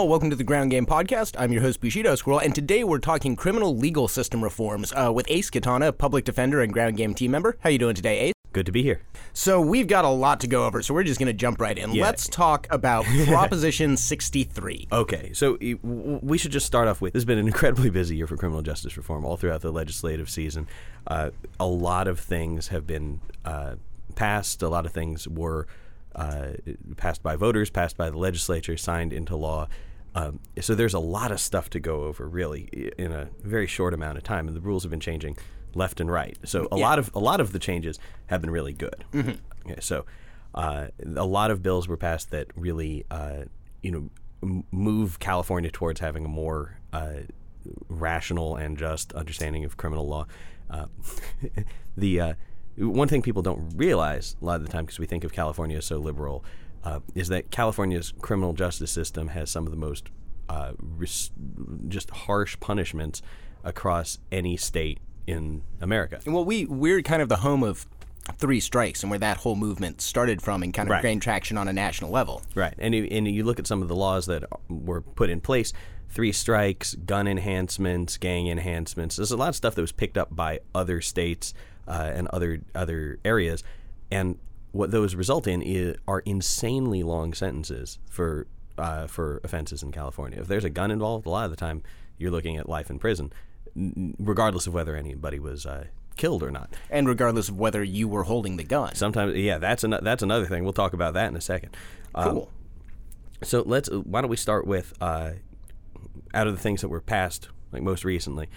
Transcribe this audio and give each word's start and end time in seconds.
all. 0.00 0.08
Welcome 0.08 0.30
to 0.30 0.36
the 0.36 0.44
Ground 0.44 0.70
Game 0.70 0.86
Podcast. 0.86 1.36
I'm 1.38 1.52
your 1.52 1.60
host, 1.60 1.82
Bushido 1.82 2.14
Squirrel, 2.14 2.38
and 2.38 2.54
today 2.54 2.84
we're 2.84 3.00
talking 3.00 3.36
criminal 3.36 3.76
legal 3.76 4.08
system 4.08 4.42
reforms 4.42 4.94
uh, 4.94 5.12
with 5.12 5.26
Ace 5.28 5.50
Katana, 5.50 5.92
public 5.92 6.24
defender 6.24 6.62
and 6.62 6.72
Ground 6.72 6.96
Game 6.96 7.12
team 7.12 7.32
member. 7.32 7.58
How 7.60 7.68
you 7.68 7.76
doing 7.76 7.94
today, 7.94 8.18
Ace? 8.20 8.32
Good 8.54 8.64
to 8.64 8.72
be 8.72 8.82
here. 8.82 9.02
So 9.34 9.60
we've 9.60 9.86
got 9.86 10.06
a 10.06 10.08
lot 10.08 10.40
to 10.40 10.46
go 10.46 10.64
over, 10.64 10.80
so 10.80 10.94
we're 10.94 11.04
just 11.04 11.20
going 11.20 11.26
to 11.26 11.34
jump 11.34 11.60
right 11.60 11.76
in. 11.76 11.92
Yeah. 11.92 12.04
Let's 12.04 12.28
talk 12.28 12.66
about 12.70 13.04
Proposition 13.26 13.98
63. 13.98 14.88
Okay, 14.90 15.34
so 15.34 15.58
we 15.82 16.38
should 16.38 16.52
just 16.52 16.64
start 16.64 16.88
off 16.88 17.02
with 17.02 17.12
this 17.12 17.20
has 17.20 17.26
been 17.26 17.38
an 17.38 17.46
incredibly 17.46 17.90
busy 17.90 18.16
year 18.16 18.26
for 18.26 18.38
criminal 18.38 18.62
justice 18.62 18.96
reform 18.96 19.26
all 19.26 19.36
throughout 19.36 19.60
the 19.60 19.70
legislative 19.70 20.30
season. 20.30 20.66
Uh, 21.08 21.28
a 21.58 21.66
lot 21.66 22.08
of 22.08 22.18
things 22.18 22.68
have 22.68 22.86
been 22.86 23.20
uh, 23.44 23.74
passed, 24.14 24.62
a 24.62 24.68
lot 24.70 24.86
of 24.86 24.92
things 24.92 25.28
were 25.28 25.66
uh, 26.14 26.52
passed 26.96 27.22
by 27.22 27.36
voters, 27.36 27.68
passed 27.68 27.98
by 27.98 28.08
the 28.08 28.16
legislature, 28.16 28.78
signed 28.78 29.12
into 29.12 29.36
law. 29.36 29.68
Um, 30.14 30.40
so 30.60 30.74
there's 30.74 30.94
a 30.94 30.98
lot 30.98 31.30
of 31.30 31.40
stuff 31.40 31.70
to 31.70 31.80
go 31.80 32.04
over, 32.04 32.26
really, 32.28 32.92
in 32.98 33.12
a 33.12 33.28
very 33.42 33.66
short 33.66 33.94
amount 33.94 34.18
of 34.18 34.24
time, 34.24 34.48
and 34.48 34.56
the 34.56 34.60
rules 34.60 34.82
have 34.82 34.90
been 34.90 35.00
changing 35.00 35.36
left 35.74 36.00
and 36.00 36.10
right. 36.10 36.36
So 36.44 36.66
a 36.72 36.76
lot 36.76 36.98
of 36.98 37.10
a 37.14 37.20
lot 37.20 37.40
of 37.40 37.52
the 37.52 37.58
changes 37.58 37.98
have 38.26 38.40
been 38.40 38.50
really 38.50 38.72
good. 38.72 39.04
Okay, 39.66 39.80
so 39.80 40.04
uh, 40.54 40.88
a 41.16 41.24
lot 41.24 41.50
of 41.50 41.62
bills 41.62 41.86
were 41.86 41.96
passed 41.96 42.30
that 42.30 42.48
really, 42.56 43.04
uh, 43.10 43.44
you 43.82 43.90
know, 43.92 44.10
m- 44.42 44.64
move 44.72 45.18
California 45.18 45.70
towards 45.70 46.00
having 46.00 46.24
a 46.24 46.28
more 46.28 46.78
uh, 46.92 47.20
rational 47.88 48.56
and 48.56 48.76
just 48.78 49.12
understanding 49.12 49.64
of 49.64 49.76
criminal 49.76 50.08
law. 50.08 50.26
Uh, 50.68 50.86
the 51.96 52.20
uh, 52.20 52.34
one 52.76 53.08
thing 53.08 53.22
people 53.22 53.42
don't 53.42 53.72
realize 53.76 54.36
a 54.40 54.44
lot 54.44 54.56
of 54.56 54.66
the 54.66 54.72
time 54.72 54.84
because 54.84 54.98
we 54.98 55.06
think 55.06 55.24
of 55.24 55.32
California 55.32 55.76
as 55.76 55.84
so 55.84 55.98
liberal 55.98 56.44
uh, 56.84 57.00
is 57.14 57.28
that 57.28 57.50
California's 57.50 58.12
criminal 58.20 58.52
justice 58.52 58.90
system 58.90 59.28
has 59.28 59.50
some 59.50 59.66
of 59.66 59.70
the 59.70 59.76
most 59.78 60.08
uh, 60.48 60.72
res- 60.78 61.30
just 61.88 62.10
harsh 62.10 62.58
punishments 62.60 63.22
across 63.64 64.18
any 64.32 64.56
state 64.56 64.98
in 65.26 65.62
America. 65.80 66.20
Well, 66.26 66.44
we, 66.44 66.64
we're 66.64 67.02
kind 67.02 67.22
of 67.22 67.28
the 67.28 67.36
home 67.36 67.62
of 67.62 67.86
three 68.36 68.60
strikes 68.60 69.02
and 69.02 69.10
where 69.10 69.18
that 69.18 69.38
whole 69.38 69.56
movement 69.56 70.00
started 70.00 70.40
from 70.42 70.62
and 70.62 70.72
kind 70.74 70.88
of 70.88 70.92
Right. 70.92 71.02
gained 71.02 71.22
traction 71.22 71.56
on 71.58 71.68
a 71.68 71.72
national 71.72 72.10
level. 72.10 72.42
Right, 72.54 72.74
and 72.78 72.94
you, 72.94 73.04
and 73.10 73.28
you 73.28 73.44
look 73.44 73.58
at 73.58 73.66
some 73.66 73.82
of 73.82 73.88
the 73.88 73.94
laws 73.96 74.26
that 74.26 74.44
were 74.68 75.00
put 75.02 75.30
in 75.30 75.40
place: 75.40 75.72
three 76.08 76.32
strikes, 76.32 76.94
gun 76.94 77.28
enhancements, 77.28 78.16
gang 78.16 78.46
enhancements. 78.48 79.16
There's 79.16 79.30
a 79.32 79.36
lot 79.36 79.48
of 79.50 79.56
stuff 79.56 79.74
that 79.74 79.80
was 79.82 79.92
picked 79.92 80.16
up 80.18 80.34
by 80.34 80.60
other 80.74 81.00
states 81.00 81.54
uh, 81.86 82.10
and 82.14 82.26
other 82.28 82.60
other 82.74 83.18
areas, 83.24 83.62
and 84.10 84.38
what 84.72 84.90
those 84.90 85.14
result 85.14 85.46
in 85.46 85.62
is, 85.62 85.96
are 86.06 86.20
insanely 86.20 87.02
long 87.02 87.34
sentences 87.34 87.98
for 88.08 88.46
uh, 88.78 89.06
for 89.06 89.40
offenses 89.44 89.82
in 89.82 89.92
California. 89.92 90.40
If 90.40 90.48
there's 90.48 90.64
a 90.64 90.70
gun 90.70 90.90
involved, 90.90 91.26
a 91.26 91.30
lot 91.30 91.44
of 91.44 91.50
the 91.50 91.56
time 91.56 91.82
you're 92.18 92.30
looking 92.30 92.56
at 92.56 92.68
life 92.68 92.88
in 92.90 92.98
prison, 92.98 93.32
n- 93.76 94.14
regardless 94.18 94.66
of 94.66 94.72
whether 94.74 94.96
anybody 94.96 95.38
was 95.38 95.66
uh, 95.66 95.84
killed 96.16 96.42
or 96.42 96.50
not. 96.50 96.74
And 96.88 97.06
regardless 97.08 97.48
of 97.48 97.58
whether 97.58 97.82
you 97.82 98.08
were 98.08 98.24
holding 98.24 98.56
the 98.56 98.64
gun. 98.64 98.94
Sometimes, 98.94 99.36
yeah, 99.36 99.58
that's 99.58 99.84
an, 99.84 99.96
that's 100.02 100.22
another 100.22 100.46
thing. 100.46 100.64
We'll 100.64 100.72
talk 100.72 100.92
about 100.92 101.14
that 101.14 101.28
in 101.28 101.36
a 101.36 101.40
second. 101.40 101.76
Um, 102.14 102.32
Cool. 102.32 102.50
so 103.42 103.62
let's. 103.66 103.88
Why 103.90 104.20
don't 104.20 104.30
we 104.30 104.36
start 104.36 104.66
with 104.66 104.94
uh, 105.00 105.32
out 106.32 106.46
of 106.46 106.54
the 106.54 106.60
things 106.60 106.80
that 106.82 106.88
were 106.88 107.00
passed, 107.00 107.48
like 107.72 107.82
most 107.82 108.04
recently, 108.04 108.48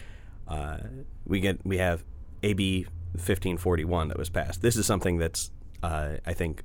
uh, 0.47 0.77
we 1.25 1.39
get 1.39 1.65
we 1.65 1.77
have 1.79 2.03
AB 2.43 2.85
fifteen 3.17 3.57
forty 3.57 3.83
one 3.85 4.07
that 4.09 4.17
was 4.17 4.29
passed. 4.29 4.61
This 4.61 4.75
is 4.75 4.85
something 4.85 5.17
that's 5.17 5.51
uh, 5.83 6.17
I 6.25 6.33
think 6.33 6.63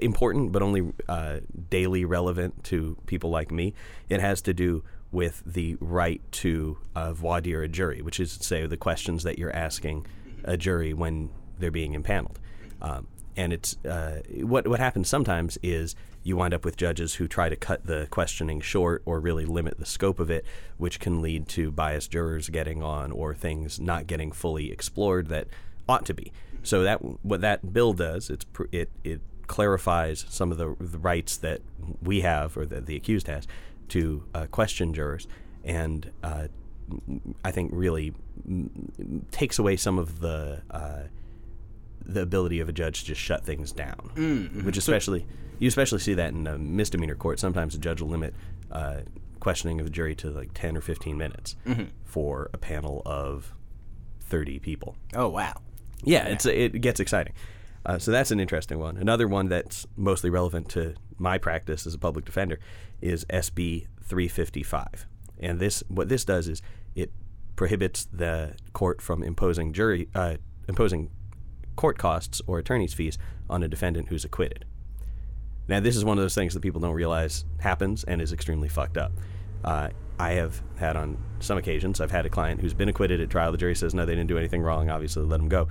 important, 0.00 0.52
but 0.52 0.62
only 0.62 0.92
uh, 1.08 1.40
daily 1.68 2.04
relevant 2.04 2.64
to 2.64 2.96
people 3.06 3.30
like 3.30 3.50
me. 3.50 3.74
It 4.08 4.20
has 4.20 4.40
to 4.42 4.54
do 4.54 4.82
with 5.10 5.42
the 5.46 5.76
right 5.80 6.20
to 6.30 6.78
uh, 6.94 7.12
voir 7.12 7.40
dire 7.40 7.62
a 7.62 7.68
jury, 7.68 8.02
which 8.02 8.20
is 8.20 8.36
to 8.38 8.44
say 8.44 8.66
the 8.66 8.76
questions 8.76 9.22
that 9.22 9.38
you're 9.38 9.54
asking 9.54 10.06
a 10.44 10.56
jury 10.56 10.92
when 10.92 11.30
they're 11.58 11.70
being 11.70 11.94
impaneled. 11.94 12.38
Um, 12.80 13.08
and 13.36 13.52
it's 13.52 13.76
uh, 13.84 14.22
what 14.42 14.66
what 14.66 14.80
happens 14.80 15.08
sometimes 15.08 15.58
is 15.62 15.94
you 16.24 16.36
wind 16.36 16.52
up 16.52 16.64
with 16.64 16.76
judges 16.76 17.14
who 17.14 17.28
try 17.28 17.48
to 17.48 17.56
cut 17.56 17.86
the 17.86 18.08
questioning 18.10 18.60
short 18.60 19.02
or 19.06 19.20
really 19.20 19.46
limit 19.46 19.78
the 19.78 19.86
scope 19.86 20.18
of 20.18 20.30
it, 20.30 20.44
which 20.76 20.98
can 20.98 21.22
lead 21.22 21.48
to 21.48 21.70
biased 21.70 22.10
jurors 22.10 22.48
getting 22.48 22.82
on 22.82 23.12
or 23.12 23.34
things 23.34 23.78
not 23.78 24.06
getting 24.06 24.32
fully 24.32 24.72
explored 24.72 25.28
that 25.28 25.46
ought 25.88 26.04
to 26.04 26.14
be. 26.14 26.32
So 26.62 26.82
that 26.82 26.98
what 27.24 27.40
that 27.40 27.72
bill 27.72 27.92
does, 27.92 28.30
it's 28.30 28.44
pr- 28.44 28.64
it 28.72 28.90
it 29.04 29.20
clarifies 29.46 30.26
some 30.28 30.52
of 30.52 30.58
the, 30.58 30.76
the 30.78 30.98
rights 30.98 31.36
that 31.38 31.60
we 32.02 32.20
have 32.20 32.56
or 32.56 32.66
that 32.66 32.86
the 32.86 32.96
accused 32.96 33.26
has 33.28 33.46
to 33.88 34.24
uh, 34.34 34.46
question 34.46 34.92
jurors, 34.92 35.26
and 35.64 36.10
uh, 36.22 36.48
I 37.44 37.50
think 37.50 37.70
really 37.72 38.12
takes 39.30 39.58
away 39.58 39.76
some 39.76 39.98
of 39.98 40.20
the 40.20 40.62
uh, 40.70 41.04
the 42.04 42.22
ability 42.22 42.60
of 42.60 42.68
a 42.68 42.72
judge 42.72 43.00
to 43.00 43.06
just 43.06 43.20
shut 43.20 43.44
things 43.44 43.72
down, 43.72 44.52
which 44.64 44.76
especially 44.76 45.26
you 45.58 45.68
especially 45.68 45.98
see 46.00 46.14
that 46.14 46.32
in 46.32 46.46
a 46.46 46.58
misdemeanor 46.58 47.14
court. 47.14 47.38
Sometimes 47.38 47.74
a 47.74 47.78
judge 47.78 48.00
will 48.02 48.08
limit 48.10 48.34
uh, 48.70 49.00
questioning 49.40 49.80
of 49.80 49.86
a 49.86 49.90
jury 49.90 50.14
to 50.16 50.30
like 50.30 50.52
ten 50.52 50.76
or 50.76 50.80
fifteen 50.80 51.16
minutes 51.16 51.56
for 52.04 52.50
a 52.52 52.58
panel 52.58 53.02
of 53.06 53.54
thirty 54.20 54.58
people. 54.58 54.96
Oh, 55.14 55.28
wow. 55.28 55.62
Yeah, 56.02 56.26
it's 56.28 56.46
it 56.46 56.80
gets 56.80 57.00
exciting. 57.00 57.34
Uh, 57.84 57.98
so 57.98 58.10
that's 58.10 58.30
an 58.30 58.40
interesting 58.40 58.78
one. 58.78 58.96
Another 58.96 59.26
one 59.26 59.48
that's 59.48 59.86
mostly 59.96 60.30
relevant 60.30 60.68
to 60.70 60.94
my 61.16 61.38
practice 61.38 61.86
as 61.86 61.94
a 61.94 61.98
public 61.98 62.24
defender 62.24 62.58
is 63.00 63.24
SB 63.26 63.86
355. 64.02 65.06
And 65.40 65.60
this 65.60 65.82
what 65.88 66.08
this 66.08 66.24
does 66.24 66.48
is 66.48 66.62
it 66.94 67.12
prohibits 67.56 68.04
the 68.12 68.54
court 68.72 69.00
from 69.00 69.22
imposing 69.22 69.72
jury 69.72 70.08
uh, 70.14 70.36
imposing 70.68 71.10
court 71.76 71.98
costs 71.98 72.42
or 72.46 72.58
attorney's 72.58 72.94
fees 72.94 73.18
on 73.48 73.62
a 73.62 73.68
defendant 73.68 74.08
who's 74.08 74.24
acquitted. 74.24 74.64
Now, 75.68 75.80
this 75.80 75.96
is 75.96 76.04
one 76.04 76.18
of 76.18 76.24
those 76.24 76.34
things 76.34 76.54
that 76.54 76.60
people 76.60 76.80
don't 76.80 76.94
realize 76.94 77.44
happens 77.60 78.02
and 78.04 78.22
is 78.22 78.32
extremely 78.32 78.68
fucked 78.68 78.96
up. 78.96 79.12
Uh, 79.64 79.88
I 80.18 80.32
have 80.32 80.60
had 80.78 80.96
on 80.96 81.16
some 81.40 81.58
occasions, 81.58 82.00
I've 82.00 82.10
had 82.10 82.26
a 82.26 82.30
client 82.30 82.60
who's 82.60 82.74
been 82.74 82.88
acquitted 82.88 83.20
at 83.20 83.30
trial. 83.30 83.52
The 83.52 83.58
jury 83.58 83.74
says, 83.76 83.94
no, 83.94 84.04
they 84.04 84.14
didn't 84.14 84.28
do 84.28 84.38
anything 84.38 84.62
wrong. 84.62 84.90
Obviously, 84.90 85.22
let 85.24 85.38
them 85.38 85.48
go. 85.48 85.68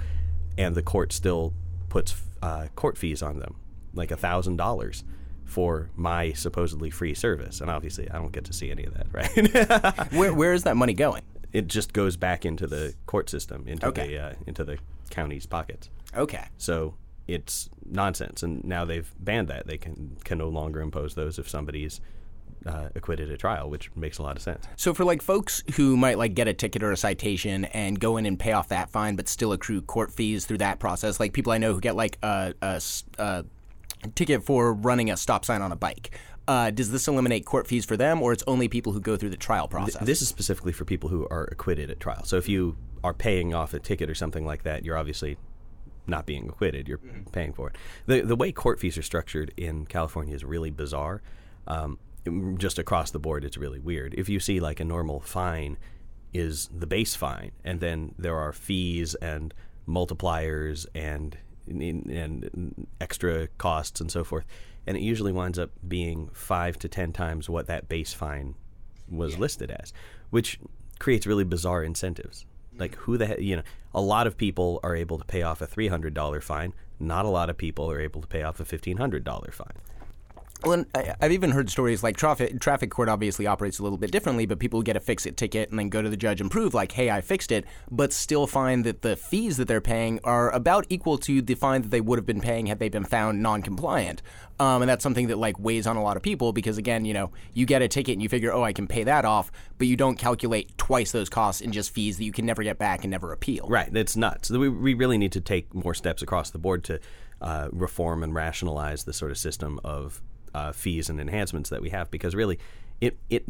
And 0.57 0.73
the 0.75 0.81
court 0.81 1.11
still 1.13 1.53
puts 1.89 2.15
uh, 2.41 2.67
court 2.75 2.97
fees 2.97 3.21
on 3.21 3.39
them, 3.39 3.55
like 3.93 4.09
$1,000 4.09 5.03
for 5.45 5.89
my 5.95 6.31
supposedly 6.33 6.89
free 6.89 7.13
service. 7.13 7.61
And 7.61 7.69
obviously, 7.69 8.09
I 8.09 8.15
don't 8.17 8.31
get 8.31 8.45
to 8.45 8.53
see 8.53 8.71
any 8.71 8.85
of 8.85 8.93
that, 8.93 9.07
right? 9.11 10.11
Where, 10.13 10.33
where 10.33 10.53
is 10.53 10.63
that 10.63 10.75
money 10.77 10.93
going? 10.93 11.23
it 11.53 11.67
just 11.67 11.93
goes 11.93 12.17
back 12.17 12.45
into 12.45 12.67
the 12.67 12.93
court 13.05 13.29
system, 13.29 13.63
into, 13.67 13.87
Okay. 13.87 14.07
the, 14.09 14.17
uh, 14.19 14.33
into 14.45 14.65
the 14.65 14.77
county's 15.09 15.45
pockets. 15.45 15.89
Okay. 16.15 16.43
So 16.57 16.95
it's 17.25 17.69
nonsense, 17.85 18.43
and 18.43 18.63
now 18.65 18.83
they've 18.83 19.09
banned 19.19 19.47
that. 19.47 19.65
They 19.65 19.77
can 19.77 20.17
can 20.25 20.37
no 20.37 20.49
longer 20.49 20.81
impose 20.81 21.15
those 21.15 21.39
if 21.39 21.47
somebody's 21.49 22.01
uh, 22.65 22.89
acquitted 22.95 23.31
at 23.31 23.39
trial, 23.39 23.69
which 23.69 23.89
makes 23.95 24.17
a 24.17 24.23
lot 24.23 24.35
of 24.35 24.41
sense. 24.41 24.65
So 24.75 24.93
for 24.93 25.05
like 25.05 25.21
folks 25.21 25.63
who 25.75 25.95
might 25.97 26.17
like 26.17 26.33
get 26.33 26.47
a 26.47 26.53
ticket 26.53 26.83
or 26.83 26.91
a 26.91 26.97
citation 26.97 27.65
and 27.65 27.99
go 27.99 28.17
in 28.17 28.25
and 28.25 28.37
pay 28.39 28.51
off 28.53 28.69
that 28.69 28.89
fine, 28.89 29.15
but 29.15 29.27
still 29.29 29.51
accrue 29.53 29.81
court 29.81 30.11
fees 30.11 30.45
through 30.45 30.57
that 30.59 30.79
process, 30.79 31.19
like 31.19 31.33
people 31.33 31.51
I 31.53 31.57
know 31.57 31.73
who 31.73 31.79
get 31.79 31.95
like 31.95 32.17
a, 32.23 32.53
a 32.61 32.65
s- 32.65 33.03
a 33.17 33.45
ticket 34.15 34.43
for 34.43 34.73
running 34.73 35.09
a 35.11 35.17
stop 35.17 35.45
sign 35.45 35.61
on 35.61 35.71
a 35.71 35.75
bike. 35.75 36.17
Uh, 36.47 36.71
does 36.71 36.91
this 36.91 37.07
eliminate 37.09 37.45
court 37.45 37.67
fees 37.67 37.83
for 37.83 37.97
them, 37.97 38.21
or 38.21 38.31
it's 38.31 38.43
only 38.47 38.69
people 38.69 38.93
who 38.93 39.01
go 39.01 39.17
through 39.17 39.29
the 39.29 39.35
trial 39.37 39.67
process? 39.67 40.01
This 40.05 40.21
is 40.21 40.29
specifically 40.29 40.71
for 40.71 40.85
people 40.85 41.09
who 41.09 41.27
are 41.29 41.43
acquitted 41.51 41.91
at 41.91 41.99
trial. 41.99 42.23
So 42.23 42.37
if 42.37 42.47
you 42.47 42.77
are 43.03 43.13
paying 43.13 43.53
off 43.53 43.73
a 43.73 43.79
ticket 43.79 44.09
or 44.09 44.15
something 44.15 44.45
like 44.45 44.63
that, 44.63 44.85
you're 44.85 44.97
obviously 44.97 45.37
not 46.05 46.25
being 46.25 46.47
acquitted. 46.47 46.87
You're 46.87 47.01
paying 47.33 47.51
for 47.51 47.69
it. 47.69 47.75
The 48.05 48.21
the 48.21 48.35
way 48.37 48.53
court 48.53 48.79
fees 48.79 48.97
are 48.97 49.01
structured 49.01 49.53
in 49.57 49.85
California 49.87 50.33
is 50.33 50.45
really 50.45 50.71
bizarre. 50.71 51.21
Um, 51.67 51.99
just 52.57 52.79
across 52.79 53.11
the 53.11 53.19
board, 53.19 53.43
it's 53.43 53.57
really 53.57 53.79
weird. 53.79 54.13
If 54.17 54.29
you 54.29 54.39
see 54.39 54.59
like 54.59 54.79
a 54.79 54.85
normal 54.85 55.19
fine 55.19 55.77
is 56.33 56.69
the 56.75 56.87
base 56.87 57.15
fine, 57.15 57.51
and 57.63 57.79
then 57.79 58.13
there 58.17 58.35
are 58.37 58.53
fees 58.53 59.15
and 59.15 59.53
multipliers 59.87 60.85
and 60.93 61.37
and 61.69 62.87
extra 63.01 63.47
costs 63.57 63.99
and 63.99 64.09
so 64.11 64.23
forth, 64.23 64.45
and 64.85 64.95
it 64.95 65.01
usually 65.01 65.31
winds 65.33 65.59
up 65.59 65.71
being 65.87 66.29
five 66.33 66.77
to 66.79 66.87
ten 66.87 67.11
times 67.11 67.49
what 67.49 67.67
that 67.67 67.89
base 67.89 68.13
fine 68.13 68.55
was 69.09 69.37
listed 69.37 69.71
as, 69.71 69.93
which 70.29 70.59
creates 70.99 71.27
really 71.27 71.43
bizarre 71.43 71.83
incentives. 71.83 72.45
Like 72.77 72.95
who 72.95 73.17
the 73.17 73.27
he- 73.27 73.43
you 73.49 73.55
know, 73.57 73.63
a 73.93 74.01
lot 74.01 74.27
of 74.27 74.37
people 74.37 74.79
are 74.83 74.95
able 74.95 75.17
to 75.17 75.25
pay 75.25 75.41
off 75.41 75.61
a 75.61 75.67
three 75.67 75.87
hundred 75.87 76.13
dollar 76.13 76.41
fine. 76.41 76.73
Not 76.99 77.25
a 77.25 77.29
lot 77.29 77.49
of 77.49 77.57
people 77.57 77.91
are 77.91 77.99
able 77.99 78.21
to 78.21 78.27
pay 78.27 78.43
off 78.43 78.59
a 78.59 78.65
fifteen 78.65 78.97
hundred 78.97 79.23
dollar 79.23 79.51
fine. 79.51 79.77
Well, 80.63 80.85
I've 81.21 81.31
even 81.31 81.51
heard 81.51 81.69
stories 81.69 82.01
like 82.01 82.17
traffic 82.17 82.59
traffic 82.59 82.89
court 82.89 83.09
obviously 83.09 83.45
operates 83.45 83.77
a 83.77 83.83
little 83.83 83.97
bit 83.97 84.11
differently, 84.11 84.47
but 84.47 84.57
people 84.57 84.81
get 84.81 84.95
a 84.95 84.99
fix 84.99 85.25
it 85.27 85.37
ticket 85.37 85.69
and 85.69 85.77
then 85.77 85.89
go 85.89 86.01
to 86.01 86.09
the 86.09 86.17
judge 86.17 86.41
and 86.41 86.49
prove 86.49 86.73
like, 86.73 86.91
hey, 86.93 87.11
I 87.11 87.21
fixed 87.21 87.51
it, 87.51 87.65
but 87.91 88.11
still 88.11 88.47
find 88.47 88.83
that 88.83 89.03
the 89.03 89.15
fees 89.15 89.57
that 89.57 89.67
they're 89.67 89.81
paying 89.81 90.19
are 90.23 90.49
about 90.51 90.87
equal 90.89 91.19
to 91.19 91.41
the 91.43 91.53
fine 91.53 91.83
that 91.83 91.89
they 91.89 92.01
would 92.01 92.17
have 92.17 92.25
been 92.25 92.41
paying 92.41 92.65
had 92.65 92.79
they 92.79 92.89
been 92.89 93.03
found 93.03 93.43
non-compliant. 93.43 94.23
Um, 94.59 94.81
and 94.81 94.89
that's 94.89 95.03
something 95.03 95.27
that 95.27 95.37
like 95.37 95.59
weighs 95.59 95.85
on 95.85 95.95
a 95.95 96.01
lot 96.01 96.17
of 96.17 96.23
people 96.23 96.51
because 96.53 96.79
again, 96.79 97.05
you 97.05 97.13
know, 97.13 97.31
you 97.53 97.67
get 97.67 97.83
a 97.83 97.87
ticket 97.87 98.13
and 98.13 98.23
you 98.23 98.29
figure, 98.29 98.51
oh, 98.51 98.63
I 98.63 98.73
can 98.73 98.87
pay 98.87 99.03
that 99.03 99.25
off, 99.25 99.51
but 99.77 99.85
you 99.85 99.95
don't 99.95 100.17
calculate 100.17 100.75
twice 100.79 101.11
those 101.11 101.29
costs 101.29 101.61
in 101.61 101.71
just 101.71 101.91
fees 101.91 102.17
that 102.17 102.23
you 102.23 102.31
can 102.31 102.47
never 102.47 102.63
get 102.63 102.79
back 102.79 103.03
and 103.03 103.11
never 103.11 103.31
appeal. 103.31 103.67
Right, 103.69 103.95
it's 103.95 104.17
nuts. 104.17 104.49
We, 104.49 104.69
we 104.69 104.95
really 104.95 105.19
need 105.19 105.33
to 105.33 105.41
take 105.41 105.75
more 105.75 105.93
steps 105.93 106.23
across 106.23 106.49
the 106.49 106.57
board 106.57 106.83
to 106.85 106.99
uh, 107.39 107.69
reform 107.71 108.23
and 108.23 108.33
rationalize 108.33 109.03
the 109.03 109.13
sort 109.13 109.29
of 109.29 109.37
system 109.37 109.79
of 109.83 110.23
uh, 110.53 110.71
fees 110.71 111.09
and 111.09 111.19
enhancements 111.19 111.69
that 111.69 111.81
we 111.81 111.89
have 111.89 112.09
because 112.11 112.35
really 112.35 112.59
it 113.01 113.17
it 113.29 113.45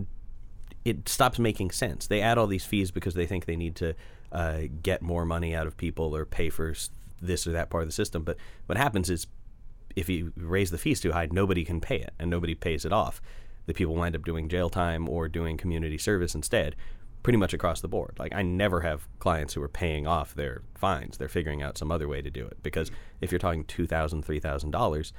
it 0.85 1.09
stops 1.09 1.37
making 1.37 1.71
sense. 1.71 2.07
They 2.07 2.21
add 2.21 2.37
all 2.37 2.47
these 2.47 2.65
fees 2.65 2.91
because 2.91 3.13
they 3.13 3.25
think 3.25 3.45
they 3.45 3.57
need 3.57 3.75
to 3.77 3.93
uh, 4.31 4.61
get 4.81 5.01
more 5.01 5.25
money 5.25 5.53
out 5.53 5.67
of 5.67 5.75
people 5.75 6.15
or 6.15 6.25
pay 6.25 6.49
for 6.49 6.73
this 7.21 7.45
or 7.45 7.51
that 7.51 7.69
part 7.69 7.83
of 7.83 7.89
the 7.89 7.93
system. 7.93 8.23
But 8.23 8.37
what 8.67 8.77
happens 8.77 9.09
is 9.09 9.27
if 9.97 10.07
you 10.07 10.31
raise 10.37 10.71
the 10.71 10.77
fees 10.77 11.01
too 11.01 11.11
high, 11.11 11.27
nobody 11.31 11.65
can 11.65 11.81
pay 11.81 11.97
it 11.97 12.13
and 12.19 12.29
nobody 12.29 12.55
pays 12.55 12.85
it 12.85 12.93
off. 12.93 13.21
The 13.65 13.73
people 13.73 13.95
wind 13.95 14.15
up 14.15 14.23
doing 14.23 14.47
jail 14.47 14.69
time 14.69 15.09
or 15.09 15.27
doing 15.27 15.57
community 15.57 15.97
service 15.97 16.33
instead, 16.35 16.75
pretty 17.21 17.37
much 17.37 17.53
across 17.53 17.81
the 17.81 17.89
board. 17.89 18.15
Like 18.17 18.33
I 18.33 18.41
never 18.41 18.81
have 18.81 19.07
clients 19.19 19.55
who 19.55 19.61
are 19.61 19.67
paying 19.67 20.07
off 20.07 20.35
their 20.35 20.61
fines; 20.75 21.17
they're 21.17 21.27
figuring 21.27 21.61
out 21.61 21.77
some 21.77 21.91
other 21.91 22.07
way 22.07 22.21
to 22.21 22.29
do 22.29 22.45
it. 22.45 22.63
Because 22.63 22.91
if 23.19 23.31
you're 23.31 23.39
talking 23.39 23.65
two 23.65 23.87
thousand, 23.87 24.23
three 24.23 24.39
thousand 24.39 24.71
dollars, 24.71 25.11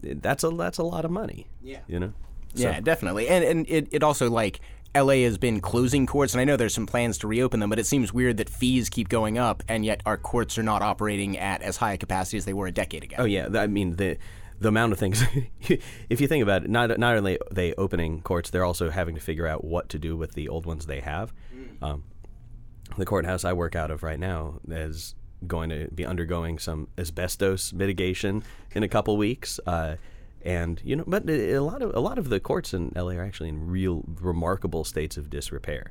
that's 0.00 0.44
a 0.44 0.50
that's 0.50 0.78
a 0.78 0.82
lot 0.82 1.04
of 1.04 1.10
money. 1.10 1.46
Yeah. 1.62 1.80
you 1.86 2.00
know. 2.00 2.12
Yeah, 2.54 2.80
definitely. 2.80 3.28
And 3.28 3.44
and 3.44 3.66
it, 3.68 3.88
it 3.90 4.02
also 4.02 4.30
like 4.30 4.60
LA 4.94 5.24
has 5.24 5.38
been 5.38 5.60
closing 5.60 6.06
courts 6.06 6.34
and 6.34 6.40
I 6.40 6.44
know 6.44 6.56
there's 6.56 6.74
some 6.74 6.86
plans 6.86 7.18
to 7.18 7.26
reopen 7.26 7.60
them, 7.60 7.70
but 7.70 7.78
it 7.78 7.86
seems 7.86 8.12
weird 8.12 8.36
that 8.36 8.50
fees 8.50 8.88
keep 8.90 9.08
going 9.08 9.38
up 9.38 9.62
and 9.68 9.84
yet 9.84 10.02
our 10.04 10.18
courts 10.18 10.58
are 10.58 10.62
not 10.62 10.82
operating 10.82 11.38
at 11.38 11.62
as 11.62 11.78
high 11.78 11.94
a 11.94 11.98
capacity 11.98 12.36
as 12.36 12.44
they 12.44 12.52
were 12.52 12.66
a 12.66 12.72
decade 12.72 13.04
ago. 13.04 13.16
Oh 13.18 13.24
yeah, 13.24 13.48
I 13.54 13.66
mean 13.66 13.96
the 13.96 14.18
the 14.60 14.68
amount 14.68 14.92
of 14.92 14.98
things. 14.98 15.22
if 16.08 16.20
you 16.20 16.28
think 16.28 16.42
about 16.42 16.64
it, 16.64 16.70
not 16.70 16.98
not 16.98 17.16
only 17.16 17.38
are 17.38 17.46
they 17.50 17.74
opening 17.74 18.20
courts, 18.22 18.50
they're 18.50 18.64
also 18.64 18.90
having 18.90 19.14
to 19.14 19.20
figure 19.20 19.46
out 19.46 19.64
what 19.64 19.88
to 19.90 19.98
do 19.98 20.16
with 20.16 20.32
the 20.32 20.48
old 20.48 20.66
ones 20.66 20.86
they 20.86 21.00
have. 21.00 21.32
Um, 21.80 22.04
the 22.96 23.04
courthouse 23.06 23.44
I 23.44 23.52
work 23.54 23.74
out 23.74 23.90
of 23.90 24.02
right 24.02 24.20
now 24.20 24.60
is 24.68 25.14
going 25.46 25.70
to 25.70 25.88
be 25.94 26.04
undergoing 26.04 26.58
some 26.58 26.88
asbestos 26.98 27.72
mitigation 27.72 28.42
in 28.74 28.82
a 28.82 28.88
couple 28.88 29.16
weeks. 29.16 29.58
Uh, 29.66 29.96
and 30.44 30.80
you 30.84 30.96
know, 30.96 31.04
but 31.06 31.28
a 31.28 31.60
lot 31.60 31.82
of 31.82 31.94
a 31.94 32.00
lot 32.00 32.18
of 32.18 32.28
the 32.28 32.40
courts 32.40 32.74
in 32.74 32.92
LA 32.96 33.12
are 33.12 33.22
actually 33.24 33.48
in 33.48 33.68
real 33.70 34.02
remarkable 34.20 34.84
states 34.84 35.16
of 35.16 35.30
disrepair. 35.30 35.90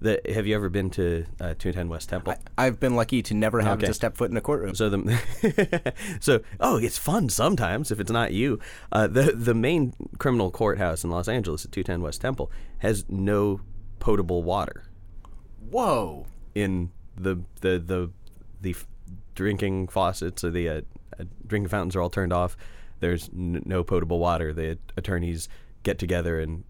The, 0.00 0.20
have 0.34 0.48
you 0.48 0.56
ever 0.56 0.68
been 0.68 0.90
to 0.90 1.24
uh, 1.40 1.54
210 1.56 1.88
West 1.88 2.08
Temple? 2.08 2.34
I've 2.58 2.80
been 2.80 2.96
lucky 2.96 3.22
to 3.22 3.34
never 3.34 3.60
have 3.60 3.78
Okay. 3.78 3.86
to 3.86 3.94
step 3.94 4.16
foot 4.16 4.32
in 4.32 4.36
a 4.36 4.40
courtroom. 4.40 4.74
So 4.74 4.88
the 4.90 5.92
so 6.20 6.40
oh, 6.58 6.76
it's 6.78 6.98
fun 6.98 7.28
sometimes 7.28 7.92
if 7.92 8.00
it's 8.00 8.10
not 8.10 8.32
you. 8.32 8.58
Uh, 8.90 9.06
the 9.06 9.30
the 9.30 9.54
main 9.54 9.92
criminal 10.18 10.50
courthouse 10.50 11.04
in 11.04 11.10
Los 11.10 11.28
Angeles 11.28 11.64
at 11.64 11.70
210 11.70 12.02
West 12.02 12.20
Temple 12.20 12.50
has 12.78 13.04
no 13.08 13.60
potable 14.00 14.42
water 14.42 14.82
Whoa. 15.70 16.26
in 16.56 16.90
the 17.16 17.36
the 17.60 17.78
the 17.78 18.10
the 18.60 18.74
drinking 19.34 19.88
faucets 19.88 20.44
or 20.44 20.50
the 20.50 20.68
uh, 20.68 20.80
uh, 21.18 21.24
drinking 21.46 21.68
fountains 21.68 21.96
are 21.96 22.00
all 22.00 22.10
turned 22.10 22.32
off. 22.32 22.56
There's 23.00 23.28
n- 23.28 23.62
no 23.64 23.82
potable 23.82 24.18
water. 24.18 24.52
The 24.52 24.78
attorneys 24.96 25.48
get 25.82 25.98
together 25.98 26.40
and 26.40 26.64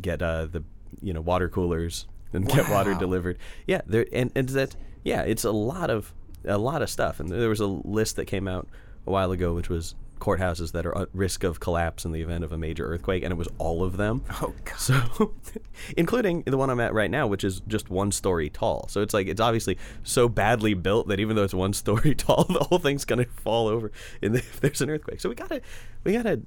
get 0.00 0.22
uh, 0.22 0.46
the 0.46 0.64
you 1.00 1.12
know 1.12 1.20
water 1.20 1.48
coolers 1.48 2.06
and 2.32 2.48
get 2.48 2.68
water 2.70 2.94
delivered. 2.94 3.38
Yeah, 3.66 3.82
there 3.86 4.06
and 4.12 4.30
and 4.34 4.48
that 4.50 4.76
yeah, 5.04 5.22
it's 5.22 5.44
a 5.44 5.52
lot 5.52 5.90
of 5.90 6.12
a 6.44 6.58
lot 6.58 6.82
of 6.82 6.90
stuff. 6.90 7.20
And 7.20 7.28
there 7.28 7.48
was 7.48 7.60
a 7.60 7.66
list 7.66 8.16
that 8.16 8.26
came 8.26 8.48
out 8.48 8.68
a 9.06 9.10
while 9.10 9.32
ago, 9.32 9.54
which 9.54 9.68
was 9.68 9.94
courthouses 10.18 10.72
that 10.72 10.86
are 10.86 10.96
at 10.96 11.08
risk 11.12 11.44
of 11.44 11.60
collapse 11.60 12.04
in 12.04 12.12
the 12.12 12.22
event 12.22 12.44
of 12.44 12.52
a 12.52 12.58
major 12.58 12.86
earthquake, 12.86 13.22
and 13.22 13.32
it 13.32 13.36
was 13.36 13.48
all 13.58 13.82
of 13.82 13.96
them. 13.96 14.24
Oh 14.40 14.54
god. 14.64 14.78
So, 14.78 15.34
including 15.96 16.42
the 16.42 16.56
one 16.56 16.70
I'm 16.70 16.78
at 16.78 16.94
right 16.94 17.10
now, 17.10 17.26
which 17.26 17.42
is 17.42 17.60
just 17.66 17.90
one 17.90 18.12
story 18.12 18.48
tall. 18.48 18.86
So 18.88 19.02
it's 19.02 19.12
like 19.12 19.26
it's 19.26 19.40
obviously 19.40 19.76
so 20.04 20.28
badly 20.28 20.74
built 20.74 21.08
that 21.08 21.18
even 21.18 21.34
though 21.34 21.42
it's 21.42 21.54
one 21.54 21.72
story 21.84 22.14
tall, 22.14 22.44
the 22.44 22.60
whole 22.60 22.78
thing's 22.78 23.04
gonna 23.04 23.24
fall 23.24 23.66
over 23.66 23.90
in 24.22 24.32
the, 24.32 24.38
if 24.38 24.60
there's 24.60 24.80
an 24.80 24.90
earthquake. 24.90 25.20
So 25.20 25.28
we 25.28 25.34
gotta 25.34 25.60
we 26.04 26.12
gotta 26.12 26.40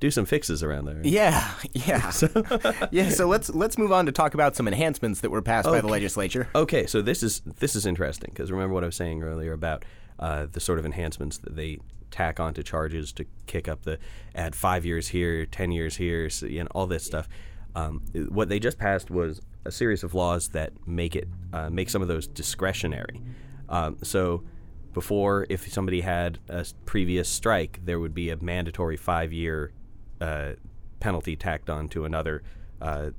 do 0.00 0.10
some 0.10 0.24
fixes 0.24 0.62
around 0.62 0.86
there. 0.86 1.00
Yeah, 1.02 1.52
yeah. 1.72 2.12
yeah, 2.90 3.08
so 3.08 3.28
let's 3.28 3.48
let's 3.50 3.78
move 3.78 3.92
on 3.92 4.06
to 4.06 4.12
talk 4.12 4.34
about 4.34 4.56
some 4.56 4.66
enhancements 4.66 5.20
that 5.20 5.30
were 5.30 5.42
passed 5.42 5.68
by 5.68 5.80
the 5.80 5.88
legislature. 5.88 6.48
Okay, 6.54 6.86
so 6.86 7.00
this 7.00 7.22
is 7.22 7.42
this 7.58 7.76
is 7.76 7.86
interesting 7.86 8.30
because 8.32 8.50
remember 8.50 8.74
what 8.74 8.82
I 8.82 8.86
was 8.86 8.96
saying 8.96 9.22
earlier 9.22 9.52
about 9.52 9.84
uh, 10.18 10.46
the 10.50 10.60
sort 10.60 10.78
of 10.78 10.86
enhancements 10.86 11.38
that 11.38 11.56
they 11.56 11.78
tack 12.10 12.40
onto 12.40 12.62
charges 12.62 13.12
to 13.12 13.24
kick 13.46 13.68
up 13.68 13.82
the 13.82 13.98
add 14.34 14.54
five 14.54 14.84
years 14.84 15.08
here, 15.08 15.46
ten 15.46 15.72
years 15.72 15.96
here, 15.96 16.30
so, 16.30 16.46
you 16.46 16.62
know, 16.62 16.68
all 16.74 16.86
this 16.86 17.04
stuff. 17.04 17.28
Um, 17.74 18.02
what 18.28 18.48
they 18.48 18.58
just 18.58 18.78
passed 18.78 19.10
was 19.10 19.42
a 19.64 19.70
series 19.70 20.02
of 20.02 20.14
laws 20.14 20.48
that 20.50 20.72
make 20.86 21.14
it 21.14 21.28
uh, 21.52 21.68
make 21.68 21.90
some 21.90 22.02
of 22.02 22.08
those 22.08 22.26
discretionary. 22.26 23.20
Um, 23.68 23.98
so 24.02 24.44
before, 24.94 25.46
if 25.50 25.70
somebody 25.70 26.00
had 26.00 26.38
a 26.48 26.64
previous 26.86 27.28
strike, 27.28 27.80
there 27.84 28.00
would 28.00 28.14
be 28.14 28.30
a 28.30 28.36
mandatory 28.36 28.96
five 28.96 29.32
year 29.32 29.72
uh, 30.20 30.52
penalty 31.00 31.36
tacked 31.36 31.68
on 31.68 31.88
to 31.90 32.04
another 32.06 32.42
uh, 32.80 33.10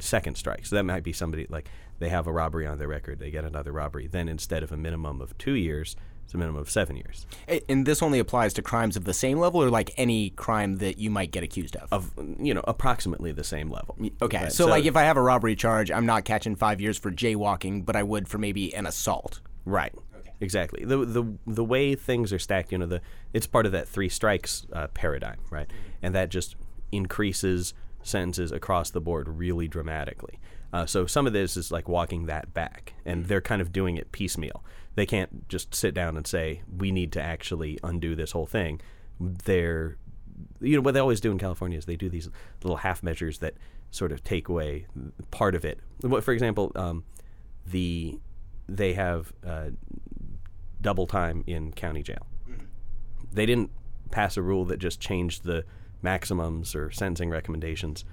second 0.00 0.36
strike. 0.36 0.66
So 0.66 0.76
that 0.76 0.84
might 0.84 1.02
be 1.02 1.12
somebody 1.12 1.46
like 1.48 1.68
they 1.98 2.10
have 2.10 2.26
a 2.26 2.32
robbery 2.32 2.66
on 2.66 2.78
their 2.78 2.88
record, 2.88 3.18
they 3.18 3.30
get 3.30 3.44
another 3.44 3.72
robbery. 3.72 4.06
Then 4.06 4.28
instead 4.28 4.62
of 4.62 4.70
a 4.70 4.76
minimum 4.76 5.20
of 5.20 5.36
two 5.38 5.54
years, 5.54 5.96
it's 6.28 6.34
a 6.34 6.36
minimum 6.36 6.60
of 6.60 6.68
seven 6.68 6.94
years. 6.94 7.26
And 7.70 7.86
this 7.86 8.02
only 8.02 8.18
applies 8.18 8.52
to 8.52 8.62
crimes 8.62 8.98
of 8.98 9.04
the 9.04 9.14
same 9.14 9.38
level 9.38 9.62
or 9.62 9.70
like 9.70 9.94
any 9.96 10.28
crime 10.28 10.76
that 10.76 10.98
you 10.98 11.08
might 11.08 11.30
get 11.30 11.42
accused 11.42 11.74
of. 11.76 11.90
Of 11.90 12.12
you 12.38 12.52
know 12.52 12.60
approximately 12.68 13.32
the 13.32 13.44
same 13.44 13.70
level. 13.70 13.96
Okay, 14.20 14.42
Right, 14.42 14.52
so, 14.52 14.66
like 14.66 14.84
if 14.84 14.94
I 14.94 15.04
have 15.04 15.16
a 15.16 15.22
robbery 15.22 15.56
charge, 15.56 15.90
I'm 15.90 16.04
not 16.04 16.26
catching 16.26 16.54
five 16.54 16.82
years 16.82 16.98
for 16.98 17.10
jaywalking, 17.10 17.86
but 17.86 17.96
I 17.96 18.02
would 18.02 18.28
for 18.28 18.36
maybe 18.36 18.74
an 18.74 18.84
assault. 18.84 19.40
Right. 19.64 19.94
Okay. 20.18 20.32
Exactly. 20.38 20.84
The 20.84 20.98
the 20.98 21.24
the 21.46 21.64
way 21.64 21.94
things 21.94 22.30
are 22.30 22.38
stacked, 22.38 22.72
you 22.72 22.76
know, 22.76 22.84
the 22.84 23.00
it's 23.32 23.46
part 23.46 23.64
of 23.64 23.72
that 23.72 23.88
three 23.88 24.10
strikes 24.10 24.66
uh, 24.74 24.88
paradigm, 24.88 25.38
right? 25.48 25.70
And 26.02 26.14
that 26.14 26.28
just 26.28 26.56
increases 26.92 27.72
sentences 28.02 28.52
across 28.52 28.90
the 28.90 29.00
board 29.00 29.28
really 29.28 29.66
dramatically. 29.66 30.38
Uh, 30.72 30.84
so 30.84 31.06
some 31.06 31.26
of 31.26 31.32
this 31.32 31.56
is 31.56 31.72
like 31.72 31.88
walking 31.88 32.26
that 32.26 32.52
back, 32.52 32.92
and 33.06 33.26
they're 33.26 33.40
kind 33.40 33.62
of 33.62 33.72
doing 33.72 33.96
it 33.96 34.12
piecemeal. 34.12 34.62
They 34.98 35.06
can't 35.06 35.48
just 35.48 35.76
sit 35.76 35.94
down 35.94 36.16
and 36.16 36.26
say 36.26 36.62
we 36.76 36.90
need 36.90 37.12
to 37.12 37.22
actually 37.22 37.78
undo 37.84 38.16
this 38.16 38.32
whole 38.32 38.46
thing. 38.46 38.80
They're 39.20 39.96
you 40.60 40.74
know 40.74 40.82
what 40.82 40.92
they 40.92 40.98
always 40.98 41.20
do 41.20 41.30
in 41.30 41.38
California 41.38 41.78
is 41.78 41.84
they 41.84 41.94
do 41.94 42.08
these 42.08 42.28
little 42.64 42.78
half 42.78 43.00
measures 43.00 43.38
that 43.38 43.54
sort 43.92 44.10
of 44.10 44.24
take 44.24 44.48
away 44.48 44.86
part 45.30 45.54
of 45.54 45.64
it. 45.64 45.78
For 46.00 46.32
example, 46.32 46.72
um, 46.74 47.04
the 47.64 48.18
they 48.68 48.94
have 48.94 49.32
uh, 49.46 49.70
double 50.80 51.06
time 51.06 51.44
in 51.46 51.70
county 51.70 52.02
jail. 52.02 52.26
They 53.32 53.46
didn't 53.46 53.70
pass 54.10 54.36
a 54.36 54.42
rule 54.42 54.64
that 54.64 54.78
just 54.78 54.98
changed 54.98 55.44
the 55.44 55.64
maximums 56.02 56.74
or 56.74 56.90
sentencing 56.90 57.30
recommendations 57.30 58.04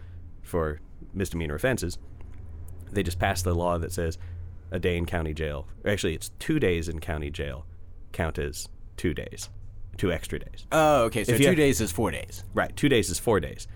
for 0.44 0.82
misdemeanor 1.16 1.56
offenses. 1.56 1.98
They 2.92 3.02
just 3.02 3.18
passed 3.18 3.44
the 3.44 3.56
law 3.56 3.80
that 3.80 3.92
says 3.92 4.20
a 4.72 4.80
day 4.80 4.98
in 4.98 5.06
county 5.06 5.34
jail. 5.34 5.68
Actually, 5.86 6.16
it's 6.16 6.30
two 6.40 6.60
days 6.60 6.88
in 6.90 7.00
county 7.00 7.30
jail 7.30 7.66
count 8.12 8.38
as 8.40 8.68
two 8.98 9.14
days, 9.14 9.50
two 9.98 10.12
extra 10.12 10.40
days. 10.40 10.66
Oh, 10.72 11.04
okay. 11.06 11.24
So 11.24 11.34
If 11.34 11.40
two 11.40 11.48
have- 11.48 11.56
days 11.58 11.82
is 11.82 11.92
four 11.92 12.12
days. 12.12 12.44
Right. 12.54 12.76
Two 12.76 12.90
days 12.90 13.10
is 13.10 13.20
four 13.20 13.40
days. 13.40 13.68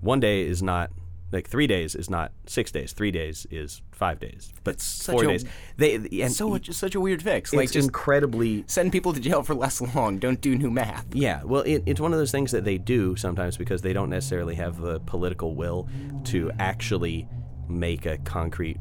One 0.00 0.20
day 0.20 0.42
is 0.46 0.62
not 0.62 0.90
like 1.32 1.48
three 1.48 1.68
days 1.68 1.94
is 1.94 2.10
not 2.10 2.32
six 2.46 2.72
days. 2.72 2.92
Three 2.92 3.12
days 3.12 3.46
is 3.52 3.82
five 3.92 4.18
days. 4.18 4.52
But 4.64 4.80
such 4.80 5.12
four 5.12 5.24
a- 5.24 5.28
days. 5.28 5.44
They 5.76 5.94
and 6.22 6.32
So 6.32 6.48
much, 6.48 6.68
such 6.72 6.94
a 6.96 7.00
weird 7.00 7.22
fix. 7.22 7.52
Like 7.52 7.64
it's 7.64 7.72
just 7.72 7.86
incredibly 7.86 8.64
send 8.66 8.90
people 8.90 9.12
to 9.12 9.20
jail 9.20 9.42
for 9.44 9.54
less 9.54 9.80
long. 9.80 10.18
Don't 10.18 10.40
do 10.40 10.56
new 10.56 10.70
math. 10.70 11.06
yeah. 11.14 11.42
Well, 11.44 11.62
it, 11.62 11.82
it's 11.86 12.00
one 12.00 12.12
of 12.12 12.18
those 12.18 12.32
things 12.32 12.50
that 12.52 12.64
they 12.64 12.78
do 12.78 13.14
sometimes 13.14 13.56
because 13.56 13.82
they 13.82 13.92
don't 13.92 14.10
necessarily 14.10 14.56
have 14.56 14.80
the 14.80 14.98
political 15.00 15.54
will 15.54 15.88
to 16.24 16.50
actually 16.58 17.28
make 17.68 18.06
a 18.06 18.18
concrete 18.18 18.78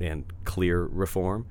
and 0.00 0.24
clear 0.44 0.84
reform. 0.84 1.46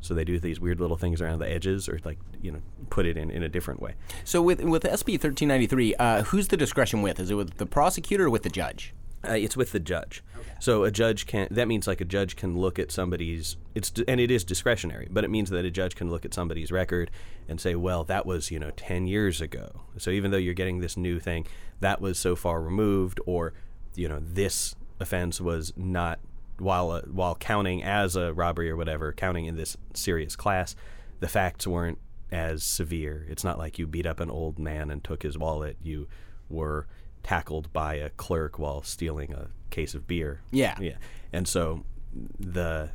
So 0.00 0.14
they 0.14 0.24
do 0.24 0.38
these 0.38 0.60
weird 0.60 0.78
little 0.78 0.96
things 0.96 1.20
around 1.20 1.40
the 1.40 1.50
edges, 1.50 1.88
or 1.88 1.98
like 2.04 2.18
you 2.40 2.52
know, 2.52 2.60
put 2.90 3.06
it 3.06 3.16
in, 3.16 3.30
in 3.30 3.42
a 3.42 3.48
different 3.48 3.80
way. 3.80 3.94
So 4.24 4.40
with 4.40 4.62
with 4.62 4.84
SB 4.84 5.20
thirteen 5.20 5.48
ninety 5.48 5.66
three, 5.66 5.94
uh, 5.96 6.22
who's 6.24 6.48
the 6.48 6.56
discretion 6.56 7.02
with? 7.02 7.18
Is 7.18 7.30
it 7.30 7.34
with 7.34 7.56
the 7.56 7.66
prosecutor 7.66 8.26
or 8.26 8.30
with 8.30 8.42
the 8.42 8.50
judge? 8.50 8.94
Uh, 9.26 9.32
it's 9.32 9.56
with 9.56 9.72
the 9.72 9.80
judge. 9.80 10.22
So 10.60 10.84
a 10.84 10.90
judge 10.90 11.26
can. 11.26 11.48
That 11.50 11.68
means 11.68 11.86
like 11.86 12.00
a 12.00 12.04
judge 12.04 12.36
can 12.36 12.56
look 12.56 12.78
at 12.78 12.90
somebody's. 12.90 13.56
It's 13.74 13.92
and 14.06 14.20
it 14.20 14.30
is 14.30 14.44
discretionary, 14.44 15.08
but 15.10 15.24
it 15.24 15.30
means 15.30 15.50
that 15.50 15.64
a 15.64 15.70
judge 15.70 15.96
can 15.96 16.10
look 16.10 16.24
at 16.24 16.32
somebody's 16.32 16.70
record 16.70 17.10
and 17.48 17.60
say, 17.60 17.74
well, 17.74 18.04
that 18.04 18.24
was 18.26 18.50
you 18.50 18.58
know 18.58 18.70
ten 18.70 19.06
years 19.06 19.40
ago. 19.40 19.82
So 19.98 20.10
even 20.10 20.30
though 20.30 20.36
you're 20.36 20.54
getting 20.54 20.80
this 20.80 20.96
new 20.96 21.18
thing, 21.18 21.46
that 21.80 22.00
was 22.00 22.18
so 22.18 22.36
far 22.36 22.62
removed, 22.62 23.20
or 23.26 23.54
you 23.94 24.08
know 24.08 24.20
this 24.20 24.76
offense 25.00 25.40
was 25.40 25.72
not 25.76 26.20
while 26.58 26.90
uh, 26.90 27.02
while 27.02 27.34
counting 27.34 27.82
as 27.82 28.16
a 28.16 28.32
robbery 28.32 28.70
or 28.70 28.76
whatever, 28.76 29.12
counting 29.12 29.46
in 29.46 29.56
this 29.56 29.76
serious 29.94 30.36
class, 30.36 30.74
the 31.20 31.28
facts 31.28 31.66
weren't 31.66 31.98
as 32.30 32.64
severe. 32.64 33.26
It's 33.28 33.44
not 33.44 33.58
like 33.58 33.78
you 33.78 33.86
beat 33.86 34.06
up 34.06 34.20
an 34.20 34.30
old 34.30 34.58
man 34.58 34.90
and 34.90 35.02
took 35.02 35.22
his 35.22 35.38
wallet. 35.38 35.76
You 35.82 36.08
were 36.48 36.86
tackled 37.22 37.72
by 37.72 37.94
a 37.94 38.10
clerk 38.10 38.58
while 38.58 38.82
stealing 38.82 39.32
a 39.32 39.48
case 39.70 39.94
of 39.94 40.06
beer. 40.06 40.42
Yeah. 40.50 40.76
Yeah. 40.80 40.96
And 41.32 41.46
so 41.46 41.84
the 42.38 42.90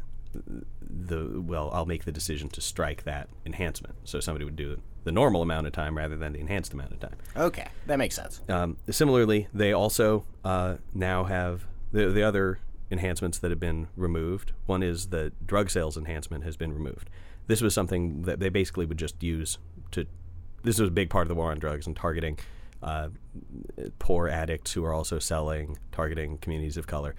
the 0.81 1.41
well, 1.41 1.69
I'll 1.73 1.85
make 1.85 2.05
the 2.05 2.11
decision 2.11 2.49
to 2.49 2.61
strike 2.61 3.03
that 3.03 3.29
enhancement. 3.45 3.95
So 4.03 4.19
somebody 4.19 4.45
would 4.45 4.55
do 4.55 4.81
the 5.03 5.11
normal 5.11 5.41
amount 5.41 5.67
of 5.67 5.73
time 5.73 5.97
rather 5.97 6.15
than 6.15 6.33
the 6.33 6.39
enhanced 6.39 6.73
amount 6.73 6.93
of 6.93 6.99
time. 6.99 7.15
Okay, 7.35 7.67
that 7.87 7.97
makes 7.97 8.15
sense. 8.15 8.41
Um, 8.47 8.77
similarly, 8.89 9.47
they 9.53 9.73
also 9.73 10.25
uh, 10.43 10.77
now 10.93 11.25
have 11.25 11.65
the 11.91 12.07
the 12.07 12.23
other 12.23 12.59
enhancements 12.91 13.39
that 13.39 13.49
have 13.51 13.59
been 13.59 13.87
removed. 13.95 14.51
One 14.65 14.83
is 14.83 15.07
the 15.07 15.31
drug 15.45 15.69
sales 15.69 15.97
enhancement 15.97 16.43
has 16.43 16.57
been 16.57 16.73
removed. 16.73 17.09
This 17.47 17.61
was 17.61 17.73
something 17.73 18.23
that 18.23 18.39
they 18.39 18.49
basically 18.49 18.85
would 18.85 18.97
just 18.99 19.21
use 19.23 19.57
to. 19.91 20.05
This 20.63 20.79
was 20.79 20.89
a 20.89 20.91
big 20.91 21.09
part 21.09 21.23
of 21.23 21.29
the 21.29 21.35
war 21.35 21.51
on 21.51 21.57
drugs 21.59 21.87
and 21.87 21.95
targeting 21.95 22.37
uh, 22.83 23.09
poor 23.99 24.27
addicts 24.27 24.73
who 24.73 24.83
are 24.85 24.93
also 24.93 25.17
selling, 25.19 25.77
targeting 25.91 26.37
communities 26.37 26.77
of 26.77 26.85
color. 26.87 27.15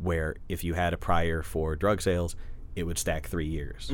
Where 0.00 0.36
if 0.48 0.64
you 0.64 0.74
had 0.74 0.92
a 0.92 0.96
prior 0.96 1.42
for 1.42 1.74
drug 1.76 2.00
sales, 2.00 2.36
it 2.76 2.84
would 2.84 2.98
stack 2.98 3.26
three 3.26 3.46
years 3.46 3.90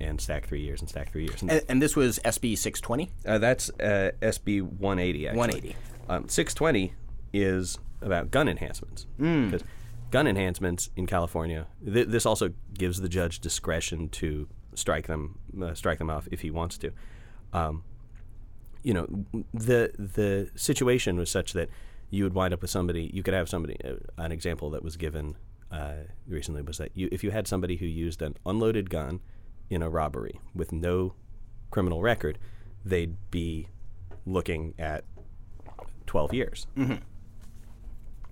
and 0.00 0.20
stack 0.20 0.46
three 0.46 0.60
years 0.60 0.80
and 0.80 0.88
stack 0.88 1.10
three 1.10 1.24
years. 1.24 1.42
And 1.42 1.50
And, 1.50 1.62
and 1.68 1.82
this 1.82 1.96
was 1.96 2.20
SB 2.20 2.56
620. 2.56 3.10
uh, 3.26 3.38
that's 3.38 3.70
uh, 3.80 4.12
SB 4.22 4.62
180. 4.62 5.26
Actually. 5.28 5.38
180. 5.38 5.76
Um, 6.08 6.28
620 6.28 6.92
is 7.32 7.78
about 8.00 8.30
gun 8.30 8.46
enhancements. 8.48 9.06
Because 9.18 9.64
gun 10.10 10.26
enhancements 10.26 10.90
in 10.96 11.06
California, 11.06 11.66
th- 11.84 12.08
this 12.08 12.26
also 12.26 12.50
gives 12.74 13.00
the 13.00 13.08
judge 13.08 13.40
discretion 13.40 14.08
to 14.10 14.48
strike 14.74 15.06
them, 15.06 15.38
uh, 15.62 15.74
strike 15.74 15.98
them 15.98 16.10
off 16.10 16.28
if 16.30 16.40
he 16.40 16.50
wants 16.50 16.78
to. 16.78 16.92
Um, 17.52 17.84
you 18.82 18.94
know, 18.94 19.06
the 19.52 19.92
the 19.98 20.50
situation 20.54 21.16
was 21.16 21.30
such 21.30 21.52
that 21.52 21.68
you 22.10 22.24
would 22.24 22.34
wind 22.34 22.54
up 22.54 22.62
with 22.62 22.70
somebody. 22.70 23.10
You 23.12 23.22
could 23.22 23.34
have 23.34 23.48
somebody. 23.48 23.76
Uh, 23.84 23.94
an 24.16 24.32
example 24.32 24.70
that 24.70 24.82
was 24.82 24.96
given 24.96 25.36
uh, 25.70 26.04
recently 26.26 26.62
was 26.62 26.78
that 26.78 26.90
you, 26.94 27.08
if 27.12 27.22
you 27.22 27.30
had 27.30 27.46
somebody 27.46 27.76
who 27.76 27.86
used 27.86 28.22
an 28.22 28.36
unloaded 28.46 28.88
gun 28.88 29.20
in 29.68 29.82
a 29.82 29.90
robbery 29.90 30.40
with 30.54 30.72
no 30.72 31.14
criminal 31.70 32.00
record, 32.00 32.38
they'd 32.84 33.16
be 33.30 33.68
looking 34.24 34.74
at 34.78 35.04
twelve 36.06 36.32
years 36.32 36.66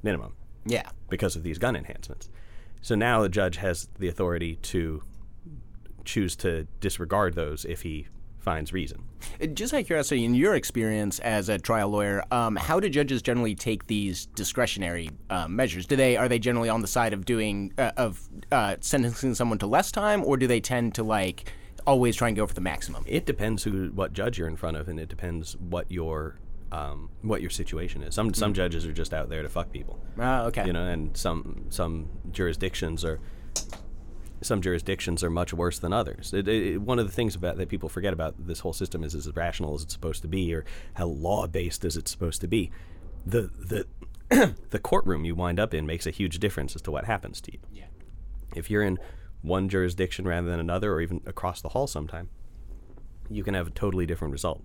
minimum 0.02 0.34
Yeah. 0.66 0.88
because 1.08 1.36
of 1.36 1.42
these 1.42 1.58
gun 1.58 1.76
enhancements. 1.76 2.28
So 2.82 2.94
now 2.94 3.22
the 3.22 3.28
judge 3.28 3.56
has 3.56 3.88
the 3.98 4.08
authority 4.08 4.56
to 4.62 5.02
choose 6.04 6.36
to 6.36 6.66
disregard 6.80 7.34
those 7.34 7.64
if 7.64 7.82
he 7.82 8.06
finds 8.38 8.72
reason. 8.72 9.02
Uh, 9.42 9.46
Just 9.46 9.74
out 9.74 9.80
of 9.80 9.86
curiosity, 9.86 10.24
in 10.24 10.34
your 10.34 10.54
experience 10.54 11.18
as 11.18 11.48
a 11.48 11.58
trial 11.58 11.88
lawyer, 11.88 12.22
um, 12.30 12.54
how 12.54 12.78
do 12.78 12.88
judges 12.88 13.20
generally 13.22 13.56
take 13.56 13.88
these 13.88 14.26
discretionary 14.26 15.10
uh, 15.30 15.48
measures? 15.48 15.84
Do 15.86 15.96
they 15.96 16.16
are 16.16 16.28
they 16.28 16.38
generally 16.38 16.68
on 16.68 16.80
the 16.80 16.86
side 16.86 17.12
of 17.12 17.24
doing 17.24 17.72
uh, 17.76 17.90
of 17.96 18.20
uh, 18.52 18.76
sentencing 18.80 19.34
someone 19.34 19.58
to 19.58 19.66
less 19.66 19.90
time, 19.90 20.24
or 20.24 20.36
do 20.36 20.46
they 20.46 20.60
tend 20.60 20.94
to 20.94 21.02
like 21.02 21.52
always 21.88 22.14
try 22.14 22.28
and 22.28 22.36
go 22.36 22.46
for 22.46 22.54
the 22.54 22.60
maximum? 22.60 23.04
It 23.08 23.26
depends 23.26 23.64
who 23.64 23.88
what 23.88 24.12
judge 24.12 24.38
you're 24.38 24.48
in 24.48 24.56
front 24.56 24.76
of, 24.76 24.86
and 24.86 25.00
it 25.00 25.08
depends 25.08 25.56
what 25.56 25.90
your 25.90 26.38
um, 26.72 27.10
what 27.22 27.40
your 27.40 27.50
situation 27.50 28.02
is. 28.02 28.14
Some 28.14 28.34
some 28.34 28.54
judges 28.54 28.84
are 28.86 28.92
just 28.92 29.14
out 29.14 29.28
there 29.28 29.42
to 29.42 29.48
fuck 29.48 29.70
people, 29.72 30.00
Ah, 30.18 30.44
okay. 30.46 30.66
you 30.66 30.72
know, 30.72 30.84
and 30.84 31.16
some 31.16 31.66
some 31.70 32.08
jurisdictions 32.32 33.04
are 33.04 33.20
some 34.42 34.60
jurisdictions 34.60 35.24
are 35.24 35.30
much 35.30 35.52
worse 35.54 35.78
than 35.78 35.92
others. 35.92 36.32
It, 36.34 36.46
it, 36.46 36.80
one 36.80 36.98
of 36.98 37.06
the 37.06 37.12
things 37.12 37.34
about 37.34 37.56
that 37.56 37.68
people 37.68 37.88
forget 37.88 38.12
about 38.12 38.46
this 38.46 38.60
whole 38.60 38.72
system 38.72 39.02
is 39.02 39.14
as 39.14 39.34
rational 39.34 39.74
as 39.74 39.82
it's 39.82 39.94
supposed 39.94 40.22
to 40.22 40.28
be, 40.28 40.54
or 40.54 40.64
how 40.94 41.06
law 41.06 41.46
based 41.46 41.84
as 41.84 41.96
it's 41.96 42.10
supposed 42.10 42.40
to 42.42 42.48
be. 42.48 42.70
The 43.24 43.50
the 44.28 44.54
the 44.70 44.78
courtroom 44.78 45.24
you 45.24 45.34
wind 45.34 45.58
up 45.60 45.72
in 45.72 45.86
makes 45.86 46.06
a 46.06 46.10
huge 46.10 46.38
difference 46.38 46.74
as 46.74 46.82
to 46.82 46.90
what 46.90 47.04
happens 47.04 47.40
to 47.42 47.52
you. 47.52 47.58
Yeah. 47.72 47.86
If 48.54 48.70
you're 48.70 48.82
in 48.82 48.98
one 49.42 49.68
jurisdiction 49.68 50.26
rather 50.26 50.48
than 50.48 50.60
another, 50.60 50.92
or 50.92 51.00
even 51.00 51.20
across 51.26 51.60
the 51.60 51.70
hall, 51.70 51.86
sometime 51.86 52.28
you 53.30 53.42
can 53.42 53.54
have 53.54 53.68
a 53.68 53.70
totally 53.70 54.06
different 54.06 54.32
result. 54.32 54.62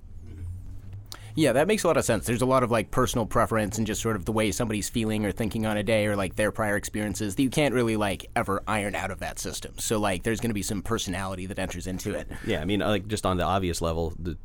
Yeah, 1.35 1.53
that 1.53 1.67
makes 1.67 1.83
a 1.83 1.88
lot 1.88 1.97
of 1.97 2.05
sense. 2.05 2.25
There's 2.25 2.41
a 2.41 2.45
lot 2.45 2.63
of 2.63 2.71
like 2.71 2.91
personal 2.91 3.25
preference 3.25 3.77
and 3.77 3.88
just 3.88 4.01
sort 4.01 4.15
of 4.15 4.25
the 4.25 4.31
way 4.31 4.51
somebody's 4.51 4.89
feeling 4.89 5.25
or 5.25 5.31
thinking 5.31 5.65
on 5.65 5.77
a 5.77 5.83
day 5.83 6.05
or 6.07 6.15
like 6.15 6.35
their 6.35 6.51
prior 6.51 6.75
experiences 6.75 7.35
that 7.35 7.43
you 7.43 7.50
can't 7.50 7.73
really 7.73 7.97
like 7.97 8.27
ever 8.35 8.61
iron 8.67 8.95
out 8.95 9.11
of 9.11 9.19
that 9.19 9.39
system. 9.39 9.73
So 9.77 10.00
like 10.00 10.23
there's 10.23 10.39
going 10.39 10.50
to 10.50 10.55
be 10.55 10.63
some 10.63 10.81
personality 10.81 11.45
that 11.47 11.59
enters 11.59 11.88
into 11.88 12.13
it. 12.13 12.27
Yeah, 12.45 12.61
I 12.61 12.65
mean, 12.65 12.81
uh, 12.81 12.89
like 12.89 13.07
just 13.07 13.25
on 13.25 13.38
the 13.38 13.43
obvious 13.43 13.81
level, 13.81 14.13
the 14.19 14.38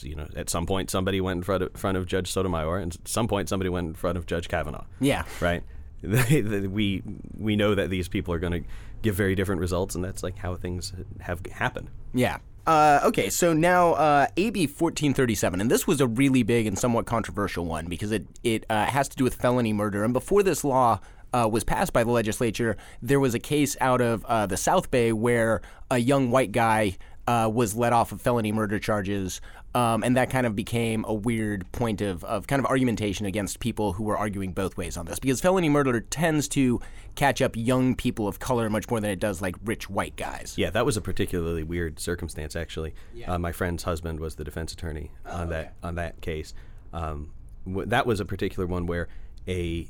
you 0.00 0.14
know, 0.14 0.26
at 0.36 0.48
some 0.48 0.66
point 0.66 0.90
somebody 0.90 1.20
went 1.20 1.38
in 1.38 1.42
front 1.42 1.62
of, 1.62 1.72
front 1.74 1.96
of 1.96 2.06
Judge 2.06 2.30
Sotomayor, 2.30 2.78
and 2.78 2.94
at 2.94 3.08
some 3.08 3.28
point 3.28 3.48
somebody 3.48 3.68
went 3.68 3.88
in 3.88 3.94
front 3.94 4.16
of 4.16 4.26
Judge 4.26 4.48
Kavanaugh. 4.48 4.84
Yeah. 5.00 5.24
right? 5.40 5.62
We 6.02 7.02
we 7.38 7.56
know 7.56 7.74
that 7.74 7.88
these 7.88 8.08
people 8.08 8.34
are 8.34 8.38
going 8.38 8.52
to 8.52 8.68
give 9.00 9.14
very 9.14 9.34
different 9.34 9.62
results, 9.62 9.94
and 9.94 10.04
that's 10.04 10.22
like 10.22 10.36
how 10.36 10.54
things 10.54 10.92
have 11.20 11.40
happened. 11.46 11.88
Yeah. 12.12 12.38
Uh, 12.66 13.00
okay, 13.04 13.28
so 13.28 13.52
now 13.52 13.92
uh, 13.92 14.26
AB 14.36 14.66
1437, 14.66 15.60
and 15.60 15.70
this 15.70 15.86
was 15.86 16.00
a 16.00 16.06
really 16.06 16.42
big 16.42 16.66
and 16.66 16.78
somewhat 16.78 17.04
controversial 17.04 17.66
one 17.66 17.86
because 17.86 18.10
it 18.10 18.26
it 18.42 18.64
uh, 18.70 18.86
has 18.86 19.08
to 19.08 19.16
do 19.16 19.24
with 19.24 19.34
felony 19.34 19.72
murder. 19.72 20.02
And 20.02 20.14
before 20.14 20.42
this 20.42 20.64
law 20.64 21.00
uh, 21.34 21.48
was 21.50 21.62
passed 21.62 21.92
by 21.92 22.04
the 22.04 22.10
legislature, 22.10 22.76
there 23.02 23.20
was 23.20 23.34
a 23.34 23.38
case 23.38 23.76
out 23.80 24.00
of 24.00 24.24
uh, 24.24 24.46
the 24.46 24.56
South 24.56 24.90
Bay 24.90 25.12
where 25.12 25.60
a 25.90 25.98
young 25.98 26.30
white 26.30 26.52
guy 26.52 26.96
uh, 27.26 27.50
was 27.52 27.74
let 27.74 27.92
off 27.92 28.12
of 28.12 28.22
felony 28.22 28.52
murder 28.52 28.78
charges. 28.78 29.42
Um, 29.74 30.04
and 30.04 30.16
that 30.16 30.30
kind 30.30 30.46
of 30.46 30.54
became 30.54 31.04
a 31.08 31.12
weird 31.12 31.70
point 31.72 32.00
of, 32.00 32.22
of 32.22 32.46
kind 32.46 32.60
of 32.60 32.66
argumentation 32.66 33.26
against 33.26 33.58
people 33.58 33.94
who 33.94 34.04
were 34.04 34.16
arguing 34.16 34.52
both 34.52 34.76
ways 34.76 34.96
on 34.96 35.06
this 35.06 35.18
because 35.18 35.40
felony 35.40 35.68
murder 35.68 36.00
tends 36.00 36.46
to 36.48 36.80
catch 37.16 37.42
up 37.42 37.56
young 37.56 37.96
people 37.96 38.28
of 38.28 38.38
color 38.38 38.70
much 38.70 38.88
more 38.88 39.00
than 39.00 39.10
it 39.10 39.18
does 39.18 39.42
like 39.42 39.56
rich 39.64 39.90
white 39.90 40.14
guys. 40.14 40.54
Yeah, 40.56 40.70
that 40.70 40.86
was 40.86 40.96
a 40.96 41.00
particularly 41.00 41.64
weird 41.64 41.98
circumstance. 41.98 42.54
Actually, 42.54 42.94
uh, 43.26 43.36
my 43.38 43.50
friend's 43.50 43.82
husband 43.82 44.20
was 44.20 44.36
the 44.36 44.44
defense 44.44 44.72
attorney 44.72 45.10
on 45.26 45.48
that 45.48 45.74
on 45.82 45.96
that 45.96 46.20
case. 46.20 46.54
Um, 46.92 47.32
w- 47.66 47.88
that 47.88 48.06
was 48.06 48.20
a 48.20 48.24
particular 48.24 48.68
one 48.68 48.86
where 48.86 49.08
a 49.48 49.88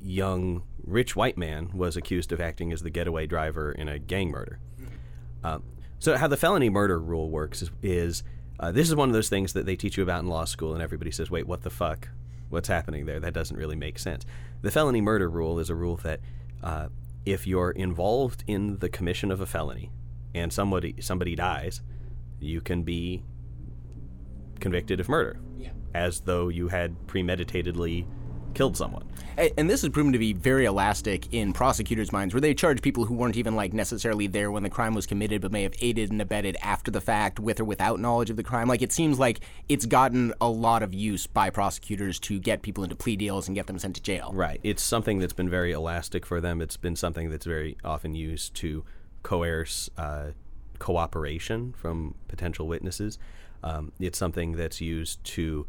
young 0.00 0.62
rich 0.84 1.16
white 1.16 1.36
man 1.36 1.70
was 1.74 1.96
accused 1.96 2.30
of 2.30 2.40
acting 2.40 2.72
as 2.72 2.82
the 2.82 2.90
getaway 2.90 3.26
driver 3.26 3.72
in 3.72 3.88
a 3.88 3.98
gang 3.98 4.30
murder. 4.30 4.60
Um, 5.42 5.64
so 5.98 6.16
how 6.16 6.28
the 6.28 6.36
felony 6.36 6.68
murder 6.68 7.00
rule 7.00 7.30
works 7.30 7.62
is, 7.62 7.70
is 7.82 8.22
uh, 8.60 8.72
this 8.72 8.88
is 8.88 8.94
one 8.94 9.08
of 9.08 9.12
those 9.14 9.28
things 9.28 9.52
that 9.54 9.66
they 9.66 9.76
teach 9.76 9.96
you 9.96 10.02
about 10.02 10.20
in 10.22 10.28
law 10.28 10.44
school, 10.44 10.72
and 10.74 10.82
everybody 10.82 11.10
says, 11.10 11.30
"Wait, 11.30 11.46
what 11.46 11.62
the 11.62 11.70
fuck? 11.70 12.08
What's 12.48 12.68
happening 12.68 13.06
there? 13.06 13.20
That 13.20 13.34
doesn't 13.34 13.56
really 13.56 13.76
make 13.76 13.98
sense." 13.98 14.24
The 14.62 14.70
felony 14.70 15.00
murder 15.00 15.28
rule 15.28 15.58
is 15.58 15.70
a 15.70 15.74
rule 15.74 15.96
that 15.98 16.20
uh, 16.62 16.88
if 17.24 17.46
you're 17.46 17.70
involved 17.72 18.44
in 18.46 18.78
the 18.78 18.88
commission 18.88 19.30
of 19.30 19.40
a 19.40 19.46
felony 19.46 19.90
and 20.34 20.52
somebody 20.52 20.94
somebody 21.00 21.34
dies, 21.34 21.82
you 22.40 22.60
can 22.60 22.82
be 22.82 23.22
convicted 24.60 25.00
of 25.00 25.08
murder, 25.08 25.38
Yeah. 25.58 25.70
as 25.94 26.20
though 26.20 26.48
you 26.48 26.68
had 26.68 27.06
premeditatedly 27.06 28.06
killed 28.56 28.76
someone. 28.76 29.04
And 29.58 29.68
this 29.68 29.82
has 29.82 29.90
proven 29.90 30.14
to 30.14 30.18
be 30.18 30.32
very 30.32 30.64
elastic 30.64 31.34
in 31.34 31.52
prosecutors' 31.52 32.10
minds, 32.10 32.32
where 32.32 32.40
they 32.40 32.54
charge 32.54 32.80
people 32.80 33.04
who 33.04 33.14
weren't 33.14 33.36
even 33.36 33.54
like 33.54 33.74
necessarily 33.74 34.26
there 34.26 34.50
when 34.50 34.62
the 34.62 34.70
crime 34.70 34.94
was 34.94 35.04
committed, 35.04 35.42
but 35.42 35.52
may 35.52 35.62
have 35.62 35.74
aided 35.82 36.10
and 36.10 36.22
abetted 36.22 36.56
after 36.62 36.90
the 36.90 37.02
fact, 37.02 37.38
with 37.38 37.60
or 37.60 37.64
without 37.64 38.00
knowledge 38.00 38.30
of 38.30 38.36
the 38.36 38.42
crime. 38.42 38.66
Like 38.66 38.80
it 38.80 38.92
seems 38.92 39.18
like 39.18 39.40
it's 39.68 39.84
gotten 39.84 40.32
a 40.40 40.48
lot 40.48 40.82
of 40.82 40.94
use 40.94 41.26
by 41.26 41.50
prosecutors 41.50 42.18
to 42.20 42.38
get 42.38 42.62
people 42.62 42.82
into 42.82 42.96
plea 42.96 43.16
deals 43.16 43.46
and 43.46 43.54
get 43.54 43.66
them 43.66 43.78
sent 43.78 43.96
to 43.96 44.02
jail. 44.02 44.30
Right. 44.32 44.58
It's 44.62 44.82
something 44.82 45.18
that's 45.18 45.34
been 45.34 45.50
very 45.50 45.72
elastic 45.72 46.24
for 46.24 46.40
them. 46.40 46.62
It's 46.62 46.78
been 46.78 46.96
something 46.96 47.28
that's 47.28 47.44
very 47.44 47.76
often 47.84 48.14
used 48.14 48.54
to 48.54 48.84
coerce 49.22 49.90
uh, 49.98 50.28
cooperation 50.78 51.74
from 51.76 52.14
potential 52.28 52.66
witnesses. 52.66 53.18
Um, 53.62 53.92
it's 54.00 54.18
something 54.18 54.52
that's 54.52 54.80
used 54.80 55.22
to 55.24 55.66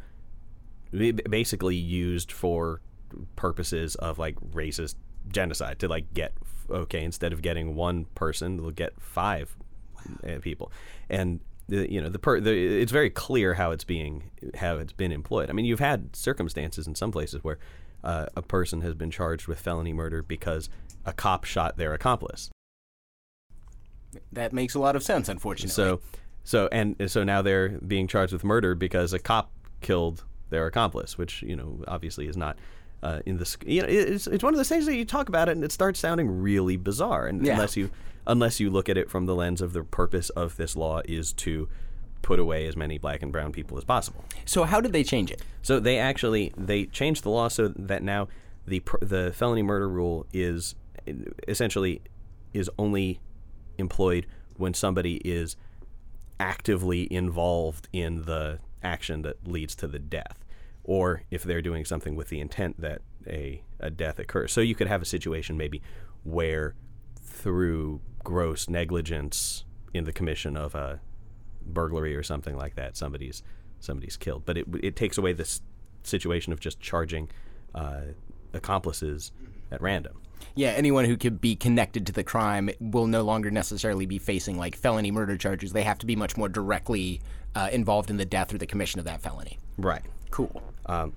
basically 0.92 1.76
used 1.76 2.32
for 2.32 2.82
purposes 3.36 3.96
of 3.96 4.20
like 4.20 4.36
racist 4.52 4.96
genocide 5.30 5.80
to 5.80 5.88
like 5.88 6.14
get 6.14 6.34
okay 6.70 7.04
instead 7.04 7.34
of 7.34 7.42
getting 7.42 7.76
one 7.76 8.06
person 8.16 8.58
they'll 8.58 8.72
get 8.72 8.94
five 9.00 9.56
uh, 10.26 10.40
people 10.42 10.72
and 11.10 11.40
the, 11.68 11.92
you 11.92 12.00
know 12.00 12.10
the, 12.10 12.20
per, 12.20 12.40
the 12.40 12.52
it's 12.52 12.92
very 12.92 13.10
clear 13.10 13.54
how 13.56 13.72
it's 13.72 13.84
being 13.84 14.30
how 14.56 14.78
it's 14.78 14.94
been 14.94 15.12
employed 15.12 15.50
i 15.50 15.54
mean 15.54 15.66
you've 15.66 15.80
had 15.80 16.16
circumstances 16.16 16.88
in 16.88 16.96
some 16.96 17.12
places 17.12 17.44
where 17.44 17.58
uh, 18.04 18.28
a 18.36 18.42
person 18.42 18.82
has 18.82 18.94
been 18.94 19.12
charged 19.12 19.48
with 19.48 19.60
felony 19.60 19.94
murder 19.94 20.22
because 20.22 20.70
a 21.06 21.14
cop 21.14 21.44
shot 21.44 21.78
their 21.78 21.94
accomplice. 21.94 22.50
That 24.32 24.54
makes 24.54 24.76
a 24.76 24.80
lot 24.80 24.96
of 24.96 25.04
sense, 25.04 25.30
unfortunately. 25.30 25.74
So, 25.74 26.00
so 26.44 26.70
and 26.72 26.96
so 27.12 27.24
now 27.24 27.42
they're 27.42 27.70
being 27.70 28.08
charged 28.08 28.34
with 28.34 28.44
murder 28.44 28.76
because 28.76 29.14
a 29.14 29.20
cop 29.20 29.52
killed 29.82 30.24
their 30.50 30.66
accomplice, 30.68 31.18
which 31.18 31.42
you 31.44 31.56
know 31.56 31.84
obviously 31.88 32.28
is 32.28 32.38
not. 32.38 32.58
Uh, 33.04 33.20
in 33.28 33.38
the 33.38 33.58
you 33.66 33.80
know 33.82 33.88
it's 33.88 34.26
it's 34.26 34.44
one 34.44 34.54
of 34.56 34.58
those 34.58 34.68
things 34.70 34.88
that 34.88 34.96
you 34.96 35.06
talk 35.06 35.30
about 35.30 35.48
it 35.48 35.52
and 35.52 35.64
it 35.64 35.72
starts 35.72 36.00
sounding 36.00 36.42
really 36.42 36.78
bizarre 36.78 37.28
and 37.28 37.46
Yeah. 37.46 37.54
unless 37.54 37.78
you 37.78 37.92
unless 38.26 38.60
you 38.60 38.72
look 38.72 38.90
at 38.90 38.98
it 38.98 39.08
from 39.08 39.28
the 39.28 39.36
lens 39.36 39.62
of 39.62 39.72
the 39.74 39.84
purpose 39.84 40.32
of 40.32 40.58
this 40.58 40.76
law 40.76 41.02
is 41.06 41.32
to 41.34 41.70
put 42.24 42.40
away 42.40 42.66
as 42.66 42.76
many 42.76 42.98
black 42.98 43.22
and 43.22 43.32
brown 43.32 43.52
people 43.52 43.78
as 43.78 43.84
possible. 43.84 44.26
so 44.46 44.64
how 44.64 44.82
did 44.82 44.94
they 44.94 45.04
change 45.04 45.30
it? 45.30 45.44
So 45.62 45.80
they 45.80 46.00
actually 46.00 46.52
they 46.58 46.86
changed 46.86 47.22
the 47.24 47.30
law 47.30 47.50
so 47.50 47.68
that 47.68 48.02
now 48.02 48.30
the 48.66 48.82
the 49.00 49.32
felony 49.32 49.62
murder 49.62 49.88
rule 49.88 50.26
is 50.34 50.74
essentially 51.48 52.02
is 52.52 52.68
only 52.80 53.20
employed 53.78 54.26
when 54.56 54.74
somebody 54.74 55.18
is 55.18 55.56
actively 56.40 57.12
involved 57.14 57.88
in 57.94 58.24
the 58.26 58.60
action 58.84 59.22
that 59.24 59.48
leads 59.48 59.76
to 59.76 59.88
the 59.88 60.00
death 60.00 60.46
or 60.84 61.24
if 61.30 61.44
they're 61.44 61.62
doing 61.62 61.86
something 61.86 62.16
with 62.16 62.30
the 62.30 62.40
intent 62.40 62.80
that 62.80 63.02
a, 63.28 63.62
a 63.80 63.92
death 63.92 64.18
occurs. 64.20 64.52
So 64.52 64.62
you 64.62 64.74
could 64.74 64.88
have 64.88 65.02
a 65.02 65.06
situation 65.06 65.58
maybe 65.58 65.82
where 66.24 66.76
through 67.22 68.02
gross 68.24 68.70
negligence 68.70 69.66
in 69.94 70.06
the 70.06 70.14
commission 70.14 70.56
of 70.58 70.76
a 70.76 71.02
burglary 71.66 72.16
or 72.16 72.24
something 72.24 72.56
like 72.56 72.76
that, 72.76 72.96
somebody's 72.98 73.44
somebody's 73.80 74.18
killed. 74.18 74.44
But 74.46 74.58
it 74.58 74.68
it 74.82 74.96
takes 74.96 75.18
away 75.18 75.34
this 75.34 75.62
situation 76.04 76.54
of 76.54 76.60
just 76.60 76.80
charging 76.80 77.30
uh, 77.76 78.02
accomplices 78.54 79.32
at 79.72 79.82
random. 79.82 80.22
Yeah, 80.56 80.70
anyone 80.70 81.06
who 81.06 81.18
could 81.18 81.40
be 81.40 81.56
connected 81.56 82.08
to 82.08 82.14
the 82.14 82.24
crime 82.24 82.70
will 82.80 83.08
no 83.08 83.22
longer 83.22 83.52
necessarily 83.52 84.06
be 84.06 84.18
facing 84.18 84.58
like 84.58 84.76
felony 84.76 85.12
murder 85.12 85.38
charges. 85.38 85.74
They 85.74 85.84
have 85.84 86.00
to 86.00 86.06
be 86.06 86.16
much 86.16 86.36
more 86.38 86.50
directly 86.50 87.22
uh, 87.56 87.70
involved 87.72 88.10
in 88.10 88.18
the 88.18 88.26
death 88.26 88.54
or 88.54 88.58
the 88.58 88.68
commission 88.68 89.00
of 89.00 89.06
that 89.06 89.22
felony. 89.22 89.60
Right. 89.78 90.02
Cool. 90.32 90.62
Um, 90.86 91.14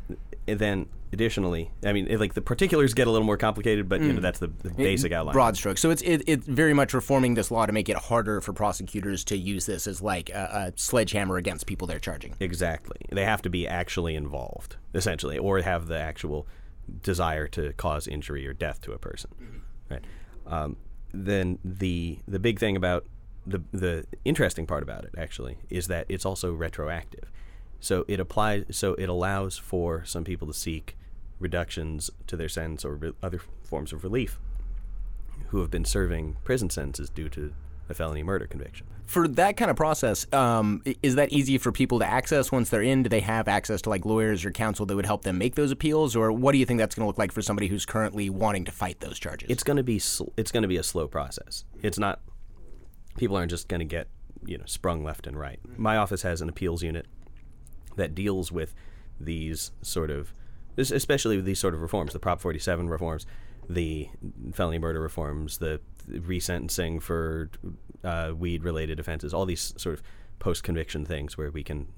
and 0.47 0.59
then 0.59 0.87
additionally, 1.13 1.71
I 1.85 1.93
mean, 1.93 2.07
it, 2.09 2.21
like 2.21 2.35
the 2.35 2.41
particulars 2.41 2.95
get 2.95 3.07
a 3.07 3.11
little 3.11 3.27
more 3.27 3.37
complicated, 3.37 3.89
but 3.89 4.01
you 4.01 4.13
know 4.13 4.21
that's 4.21 4.39
the, 4.39 4.49
the 4.49 4.71
basic 4.71 5.13
outline. 5.13 5.33
Broad 5.33 5.57
strokes. 5.57 5.81
So 5.81 5.91
it's 5.91 6.03
it, 6.03 6.23
it's 6.27 6.47
very 6.47 6.75
much 6.75 6.95
reforming 6.95 7.35
this 7.35 7.51
law 7.51 7.67
to 7.67 7.73
make 7.73 7.89
it 7.89 7.97
harder 7.97 8.41
for 8.41 8.53
prosecutors 8.53 9.25
to 9.25 9.37
use 9.37 9.67
this 9.67 9.87
as 9.87 10.01
like 10.01 10.31
a, 10.31 10.73
a 10.75 10.79
sledgehammer 10.79 11.37
against 11.37 11.67
people 11.67 11.87
they're 11.87 11.99
charging. 11.99 12.35
Exactly. 12.41 12.99
They 13.11 13.25
have 13.25 13.43
to 13.43 13.51
be 13.51 13.67
actually 13.67 14.15
involved, 14.15 14.77
essentially, 14.95 15.39
or 15.39 15.61
have 15.61 15.87
the 15.87 15.99
actual 15.99 16.47
desire 17.03 17.47
to 17.49 17.73
cause 17.75 18.07
injury 18.07 18.47
or 18.47 18.53
death 18.53 18.81
to 18.83 18.93
a 18.93 18.99
person. 18.99 19.31
Right. 19.91 20.05
Um, 20.47 20.77
then 21.13 21.59
the 21.65 22.19
the 22.27 22.39
big 22.39 22.59
thing 22.59 22.77
about 22.77 23.07
the 23.47 23.63
the 23.73 24.07
interesting 24.25 24.67
part 24.67 24.83
about 24.83 25.05
it 25.05 25.15
actually 25.17 25.59
is 25.69 25.89
that 25.89 26.07
it's 26.09 26.25
also 26.25 26.53
retroactive. 26.53 27.31
So 27.81 28.05
it 28.09 28.21
applies. 28.21 28.65
So 28.71 28.95
it 28.95 29.09
allows 29.09 29.59
for 29.59 30.05
some 30.05 30.25
people 30.25 30.47
to 30.47 30.55
seek 30.55 30.97
reductions 31.39 32.11
to 32.27 32.37
their 32.37 32.49
sentence 32.49 32.85
or 32.85 32.95
re- 32.95 33.13
other 33.23 33.41
forms 33.65 33.93
of 33.93 34.05
relief 34.05 34.39
who 35.49 35.61
have 35.61 35.71
been 35.71 35.87
serving 35.87 36.37
prison 36.45 36.69
sentences 36.69 37.09
due 37.09 37.29
to 37.31 37.53
a 37.89 37.95
felony 37.95 38.23
murder 38.23 38.47
conviction. 38.47 38.87
For 39.11 39.27
that 39.27 39.57
kind 39.57 39.73
of 39.73 39.77
process, 39.77 40.25
um, 40.33 40.85
is 41.03 41.17
that 41.17 41.33
easy 41.33 41.59
for 41.59 41.73
people 41.73 41.99
to 41.99 42.07
access 42.07 42.53
once 42.53 42.71
they're 42.71 42.81
in? 42.81 43.03
Do 43.03 43.09
they 43.09 43.19
have 43.19 43.49
access 43.49 43.83
to 43.83 43.91
like 43.91 44.05
lawyers 44.05 44.45
or 44.45 44.53
counsel 44.53 44.87
that 44.87 44.95
would 44.95 45.05
help 45.05 45.25
them 45.25 45.37
make 45.37 45.57
those 45.57 45.73
appeals, 45.73 46.15
or 46.15 46.31
what 46.31 46.53
do 46.53 46.59
you 46.59 46.65
think 46.65 46.79
that's 46.79 46.95
going 46.95 47.03
to 47.03 47.09
look 47.09 47.19
like 47.19 47.33
for 47.33 47.43
somebody 47.43 47.67
who's 47.67 47.85
currently 47.85 48.31
wanting 48.31 48.67
to 48.67 48.71
fight 48.71 49.01
those 49.01 49.19
charges? 49.19 49.51
it's 49.51 49.65
going 49.65 49.79
to 49.79 49.83
be 49.83 49.99
sl- 49.99 50.29
it's 50.37 50.53
going 50.53 50.63
to 50.63 50.69
be 50.69 50.77
a 50.77 50.85
slow 50.85 51.09
process. 51.09 51.65
It's 51.83 51.99
not 51.99 52.21
people 53.17 53.37
aren't 53.37 53.51
just 53.51 53.67
going 53.67 53.81
to 53.81 53.85
get 53.85 54.07
you 54.47 54.57
know 54.57 54.65
sprung 54.67 55.03
left 55.03 55.27
and 55.27 55.37
right. 55.37 55.59
My 55.77 55.97
office 55.97 56.23
has 56.23 56.41
an 56.41 56.49
appeals 56.49 56.85
unit 56.85 57.07
that 57.97 58.15
deals 58.15 58.53
with 58.53 58.77
these 59.19 59.73
sort 59.83 60.13
of 60.13 60.33
especially 60.79 61.35
with 61.35 61.47
these 61.47 61.59
sort 61.59 61.75
of 61.75 61.83
reforms, 61.83 62.13
the 62.13 62.21
Prop 62.21 62.41
47 62.41 62.89
reforms, 62.89 63.27
the 63.69 64.09
felony 64.55 64.79
murder 64.79 65.01
reforms, 65.01 65.59
the 65.59 65.81
resentencing 66.09 67.03
for 67.03 67.51
uh, 68.05 68.33
weed 68.37 68.65
related 68.65 68.99
offenses, 69.01 69.35
all 69.35 69.47
these 69.47 69.75
sort 69.77 69.95
of 69.95 70.03
post 70.39 70.63
conviction 70.63 71.05
things 71.05 71.37
where 71.37 71.51
we 71.51 71.63
can 71.63 71.89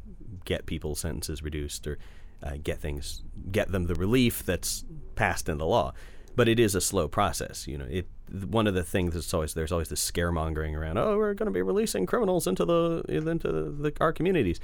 get 0.45 0.67
people's 0.67 1.01
sentences 1.01 1.43
reduced 1.43 1.87
or 1.87 1.99
uh, 2.43 2.57
get 2.63 2.79
things 2.81 3.23
get 3.51 3.71
them 3.71 3.87
the 3.87 3.95
relief 3.95 4.45
that's 4.45 4.85
passed 5.15 5.49
in 5.49 5.59
the 5.59 5.67
law. 5.67 5.93
But 6.35 6.49
it 6.49 6.59
is 6.59 6.75
a 6.75 6.81
slow 6.81 7.09
process. 7.09 7.67
You 7.67 7.79
know, 7.79 7.87
it 7.89 8.09
one 8.31 8.67
of 8.67 8.75
the 8.75 8.83
things 8.83 9.15
that's 9.15 9.33
always 9.35 9.55
there's 9.55 9.73
always 9.73 9.89
this 9.89 10.11
scaremongering 10.11 10.75
around. 10.75 10.99
Oh, 10.99 11.17
we're 11.17 11.35
going 11.35 11.47
to 11.47 11.53
be 11.53 11.63
releasing 11.63 12.07
criminals 12.07 12.47
into 12.47 12.65
the 12.65 13.05
into 13.09 13.49
the, 13.49 13.93
our 14.01 14.13
communities. 14.13 14.59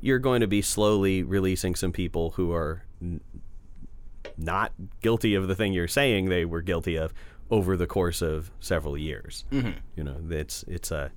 You're 0.00 0.18
going 0.18 0.40
to 0.40 0.46
be 0.46 0.62
slowly 0.62 1.22
releasing 1.22 1.74
some 1.74 1.92
people 1.92 2.30
who 2.32 2.52
are 2.52 2.82
n- 3.00 3.20
not 4.36 4.72
guilty 5.00 5.34
of 5.34 5.48
the 5.48 5.54
thing 5.54 5.72
you're 5.72 5.86
saying 5.86 6.28
they 6.28 6.44
were 6.44 6.62
guilty 6.62 6.96
of 6.96 7.12
over 7.50 7.76
the 7.76 7.86
course 7.86 8.22
of 8.22 8.50
several 8.60 8.96
years. 8.96 9.44
Mm-hmm. 9.50 9.78
You 9.96 10.04
know, 10.04 10.16
it's 10.30 10.64
it's 10.68 10.90
a 10.90 11.12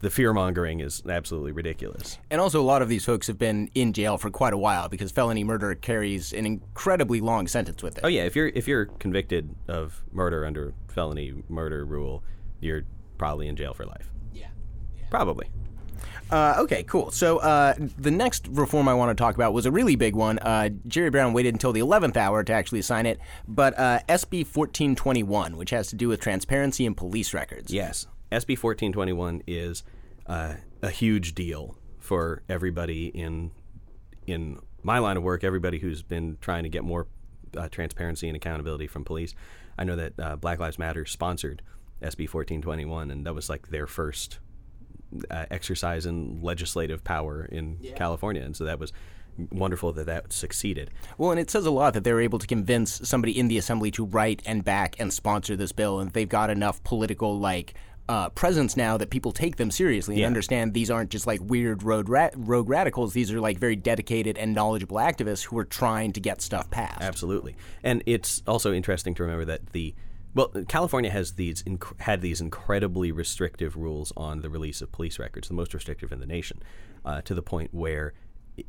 the 0.00 0.10
fear 0.10 0.32
mongering 0.32 0.80
is 0.80 1.02
absolutely 1.08 1.52
ridiculous. 1.52 2.18
And 2.30 2.40
also, 2.40 2.60
a 2.60 2.62
lot 2.62 2.82
of 2.82 2.88
these 2.88 3.04
folks 3.04 3.26
have 3.26 3.38
been 3.38 3.68
in 3.74 3.92
jail 3.92 4.16
for 4.16 4.30
quite 4.30 4.52
a 4.52 4.58
while 4.58 4.88
because 4.88 5.10
felony 5.10 5.42
murder 5.44 5.74
carries 5.74 6.32
an 6.32 6.46
incredibly 6.46 7.20
long 7.20 7.48
sentence 7.48 7.82
with 7.82 7.98
it. 7.98 8.04
Oh 8.04 8.08
yeah, 8.08 8.22
if 8.22 8.36
you're 8.36 8.48
if 8.48 8.68
you're 8.68 8.86
convicted 8.86 9.54
of 9.66 10.04
murder 10.12 10.44
under 10.44 10.74
felony 10.88 11.42
murder 11.48 11.84
rule, 11.84 12.22
you're 12.60 12.82
probably 13.18 13.48
in 13.48 13.56
jail 13.56 13.74
for 13.74 13.86
life. 13.86 14.10
Yeah. 14.32 14.48
Probably. 15.10 15.50
Uh, 16.30 16.56
okay, 16.58 16.82
cool. 16.82 17.10
So 17.10 17.38
uh, 17.38 17.74
the 17.78 18.10
next 18.10 18.48
reform 18.48 18.88
I 18.88 18.94
want 18.94 19.16
to 19.16 19.20
talk 19.20 19.34
about 19.34 19.52
was 19.52 19.66
a 19.66 19.70
really 19.70 19.96
big 19.96 20.14
one. 20.14 20.38
Uh, 20.38 20.70
Jerry 20.86 21.10
Brown 21.10 21.32
waited 21.32 21.54
until 21.54 21.72
the 21.72 21.80
11th 21.80 22.16
hour 22.16 22.44
to 22.44 22.52
actually 22.52 22.82
sign 22.82 23.06
it, 23.06 23.18
but 23.46 23.78
uh, 23.78 24.00
SB 24.08 24.44
1421, 24.44 25.56
which 25.56 25.70
has 25.70 25.88
to 25.88 25.96
do 25.96 26.08
with 26.08 26.20
transparency 26.20 26.84
in 26.84 26.94
police 26.94 27.32
records. 27.32 27.72
Yes, 27.72 28.06
SB 28.30 28.62
1421 28.62 29.42
is 29.46 29.82
uh, 30.26 30.54
a 30.82 30.90
huge 30.90 31.34
deal 31.34 31.76
for 31.98 32.42
everybody 32.48 33.06
in 33.06 33.50
in 34.26 34.58
my 34.82 34.98
line 34.98 35.16
of 35.16 35.22
work. 35.22 35.42
Everybody 35.44 35.78
who's 35.78 36.02
been 36.02 36.36
trying 36.40 36.64
to 36.64 36.68
get 36.68 36.84
more 36.84 37.06
uh, 37.56 37.68
transparency 37.68 38.28
and 38.28 38.36
accountability 38.36 38.86
from 38.86 39.04
police. 39.04 39.34
I 39.78 39.84
know 39.84 39.96
that 39.96 40.40
Black 40.40 40.58
Lives 40.58 40.78
Matter 40.78 41.06
sponsored 41.06 41.62
SB 42.02 42.32
1421, 42.32 43.10
and 43.10 43.24
that 43.24 43.34
was 43.34 43.48
like 43.48 43.68
their 43.68 43.86
first 43.86 44.38
uh, 45.30 45.46
exercise 45.50 46.06
in 46.06 46.40
legislative 46.42 47.02
power 47.04 47.44
in 47.50 47.78
California, 47.96 48.42
and 48.42 48.56
so 48.56 48.64
that 48.64 48.78
was 48.78 48.92
wonderful 49.50 49.92
that 49.92 50.06
that 50.06 50.32
succeeded. 50.32 50.90
Well, 51.16 51.30
and 51.30 51.38
it 51.38 51.50
says 51.50 51.64
a 51.64 51.70
lot 51.70 51.94
that 51.94 52.04
they 52.04 52.12
were 52.12 52.20
able 52.20 52.40
to 52.40 52.46
convince 52.46 53.08
somebody 53.08 53.38
in 53.38 53.48
the 53.48 53.56
assembly 53.58 53.90
to 53.92 54.04
write 54.04 54.42
and 54.44 54.64
back 54.64 54.96
and 54.98 55.12
sponsor 55.12 55.56
this 55.56 55.72
bill, 55.72 56.00
and 56.00 56.12
they've 56.12 56.28
got 56.28 56.50
enough 56.50 56.82
political 56.84 57.38
like. 57.38 57.74
Uh, 58.10 58.30
presence 58.30 58.74
now 58.74 58.96
that 58.96 59.10
people 59.10 59.32
take 59.32 59.56
them 59.56 59.70
seriously 59.70 60.14
and 60.14 60.20
Yeah. 60.22 60.26
understand 60.28 60.72
these 60.72 60.90
aren't 60.90 61.10
just 61.10 61.26
like 61.26 61.40
weird 61.42 61.82
road 61.82 62.08
ra- 62.08 62.30
rogue 62.36 62.70
radicals. 62.70 63.12
These 63.12 63.30
are 63.32 63.38
like 63.38 63.58
very 63.58 63.76
dedicated 63.76 64.38
and 64.38 64.54
knowledgeable 64.54 64.96
activists 64.96 65.44
who 65.44 65.58
are 65.58 65.64
trying 65.66 66.14
to 66.14 66.20
get 66.20 66.40
stuff 66.40 66.70
passed. 66.70 67.02
Absolutely, 67.02 67.54
and 67.82 68.02
it's 68.06 68.42
also 68.46 68.72
interesting 68.72 69.12
to 69.16 69.22
remember 69.24 69.44
that 69.44 69.72
the 69.74 69.94
well, 70.34 70.48
California 70.68 71.10
has 71.10 71.32
these 71.32 71.62
inc- 71.64 72.00
had 72.00 72.20
these 72.20 72.40
incredibly 72.40 73.12
restrictive 73.12 73.76
rules 73.76 74.12
on 74.16 74.40
the 74.40 74.50
release 74.50 74.82
of 74.82 74.92
police 74.92 75.18
records, 75.18 75.48
the 75.48 75.54
most 75.54 75.74
restrictive 75.74 76.12
in 76.12 76.20
the 76.20 76.26
nation, 76.26 76.62
uh, 77.04 77.20
to 77.22 77.34
the 77.34 77.42
point 77.42 77.72
where 77.72 78.12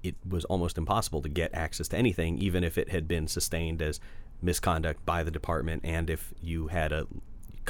it 0.04 0.16
was 0.28 0.46
almost 0.46 0.78
impossible 0.78 1.22
to 1.22 1.30
get 1.30 1.54
access 1.54 1.88
to 1.90 1.98
anything, 1.98 2.38
even 2.38 2.64
if 2.64 2.78
it 2.78 2.90
had 2.90 3.08
been 3.08 3.28
sustained 3.28 3.82
as 3.82 4.00
misconduct 4.42 5.06
by 5.06 5.24
the 5.24 5.32
department, 5.32 5.82
and 5.84 6.10
if 6.10 6.34
you 6.42 6.68
had 6.68 6.92
a 6.92 7.08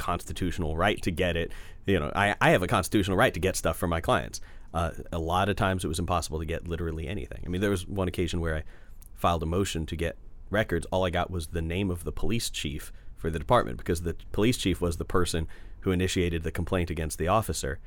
constitutional 0.00 0.76
right 0.76 1.02
to 1.02 1.10
get 1.10 1.36
it. 1.36 1.52
You 1.86 2.00
know, 2.00 2.10
I, 2.14 2.34
I 2.40 2.50
have 2.50 2.62
a 2.62 2.66
constitutional 2.66 3.18
right 3.18 3.34
to 3.34 3.40
get 3.40 3.54
stuff 3.54 3.76
from 3.76 3.90
my 3.90 4.00
clients. 4.00 4.40
Uh, 4.72 4.92
a 5.12 5.18
lot 5.18 5.48
of 5.50 5.56
times 5.56 5.84
it 5.84 5.88
was 5.88 5.98
impossible 5.98 6.38
to 6.38 6.46
get 6.46 6.66
literally 6.66 7.06
anything. 7.06 7.42
I 7.44 7.48
mean, 7.48 7.60
there 7.60 7.70
was 7.70 7.86
one 7.86 8.08
occasion 8.08 8.40
where 8.40 8.56
I 8.56 8.62
filed 9.14 9.42
a 9.42 9.46
motion 9.46 9.84
to 9.86 9.96
get 9.96 10.16
records. 10.48 10.86
All 10.90 11.04
I 11.04 11.10
got 11.10 11.30
was 11.30 11.48
the 11.48 11.60
name 11.60 11.90
of 11.90 12.04
the 12.04 12.12
police 12.12 12.48
chief 12.48 12.92
for 13.20 13.30
the 13.30 13.38
department 13.38 13.78
because 13.78 14.02
the 14.02 14.16
police 14.32 14.56
chief 14.56 14.80
was 14.80 14.96
the 14.96 15.04
person 15.04 15.46
who 15.80 15.92
initiated 15.92 16.42
the 16.42 16.50
complaint 16.50 16.90
against 16.90 17.18
the 17.18 17.28
officer, 17.28 17.78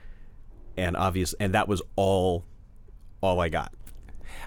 and 0.78 0.96
obvious, 0.96 1.34
and 1.39 1.54
that 1.54 1.67
was 1.67 1.82
all, 1.96 2.43
all 3.22 3.39
I 3.39 3.50
got. 3.50 3.74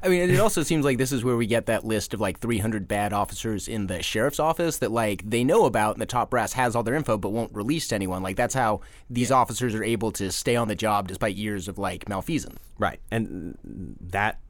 I 0.03 0.09
mean, 0.09 0.31
it 0.31 0.41
also 0.41 0.63
seems 0.63 0.85
like 0.85 0.99
this 0.99 1.13
is 1.13 1.25
where 1.25 1.37
we 1.37 1.47
get 1.47 1.67
that 1.67 1.85
list 1.85 2.13
of 2.13 2.21
like 2.21 2.41
300 2.41 2.89
bad 2.89 3.13
officers 3.13 3.69
in 3.69 3.87
the 3.87 4.03
sheriff's 4.03 4.41
office 4.41 4.79
that 4.79 4.91
like 4.91 5.29
they 5.29 5.45
know 5.45 5.65
about 5.65 5.95
and 5.95 6.03
the 6.03 6.07
top 6.07 6.31
brass 6.31 6.53
has 6.55 6.75
all 6.75 6.83
their 6.83 6.95
info 6.95 7.17
but 7.17 7.31
won't 7.31 7.55
release 7.55 7.89
to 7.89 7.95
anyone. 7.95 8.23
Like 8.23 8.37
that's 8.37 8.55
how 8.55 8.81
these 9.09 9.31
officers 9.31 9.75
are 9.75 9.85
able 9.85 10.11
to 10.13 10.31
stay 10.33 10.57
on 10.57 10.69
the 10.69 10.75
job 10.75 11.09
despite 11.09 11.37
years 11.37 11.69
of 11.69 11.79
like 11.79 12.09
malfeasance. 12.09 12.59
Right, 12.79 13.01
and 13.11 13.97
that 14.01 14.41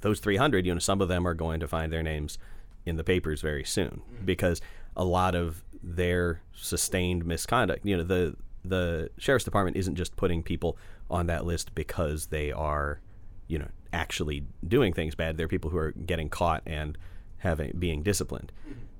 those 0.00 0.20
300, 0.20 0.66
you 0.66 0.74
know, 0.74 0.78
some 0.78 1.00
of 1.00 1.08
them 1.08 1.26
are 1.26 1.34
going 1.34 1.60
to 1.60 1.68
find 1.68 1.92
their 1.92 2.02
names 2.02 2.38
in 2.86 2.96
the 2.96 3.04
papers 3.04 3.40
very 3.40 3.64
soon 3.64 4.02
mm-hmm. 4.12 4.24
because 4.24 4.60
a 4.96 5.04
lot 5.04 5.34
of 5.34 5.63
their 5.84 6.40
sustained 6.54 7.24
misconduct, 7.24 7.84
you 7.84 7.96
know, 7.96 8.02
the 8.02 8.36
the 8.64 9.10
sheriff's 9.18 9.44
department 9.44 9.76
isn't 9.76 9.94
just 9.94 10.16
putting 10.16 10.42
people 10.42 10.78
on 11.10 11.26
that 11.26 11.44
list 11.44 11.74
because 11.74 12.26
they 12.26 12.50
are, 12.50 13.00
you 13.46 13.58
know, 13.58 13.68
actually 13.92 14.44
doing 14.66 14.92
things 14.92 15.14
bad. 15.14 15.36
They're 15.36 15.48
people 15.48 15.70
who 15.70 15.76
are 15.76 15.92
getting 15.92 16.30
caught 16.30 16.62
and 16.64 16.96
having 17.38 17.72
being 17.78 18.02
disciplined, 18.02 18.52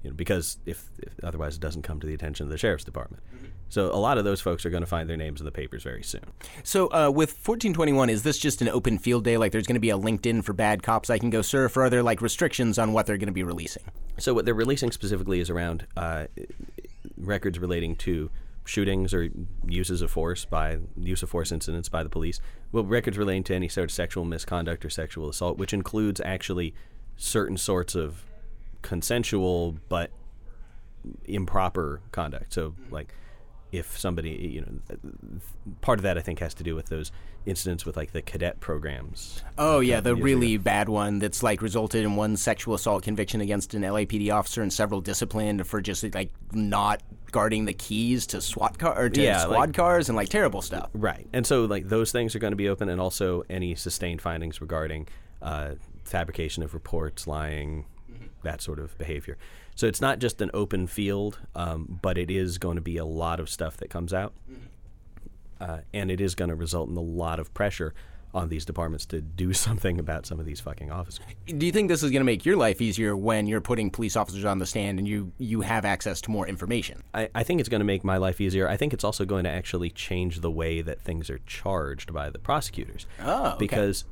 you 0.03 0.11
know, 0.11 0.15
because 0.15 0.59
if, 0.67 0.91
if 0.99 1.15
otherwise 1.23 1.57
it 1.57 1.61
doesn't 1.61 1.83
come 1.83 1.99
to 2.01 2.07
the 2.07 2.13
attention 2.13 2.45
of 2.45 2.51
the 2.51 2.59
sheriff's 2.59 2.85
department. 2.85 3.23
So 3.71 3.87
a 3.87 3.97
lot 3.97 4.19
of 4.19 4.25
those 4.25 4.41
folks 4.41 4.65
are 4.65 4.71
going 4.71 4.83
to 4.83 4.87
find 4.87 5.09
their 5.09 5.17
names 5.17 5.41
in 5.41 5.47
the 5.47 5.51
papers 5.51 5.83
very 5.83 6.03
soon. 6.05 6.21
So 6.63 6.87
uh, 6.89 7.11
with 7.11 7.31
1421, 7.31 8.09
is 8.09 8.23
this 8.23 8.39
just 8.39 8.63
an 8.63 8.69
open 8.69 8.99
field 8.99 9.25
day? 9.25 9.37
Like 9.37 9.51
there's 9.51 9.67
going 9.67 9.75
to 9.75 9.81
be 9.81 9.91
a 9.91 9.99
LinkedIn 9.99 10.45
for 10.45 10.53
bad 10.53 10.83
cops 10.83 11.11
I 11.11 11.19
can 11.19 11.31
go 11.31 11.43
surf, 11.43 11.77
or 11.77 11.85
are 11.85 11.91
there 11.91 12.03
like 12.03 12.23
restrictions 12.23 12.79
on 12.79 12.93
what 12.93 13.07
they're 13.07 13.17
going 13.17 13.27
to 13.27 13.33
be 13.33 13.43
releasing? 13.43 13.83
So 14.19 14.33
what 14.33 14.45
they're 14.45 14.55
releasing 14.55 14.93
specifically 14.93 15.41
is 15.41 15.51
around 15.51 15.87
uh, 15.97 16.27
records 17.25 17.59
relating 17.59 17.97
to 17.97 18.31
shootings 18.67 19.13
or 19.13 19.29
uses 19.67 20.01
of 20.01 20.11
force 20.11 20.45
by 20.45 20.79
use 20.97 21.23
of 21.23 21.29
force 21.29 21.53
incidents 21.53 21.89
by 21.89 22.03
the 22.03 22.09
police. 22.09 22.41
Well, 22.73 22.85
records 22.85 23.19
relating 23.19 23.45
to 23.45 23.55
any 23.55 23.69
sort 23.69 23.85
of 23.85 23.91
sexual 23.91 24.25
misconduct 24.25 24.85
or 24.85 24.91
sexual 24.91 25.29
assault, 25.29 25.59
which 25.59 25.73
includes 25.73 26.21
actually 26.25 26.75
certain 27.17 27.57
sorts 27.57 27.95
of 27.95 28.25
consensual 28.83 29.77
but 29.89 30.11
improper 31.27 32.01
conduct. 32.13 32.53
So 32.55 32.75
like 32.91 33.15
if 33.77 33.99
somebody 33.99 34.31
you 34.31 34.61
know 34.61 35.41
part 35.81 35.99
of 35.99 36.03
that 36.03 36.17
I 36.19 36.21
think 36.21 36.39
has 36.41 36.55
to 36.55 36.63
do 36.63 36.75
with 36.75 36.87
those 36.87 37.11
incidents 37.47 37.85
with 37.85 37.97
like 37.97 38.13
the 38.13 38.23
cadet 38.23 38.61
programs. 38.61 39.43
Oh 39.59 39.81
yeah, 39.81 40.01
the 40.01 40.15
really 40.15 40.55
ago. 40.55 40.63
bad 40.65 40.89
one 40.89 41.19
that's 41.19 41.43
like 41.43 41.61
resulted 41.63 42.05
in 42.05 42.17
one 42.17 42.37
sexual 42.37 42.75
assault 42.75 43.03
conviction 43.03 43.41
against 43.41 43.75
an 43.75 43.83
LAPD 43.83 44.33
officer 44.33 44.63
and 44.63 44.73
several 44.73 45.01
disciplined 45.01 45.67
for 45.67 45.81
just 45.81 46.03
like 46.15 46.31
not 46.53 47.03
guarding 47.31 47.65
the 47.65 47.73
keys 47.73 48.27
to 48.29 48.41
SWAT 48.41 48.79
car 48.79 48.97
or 48.99 49.09
to 49.11 49.21
Yeah, 49.21 49.39
squad 49.41 49.55
like- 49.59 49.75
cars 49.75 50.09
and 50.09 50.17
like 50.17 50.29
terrible 50.29 50.63
stuff. 50.63 50.89
Right. 50.95 51.27
And 51.33 51.45
so, 51.47 51.65
like, 51.65 51.89
those 51.89 52.13
things 52.13 52.35
are 52.37 52.39
going 52.39 52.53
to 52.53 52.57
be 52.57 52.69
open, 52.69 52.89
and 52.89 53.01
also 53.01 53.43
any 53.51 53.75
sustained 53.75 54.23
findings 54.23 54.61
regarding 54.61 55.09
uh, 55.43 55.73
fabrication 56.05 56.63
of 56.63 56.75
reports, 56.75 57.27
lying, 57.27 57.87
that 58.45 58.63
sort 58.63 58.79
of 58.79 58.97
behavior. 58.99 59.37
So 59.75 59.87
it's 59.87 60.01
not 60.01 60.19
just 60.19 60.41
an 60.41 60.51
open 60.55 60.87
field, 60.87 61.39
um, 61.55 61.99
but 62.01 62.17
it 62.17 62.31
is 62.31 62.59
going 62.59 62.77
to 62.77 62.83
be 62.83 62.97
a 62.97 63.05
lot 63.05 63.41
of 63.41 63.49
stuff 63.49 63.77
that 63.79 63.91
comes 63.91 64.13
out. 64.13 64.35
Uh, 65.61 65.79
and 65.93 66.11
it 66.11 66.21
is 66.21 66.35
going 66.35 66.51
to 66.51 66.55
result 66.55 66.89
in 66.89 66.97
a 66.97 67.01
lot 67.01 67.39
of 67.41 67.53
pressure 67.55 67.95
on 68.35 68.49
these 68.49 68.65
departments 68.65 69.07
to 69.07 69.21
do 69.21 69.53
something 69.53 69.99
about 69.99 70.27
some 70.27 70.41
of 70.41 70.47
these 70.47 70.61
fucking 70.61 70.91
officers. 70.91 71.25
Do 71.47 71.65
you 71.65 71.73
think 71.73 71.89
this 71.89 72.03
is 72.03 72.11
going 72.11 72.21
to 72.21 72.25
make 72.25 72.45
your 72.45 72.57
life 72.57 72.81
easier 72.81 73.17
when 73.17 73.47
you're 73.47 73.61
putting 73.61 73.91
police 73.91 74.17
officers 74.17 74.45
on 74.45 74.59
the 74.59 74.67
stand 74.67 74.99
and 74.99 75.07
you 75.07 75.33
you 75.39 75.61
have 75.61 75.85
access 75.85 76.21
to 76.23 76.31
more 76.31 76.47
information? 76.47 77.03
I, 77.15 77.29
I 77.35 77.45
think 77.45 77.61
it's 77.61 77.69
going 77.69 77.81
to 77.81 77.87
make 77.87 78.05
my 78.05 78.17
life 78.17 78.41
easier. 78.41 78.69
I 78.69 78.77
think 78.77 78.93
it's 78.93 79.05
also 79.05 79.25
going 79.25 79.45
to 79.45 79.51
actually 79.51 79.91
change 79.91 80.41
the 80.41 80.51
way 80.51 80.83
that 80.83 81.01
things 81.01 81.31
are 81.31 81.39
charged 81.47 82.13
by 82.13 82.29
the 82.29 82.39
prosecutors. 82.39 83.07
Oh, 83.23 83.47
okay. 83.47 83.57
because 83.59 84.05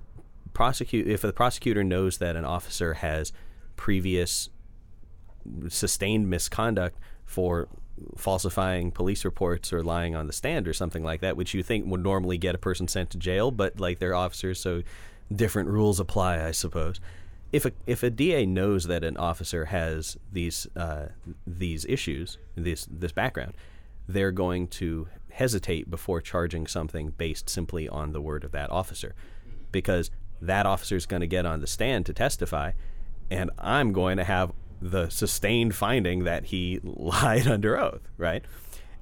prosecute 0.55 1.09
if 1.09 1.23
the 1.23 1.33
prosecutor 1.33 1.83
knows 1.83 2.19
that 2.19 2.37
an 2.37 2.45
officer 2.45 2.95
has 2.95 3.33
previous 3.77 4.51
sustained 5.69 6.29
misconduct 6.29 6.99
for 7.25 7.69
falsifying 8.17 8.91
police 8.91 9.25
reports 9.25 9.73
or 9.73 9.83
lying 9.83 10.15
on 10.15 10.27
the 10.27 10.33
stand 10.33 10.67
or 10.67 10.73
something 10.73 11.05
like 11.05 11.21
that, 11.21 11.37
which 11.37 11.55
you 11.55 11.63
think 11.63 11.87
would 11.87 12.03
normally 12.03 12.39
get 12.39 12.55
a 12.55 12.59
person 12.59 12.89
sent 12.89 13.11
to 13.11 13.19
jail, 13.19 13.51
but 13.51 13.79
like 13.79 13.99
they're 13.99 14.15
officers, 14.15 14.61
so 14.61 14.83
different 15.35 15.69
rules 15.69 16.01
apply, 16.01 16.45
I 16.45 16.51
suppose. 16.51 17.01
If 17.53 17.67
a 17.67 17.73
if 17.87 18.03
a 18.03 18.11
DA 18.11 18.47
knows 18.47 18.87
that 18.87 19.05
an 19.05 19.17
officer 19.17 19.67
has 19.67 20.17
these 20.33 20.67
uh, 20.75 21.09
these 21.47 21.85
issues, 21.85 22.39
this 22.55 22.87
this 22.91 23.13
background, 23.13 23.55
they're 24.09 24.33
going 24.33 24.69
to 24.69 25.09
hesitate 25.31 25.91
before 25.91 26.21
charging 26.21 26.67
something 26.67 27.11
based 27.11 27.51
simply 27.51 27.89
on 27.89 28.13
the 28.13 28.23
word 28.23 28.45
of 28.45 28.53
that 28.53 28.71
officer, 28.71 29.15
because 29.71 30.11
that 30.41 30.65
officer 30.65 30.97
is 30.97 31.07
going 31.07 31.21
to 31.21 31.27
get 31.27 31.45
on 31.45 31.61
the 31.61 31.67
stand 31.67 32.07
to 32.07 32.15
testify, 32.15 32.73
and 33.31 33.51
I'm 33.59 33.93
going 33.93 34.17
to 34.17 34.25
have 34.25 34.53
the 34.83 35.09
sustained 35.09 35.75
finding 35.75 36.25
that 36.25 36.47
he 36.47 36.81
lied 36.85 37.47
under 37.47 37.79
oath, 37.79 38.09
right? 38.17 38.45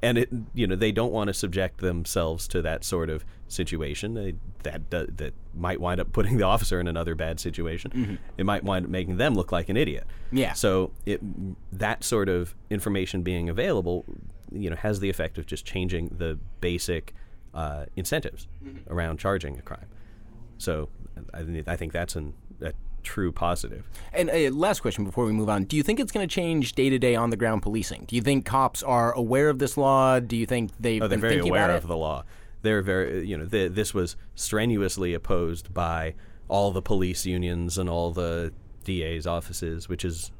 And 0.03 0.17
it, 0.17 0.31
you 0.55 0.67
know, 0.67 0.77
they 0.77 0.93
don't 0.93 1.13
want 1.13 1.29
to 1.29 1.35
subject 1.35 1.81
themselves 1.81 2.49
to 2.49 2.63
that 2.63 2.85
sort 2.85 3.11
of 3.11 3.25
situation. 3.49 4.15
They, 4.15 4.35
that 4.63 4.89
do, 4.89 5.07
that 5.17 5.35
might 5.55 5.79
wind 5.79 6.01
up 6.01 6.13
putting 6.13 6.39
the 6.39 6.45
officer 6.45 6.81
in 6.81 6.89
another 6.89 7.15
bad 7.15 7.39
situation. 7.39 8.19
It 8.39 8.45
might 8.45 8.65
wind 8.65 8.87
up 8.87 8.91
making 8.91 9.19
them 9.19 9.35
look 9.35 9.53
like 9.53 9.69
an 9.69 9.77
idiot. 9.77 10.07
Yeah. 10.33 10.55
So 10.55 10.93
it 11.05 11.21
that 11.79 12.03
sort 12.03 12.31
of 12.31 12.55
information 12.71 13.23
being 13.23 13.51
available, 13.51 14.07
you 14.51 14.71
know, 14.71 14.77
has 14.77 15.01
the 15.01 15.11
effect 15.11 15.37
of 15.37 15.45
just 15.45 15.67
changing 15.67 16.15
the 16.17 16.39
basic 16.63 17.13
uh, 17.53 17.85
incentives 17.95 18.49
around 18.89 19.19
charging 19.19 19.59
a 19.59 19.63
crime. 19.63 19.87
So 20.57 20.89
I, 21.35 21.63
I 21.67 21.77
think 21.77 21.93
that's 21.93 22.17
an, 22.17 22.33
true 23.03 23.33
positive. 23.33 23.89
And 24.13 24.31
uh, 24.31 24.55
last 24.55 24.81
question 24.81 25.05
before 25.05 25.25
we 25.25 25.33
move 25.33 25.49
on: 25.49 25.65
Do 25.65 25.77
you 25.77 25.83
think 25.83 26.01
it's 26.01 26.13
going 26.13 26.27
to 26.27 26.33
change 26.35 26.75
day 26.75 26.91
to 26.91 26.99
day 26.99 27.15
on 27.15 27.31
the 27.31 27.37
ground 27.37 27.63
policing? 27.63 28.05
Do 28.07 28.17
you 28.17 28.23
think 28.23 28.45
cops 28.45 28.83
are 28.83 29.13
aware 29.13 29.49
of 29.49 29.59
this 29.59 29.77
law? 29.77 30.21
Do 30.21 30.37
you 30.37 30.47
think 30.47 30.71
they've 30.79 31.03
Oh, 31.03 31.09
they're 31.09 31.19
been 31.19 31.21
very 31.21 31.39
aware 31.41 31.71
of 31.71 31.87
the 31.87 31.97
law. 31.97 32.25
They're 32.63 32.83
very, 32.83 33.27
you 33.27 33.39
know, 33.39 33.47
the, 33.47 33.69
this 33.69 33.95
was 33.95 34.17
strenuously 34.35 35.15
opposed 35.15 35.73
by 35.73 36.15
all 36.49 36.73
the 36.73 36.83
police 36.83 37.25
unions 37.25 37.79
and 37.79 37.89
all 37.89 38.11
the 38.13 38.53
DA's 38.85 39.27
offices, 39.27 39.89
which 39.89 40.05
is, 40.05 40.31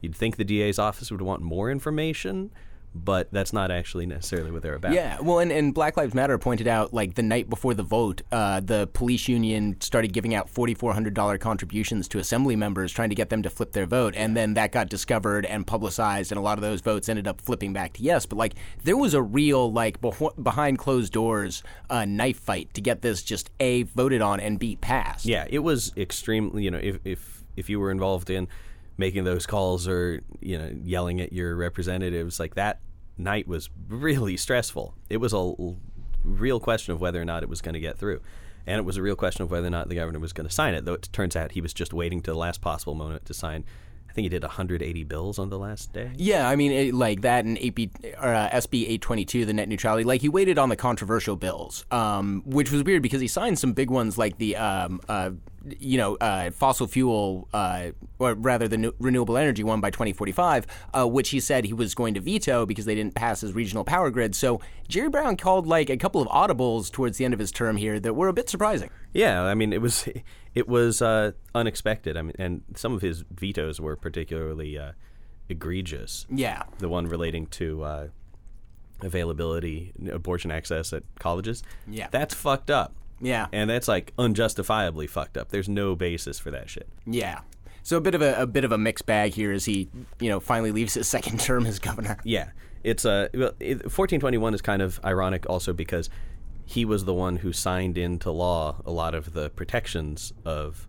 you'd 0.00 0.14
think 0.16 0.36
the 0.36 0.44
DA's 0.44 0.78
office 0.78 1.10
would 1.10 1.20
want 1.20 1.42
more 1.42 1.70
information, 1.70 2.50
but 2.94 3.32
that's 3.32 3.52
not 3.52 3.70
actually 3.70 4.04
necessarily 4.04 4.50
what 4.50 4.62
they're 4.62 4.74
about. 4.74 4.92
Yeah, 4.92 5.20
well, 5.20 5.38
and, 5.38 5.52
and 5.52 5.72
Black 5.72 5.96
Lives 5.96 6.12
Matter 6.12 6.38
pointed 6.38 6.66
out, 6.66 6.92
like 6.92 7.14
the 7.14 7.22
night 7.22 7.48
before 7.48 7.72
the 7.74 7.82
vote, 7.82 8.22
uh, 8.32 8.60
the 8.60 8.88
police 8.92 9.28
union 9.28 9.80
started 9.80 10.12
giving 10.12 10.34
out 10.34 10.50
forty-four 10.50 10.92
hundred 10.92 11.14
dollar 11.14 11.38
contributions 11.38 12.08
to 12.08 12.18
assembly 12.18 12.56
members, 12.56 12.92
trying 12.92 13.10
to 13.10 13.14
get 13.14 13.30
them 13.30 13.42
to 13.42 13.50
flip 13.50 13.72
their 13.72 13.86
vote, 13.86 14.14
and 14.16 14.36
then 14.36 14.54
that 14.54 14.72
got 14.72 14.88
discovered 14.88 15.46
and 15.46 15.66
publicized, 15.66 16.32
and 16.32 16.38
a 16.38 16.42
lot 16.42 16.58
of 16.58 16.62
those 16.62 16.80
votes 16.80 17.08
ended 17.08 17.28
up 17.28 17.40
flipping 17.40 17.72
back 17.72 17.92
to 17.92 18.02
yes. 18.02 18.26
But 18.26 18.36
like, 18.36 18.54
there 18.82 18.96
was 18.96 19.14
a 19.14 19.22
real 19.22 19.72
like 19.72 20.00
beh- 20.00 20.42
behind 20.42 20.78
closed 20.78 21.12
doors 21.12 21.62
uh, 21.90 22.04
knife 22.04 22.40
fight 22.40 22.74
to 22.74 22.80
get 22.80 23.02
this 23.02 23.22
just 23.22 23.50
a 23.60 23.84
voted 23.84 24.20
on 24.20 24.40
and 24.40 24.58
beat 24.58 24.80
passed. 24.80 25.26
Yeah, 25.26 25.46
it 25.48 25.60
was 25.60 25.92
extremely. 25.96 26.64
You 26.64 26.72
know, 26.72 26.80
if 26.82 26.98
if 27.04 27.44
if 27.56 27.70
you 27.70 27.78
were 27.78 27.90
involved 27.90 28.30
in 28.30 28.48
making 29.00 29.24
those 29.24 29.46
calls 29.46 29.88
or 29.88 30.20
you 30.40 30.56
know 30.56 30.70
yelling 30.84 31.20
at 31.20 31.32
your 31.32 31.56
representatives, 31.56 32.38
like 32.38 32.54
that 32.54 32.78
night 33.18 33.48
was 33.48 33.68
really 33.88 34.36
stressful. 34.36 34.94
It 35.08 35.16
was 35.16 35.32
a 35.32 35.54
real 36.22 36.60
question 36.60 36.92
of 36.92 37.00
whether 37.00 37.20
or 37.20 37.24
not 37.24 37.42
it 37.42 37.48
was 37.48 37.60
going 37.60 37.72
to 37.72 37.80
get 37.80 37.98
through, 37.98 38.20
and 38.66 38.78
it 38.78 38.84
was 38.84 38.96
a 38.96 39.02
real 39.02 39.16
question 39.16 39.42
of 39.42 39.50
whether 39.50 39.66
or 39.66 39.70
not 39.70 39.88
the 39.88 39.96
governor 39.96 40.20
was 40.20 40.32
going 40.32 40.46
to 40.46 40.54
sign 40.54 40.74
it. 40.74 40.84
Though 40.84 40.94
it 40.94 41.08
turns 41.12 41.34
out 41.34 41.52
he 41.52 41.60
was 41.60 41.74
just 41.74 41.92
waiting 41.92 42.20
to 42.22 42.30
the 42.30 42.38
last 42.38 42.60
possible 42.60 42.94
moment 42.94 43.24
to 43.24 43.34
sign. 43.34 43.64
I 44.08 44.12
think 44.12 44.24
he 44.24 44.28
did 44.28 44.42
180 44.42 45.04
bills 45.04 45.38
on 45.38 45.50
the 45.50 45.58
last 45.58 45.92
day. 45.92 46.10
Yeah, 46.16 46.48
I 46.48 46.56
mean, 46.56 46.72
it, 46.72 46.92
like 46.92 47.20
that 47.20 47.44
and 47.44 47.56
AP, 47.56 47.78
or, 48.20 48.34
uh, 48.34 48.50
SB 48.50 48.82
822, 48.82 49.44
the 49.44 49.52
net 49.52 49.68
neutrality. 49.68 50.02
Like 50.02 50.20
he 50.20 50.28
waited 50.28 50.58
on 50.58 50.68
the 50.68 50.74
controversial 50.74 51.36
bills, 51.36 51.86
um, 51.92 52.42
which 52.44 52.72
was 52.72 52.82
weird 52.82 53.02
because 53.02 53.20
he 53.20 53.28
signed 53.28 53.60
some 53.60 53.72
big 53.72 53.88
ones 53.88 54.18
like 54.18 54.36
the, 54.38 54.56
um, 54.56 55.00
uh, 55.08 55.30
you 55.78 55.98
know, 55.98 56.16
uh, 56.16 56.50
fossil 56.50 56.86
fuel, 56.86 57.48
uh, 57.52 57.90
or 58.18 58.34
rather 58.34 58.66
the 58.68 58.78
nu- 58.78 58.94
renewable 58.98 59.36
energy 59.36 59.62
one 59.62 59.80
by 59.80 59.90
2045, 59.90 60.66
uh, 60.94 61.06
which 61.06 61.30
he 61.30 61.40
said 61.40 61.64
he 61.64 61.72
was 61.72 61.94
going 61.94 62.14
to 62.14 62.20
veto 62.20 62.64
because 62.64 62.84
they 62.84 62.94
didn't 62.94 63.14
pass 63.14 63.40
his 63.42 63.52
regional 63.52 63.84
power 63.84 64.10
grid. 64.10 64.34
So 64.34 64.60
Jerry 64.88 65.10
Brown 65.10 65.36
called 65.36 65.66
like 65.66 65.90
a 65.90 65.96
couple 65.96 66.20
of 66.22 66.28
audibles 66.28 66.90
towards 66.90 67.18
the 67.18 67.24
end 67.24 67.34
of 67.34 67.40
his 67.40 67.52
term 67.52 67.76
here 67.76 68.00
that 68.00 68.14
were 68.14 68.28
a 68.28 68.32
bit 68.32 68.48
surprising. 68.48 68.90
Yeah, 69.12 69.42
I 69.42 69.54
mean 69.54 69.72
it 69.72 69.80
was 69.80 70.08
it 70.54 70.68
was 70.68 71.02
uh, 71.02 71.32
unexpected. 71.54 72.16
I 72.16 72.22
mean, 72.22 72.34
and 72.38 72.62
some 72.74 72.92
of 72.94 73.02
his 73.02 73.24
vetoes 73.30 73.80
were 73.80 73.96
particularly 73.96 74.78
uh, 74.78 74.92
egregious. 75.48 76.26
Yeah. 76.30 76.62
the 76.78 76.88
one 76.88 77.06
relating 77.06 77.46
to 77.48 77.82
uh, 77.82 78.06
availability, 79.02 79.92
abortion 80.10 80.50
access 80.50 80.92
at 80.92 81.02
colleges. 81.18 81.62
Yeah. 81.88 82.08
that's 82.10 82.34
fucked 82.34 82.70
up. 82.70 82.94
Yeah. 83.20 83.46
and 83.52 83.68
that's 83.68 83.88
like 83.88 84.12
unjustifiably 84.18 85.06
fucked 85.06 85.36
up. 85.36 85.50
There's 85.50 85.68
no 85.68 85.94
basis 85.94 86.38
for 86.38 86.50
that 86.50 86.70
shit. 86.70 86.88
Yeah. 87.06 87.40
So 87.82 87.96
a 87.96 88.00
bit 88.00 88.14
of 88.14 88.22
a, 88.22 88.42
a 88.42 88.46
bit 88.46 88.64
of 88.64 88.72
a 88.72 88.78
mixed 88.78 89.06
bag 89.06 89.32
here 89.32 89.52
as 89.52 89.64
he, 89.64 89.88
you 90.20 90.28
know, 90.28 90.40
finally 90.40 90.72
leaves 90.72 90.94
his 90.94 91.08
second 91.16 91.40
term 91.40 91.66
as 91.66 91.78
governor. 91.78 92.18
Yeah, 92.24 92.50
it's 92.84 93.04
uh, 93.04 93.28
well, 93.34 93.52
it, 93.60 93.76
1421 93.84 94.54
is 94.54 94.62
kind 94.62 94.82
of 94.82 95.00
ironic 95.04 95.48
also 95.48 95.72
because 95.72 96.10
he 96.64 96.84
was 96.84 97.04
the 97.04 97.14
one 97.14 97.36
who 97.36 97.52
signed 97.52 97.98
into 97.98 98.30
law 98.30 98.80
a 98.86 98.90
lot 98.92 99.14
of 99.14 99.32
the 99.32 99.50
protections 99.50 100.32
of 100.44 100.86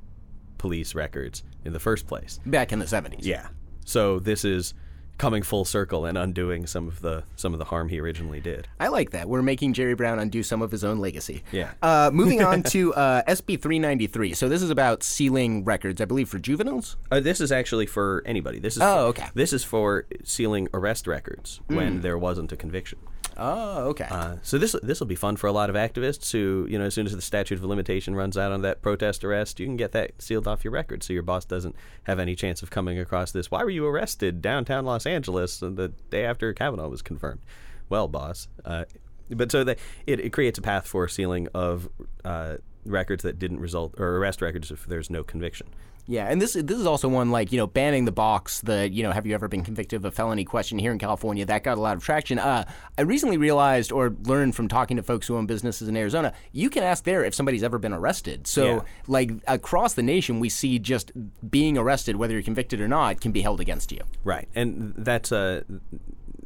police 0.58 0.94
records 0.94 1.44
in 1.65 1.74
the 1.74 1.80
first 1.80 2.06
place. 2.06 2.39
Back 2.46 2.72
in 2.72 2.78
the 2.80 2.86
70s. 2.86 3.20
Yeah. 3.22 3.48
So 3.84 4.20
this 4.20 4.46
is 4.46 4.76
coming 5.21 5.43
full 5.43 5.63
circle 5.63 6.07
and 6.07 6.17
undoing 6.17 6.65
some 6.65 6.88
of 6.88 7.01
the 7.01 7.23
some 7.36 7.53
of 7.53 7.60
the 7.60 7.65
harm 7.65 7.89
he 7.89 7.99
originally 7.99 8.39
did. 8.41 8.67
I 8.79 8.88
like 8.88 9.12
that. 9.12 9.29
We're 9.29 9.43
making 9.43 9.73
Jerry 9.73 9.93
Brown 9.93 10.17
undo 10.17 10.41
some 10.41 10.63
of 10.63 10.71
his 10.71 10.84
own 10.84 10.97
legacy. 10.97 11.43
Yeah. 11.51 11.73
Uh, 11.79 12.10
moving 12.12 12.41
on 12.41 12.63
to 12.73 12.91
uh, 12.95 13.21
SB 13.27 13.62
393. 13.62 14.34
So 14.34 14.49
this 14.49 14.63
is 14.63 14.71
about 14.71 15.03
sealing 15.03 15.63
records, 15.63 16.01
I 16.01 16.05
believe, 16.05 16.27
for 16.27 16.39
juveniles. 16.39 16.97
Uh, 17.12 17.19
this 17.19 17.39
is 17.39 17.51
actually 17.51 17.86
for 17.86 18.23
anybody. 18.25 18.57
This 18.57 18.77
is 18.77 18.81
Oh, 18.81 19.13
for, 19.13 19.21
okay. 19.21 19.27
This 19.36 19.53
is 19.53 19.63
for 19.63 20.07
sealing 20.23 20.67
arrest 20.73 21.05
records 21.05 21.62
when 21.67 22.01
there 22.01 22.17
wasn't 22.17 22.51
a 22.51 22.57
conviction. 22.57 22.97
Oh, 23.38 23.89
okay. 23.89 24.08
Uh, 24.10 24.36
so 24.41 24.58
this 24.58 24.76
this 24.84 25.00
will 25.00 25.08
be 25.08 25.15
fun 25.15 25.36
for 25.36 25.48
a 25.48 25.52
lot 25.52 25.70
of 25.70 25.76
activists 25.76 26.32
who, 26.32 26.67
you 26.70 26.78
know, 26.78 26.86
as 26.86 26.94
soon 26.94 27.06
as 27.06 27.15
the 27.15 27.22
statute 27.22 27.56
of 27.56 27.63
limitation 27.63 28.15
runs 28.15 28.38
out 28.38 28.52
on 28.52 28.62
that 28.62 28.82
protest 28.82 29.24
arrest, 29.24 29.60
you 29.60 29.65
can 29.65 29.78
get 29.78 29.94
that 29.94 30.22
sealed 30.22 30.48
off 30.48 30.63
your 30.63 30.74
record, 30.74 31.02
so 31.04 31.13
your 31.13 31.24
boss 31.24 31.46
doesn't 31.46 31.76
have 32.04 32.20
any 32.20 32.36
chance 32.36 32.62
of 32.62 32.70
coming 32.70 33.00
across 33.00 33.32
this. 33.32 33.50
Why 33.50 33.63
were 33.63 33.70
you 33.70 33.86
arrested 33.88 34.41
downtown 34.41 34.86
Los 34.86 35.06
Angeles 35.06 35.60
the 35.60 35.94
day 36.10 36.26
after 36.26 36.54
Kavanaugh 36.54 36.89
was 36.89 37.02
confirmed? 37.02 37.41
Well, 37.89 38.08
boss. 38.08 38.48
Uh, 38.65 38.86
but 39.30 39.52
so 39.52 39.63
that 39.63 39.80
it, 40.06 40.20
it 40.20 40.34
creates 40.34 40.60
a 40.60 40.62
path 40.62 40.88
for 40.88 41.08
sealing 41.08 41.48
of 41.54 41.89
uh, 42.26 42.58
records 42.86 43.24
that 43.24 43.39
didn't 43.39 43.60
result 43.60 43.94
or 43.98 44.17
arrest 44.17 44.41
records 44.41 44.72
if 44.72 44.86
there's 44.86 45.10
no 45.10 45.24
conviction. 45.24 45.67
Yeah, 46.08 46.28
and 46.28 46.41
this 46.41 46.54
this 46.54 46.78
is 46.78 46.88
also 46.88 47.08
one 47.08 47.30
like 47.30 47.52
you 47.52 47.58
know 47.60 47.67
banning 47.67 48.06
the 48.06 48.12
box. 48.12 48.60
The 48.62 48.89
you 48.91 49.04
know 49.04 49.12
have 49.12 49.28
you 49.28 49.36
ever 49.36 49.48
been 49.48 49.63
convicted 49.63 49.98
of 49.98 50.06
a 50.06 50.12
felony 50.12 50.44
question 50.44 50.80
here 50.80 50.91
in 50.91 50.98
California 50.98 51.46
that 51.46 51.63
got 51.63 51.78
a 51.78 51.82
lot 51.82 51.96
of 51.96 52.04
traction. 52.04 52.39
Uh, 52.39 52.65
I 52.98 53.04
recently 53.04 53.38
realized 53.38 53.91
or 53.91 54.15
learned 54.24 54.56
from 54.56 54.67
talking 54.67 54.98
to 54.98 55.04
folks 55.04 55.28
who 55.28 55.38
own 55.38 55.46
businesses 55.46 55.88
in 55.88 55.96
Arizona, 55.96 56.34
you 56.52 56.72
can 56.72 56.82
ask 56.84 57.04
there 57.04 57.24
if 57.24 57.36
somebody's 57.36 57.62
ever 57.63 57.78
been 57.78 57.94
arrested. 57.94 58.48
So 58.48 58.65
Yeah. 58.65 58.82
like 59.08 59.32
across 59.48 59.94
the 59.94 60.04
nation, 60.04 60.39
we 60.39 60.50
see 60.50 60.80
just 60.80 61.12
being 61.50 61.78
arrested, 61.78 62.15
whether 62.15 62.34
you're 62.34 62.41
convicted 62.44 62.82
or 62.82 62.88
not, 62.88 63.22
can 63.22 63.32
be 63.32 63.41
held 63.41 63.62
against 63.62 63.91
you. 63.91 64.02
Right, 64.24 64.50
and 64.56 64.96
that's 64.98 65.32
uh, 65.32 65.62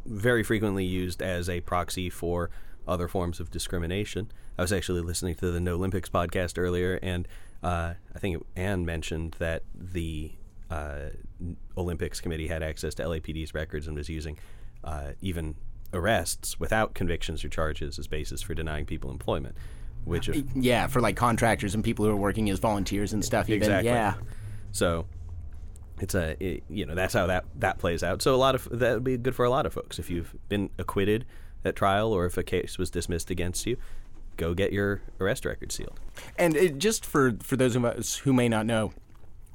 very 0.05 0.43
frequently 0.43 0.85
used 0.85 1.21
as 1.21 1.49
a 1.49 1.61
proxy 1.61 2.09
for 2.09 2.49
other 2.87 3.07
forms 3.07 3.39
of 3.39 3.51
discrimination. 3.51 4.31
I 4.57 4.61
was 4.61 4.73
actually 4.73 5.01
listening 5.01 5.35
to 5.35 5.51
the 5.51 5.59
No 5.59 5.75
Olympics 5.75 6.09
podcast 6.09 6.57
earlier, 6.57 6.99
and 7.01 7.27
uh, 7.63 7.93
I 8.13 8.19
think 8.19 8.45
Anne 8.55 8.85
mentioned 8.85 9.35
that 9.39 9.63
the 9.73 10.31
uh, 10.69 11.09
Olympics 11.77 12.21
committee 12.21 12.47
had 12.47 12.63
access 12.63 12.93
to 12.95 13.03
LAPD's 13.03 13.53
records 13.53 13.87
and 13.87 13.97
was 13.97 14.09
using 14.09 14.37
uh, 14.83 15.11
even 15.21 15.55
arrests 15.93 16.59
without 16.59 16.93
convictions 16.93 17.43
or 17.43 17.49
charges 17.49 17.97
as 17.97 18.07
basis 18.07 18.41
for 18.41 18.53
denying 18.53 18.85
people 18.85 19.11
employment. 19.11 19.55
Which, 20.03 20.29
if, 20.29 20.43
Yeah, 20.53 20.87
for 20.87 21.01
like 21.01 21.15
contractors 21.15 21.73
and 21.73 21.83
people 21.83 22.05
who 22.05 22.11
are 22.11 22.15
working 22.15 22.49
as 22.49 22.59
volunteers 22.59 23.13
and 23.13 23.25
stuff. 23.25 23.49
Even 23.49 23.63
Exactly. 23.63 23.89
yeah. 23.89 24.15
So 24.71 25.07
it's 25.99 26.13
a 26.13 26.35
it, 26.43 26.63
you 26.69 26.85
know 26.85 26.93
that's 26.93 27.13
how 27.13 27.27
that 27.27 27.45
that 27.55 27.79
plays 27.79 28.03
out. 28.03 28.21
So 28.21 28.35
a 28.35 28.37
lot 28.37 28.53
of 28.55 28.67
that 28.71 28.93
would 28.95 29.03
be 29.03 29.17
good 29.17 29.35
for 29.35 29.45
a 29.45 29.49
lot 29.49 29.65
of 29.65 29.73
folks. 29.73 29.97
If 29.97 30.09
you've 30.09 30.35
been 30.49 30.69
acquitted 30.77 31.25
at 31.65 31.75
trial 31.75 32.13
or 32.13 32.25
if 32.25 32.37
a 32.37 32.43
case 32.43 32.77
was 32.77 32.89
dismissed 32.89 33.29
against 33.29 33.65
you, 33.65 33.77
go 34.37 34.53
get 34.53 34.71
your 34.71 35.01
arrest 35.19 35.45
record 35.45 35.71
sealed. 35.71 35.99
And 36.37 36.55
it, 36.55 36.77
just 36.77 37.05
for 37.05 37.33
for 37.41 37.55
those 37.55 37.75
of 37.75 37.85
us 37.85 38.17
who 38.17 38.33
may 38.33 38.49
not 38.49 38.65
know, 38.65 38.93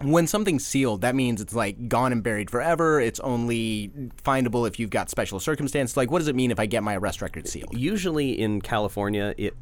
when 0.03 0.27
something's 0.27 0.67
sealed, 0.67 1.03
that 1.03 1.15
means 1.15 1.41
it's 1.41 1.55
like 1.55 1.89
gone 1.89 2.13
and 2.13 2.23
buried 2.23 2.51
forever. 2.51 3.01
It's 3.01 3.21
only 3.21 3.91
findable 4.25 4.67
if 4.67 4.79
you've 4.79 4.91
got 4.91 5.11
special 5.11 5.39
circumstances. 5.41 5.97
Like, 5.97 6.11
what 6.11 6.21
does 6.21 6.29
it 6.29 6.35
mean 6.35 6.51
if 6.51 6.59
I 6.59 6.67
get 6.67 6.83
my 6.83 6.97
arrest 6.97 7.21
record 7.21 7.47
sealed? 7.47 7.77
Usually 7.77 8.39
in 8.39 8.61
California, 8.63 9.35
it 9.37 9.55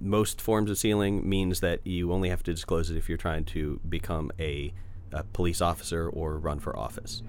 most 0.00 0.40
forms 0.40 0.70
of 0.70 0.76
sealing 0.76 1.28
means 1.28 1.60
that 1.60 1.80
you 1.86 2.12
only 2.12 2.28
have 2.28 2.42
to 2.42 2.52
disclose 2.52 2.90
it 2.90 2.96
if 2.96 3.08
you're 3.08 3.16
trying 3.16 3.44
to 3.44 3.80
become 3.88 4.30
a, 4.40 4.72
a 5.12 5.22
police 5.22 5.60
officer 5.60 6.08
or 6.08 6.36
run 6.36 6.58
for 6.58 6.76
office. 6.76 7.22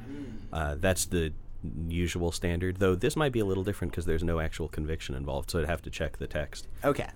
Uh, 0.51 0.75
that's 0.79 1.05
the 1.05 1.31
usual 1.87 2.31
standard, 2.31 2.77
though 2.77 2.95
this 2.95 3.15
might 3.15 3.31
be 3.31 3.39
a 3.39 3.45
little 3.45 3.63
different 3.63 3.91
because 3.91 4.05
there's 4.05 4.23
no 4.23 4.39
actual 4.39 4.67
conviction 4.67 5.15
involved, 5.15 5.51
so 5.51 5.59
I'd 5.59 5.67
have 5.67 5.81
to 5.83 5.89
check 5.89 6.17
the 6.17 6.27
text. 6.27 6.67
Okay. 6.83 7.09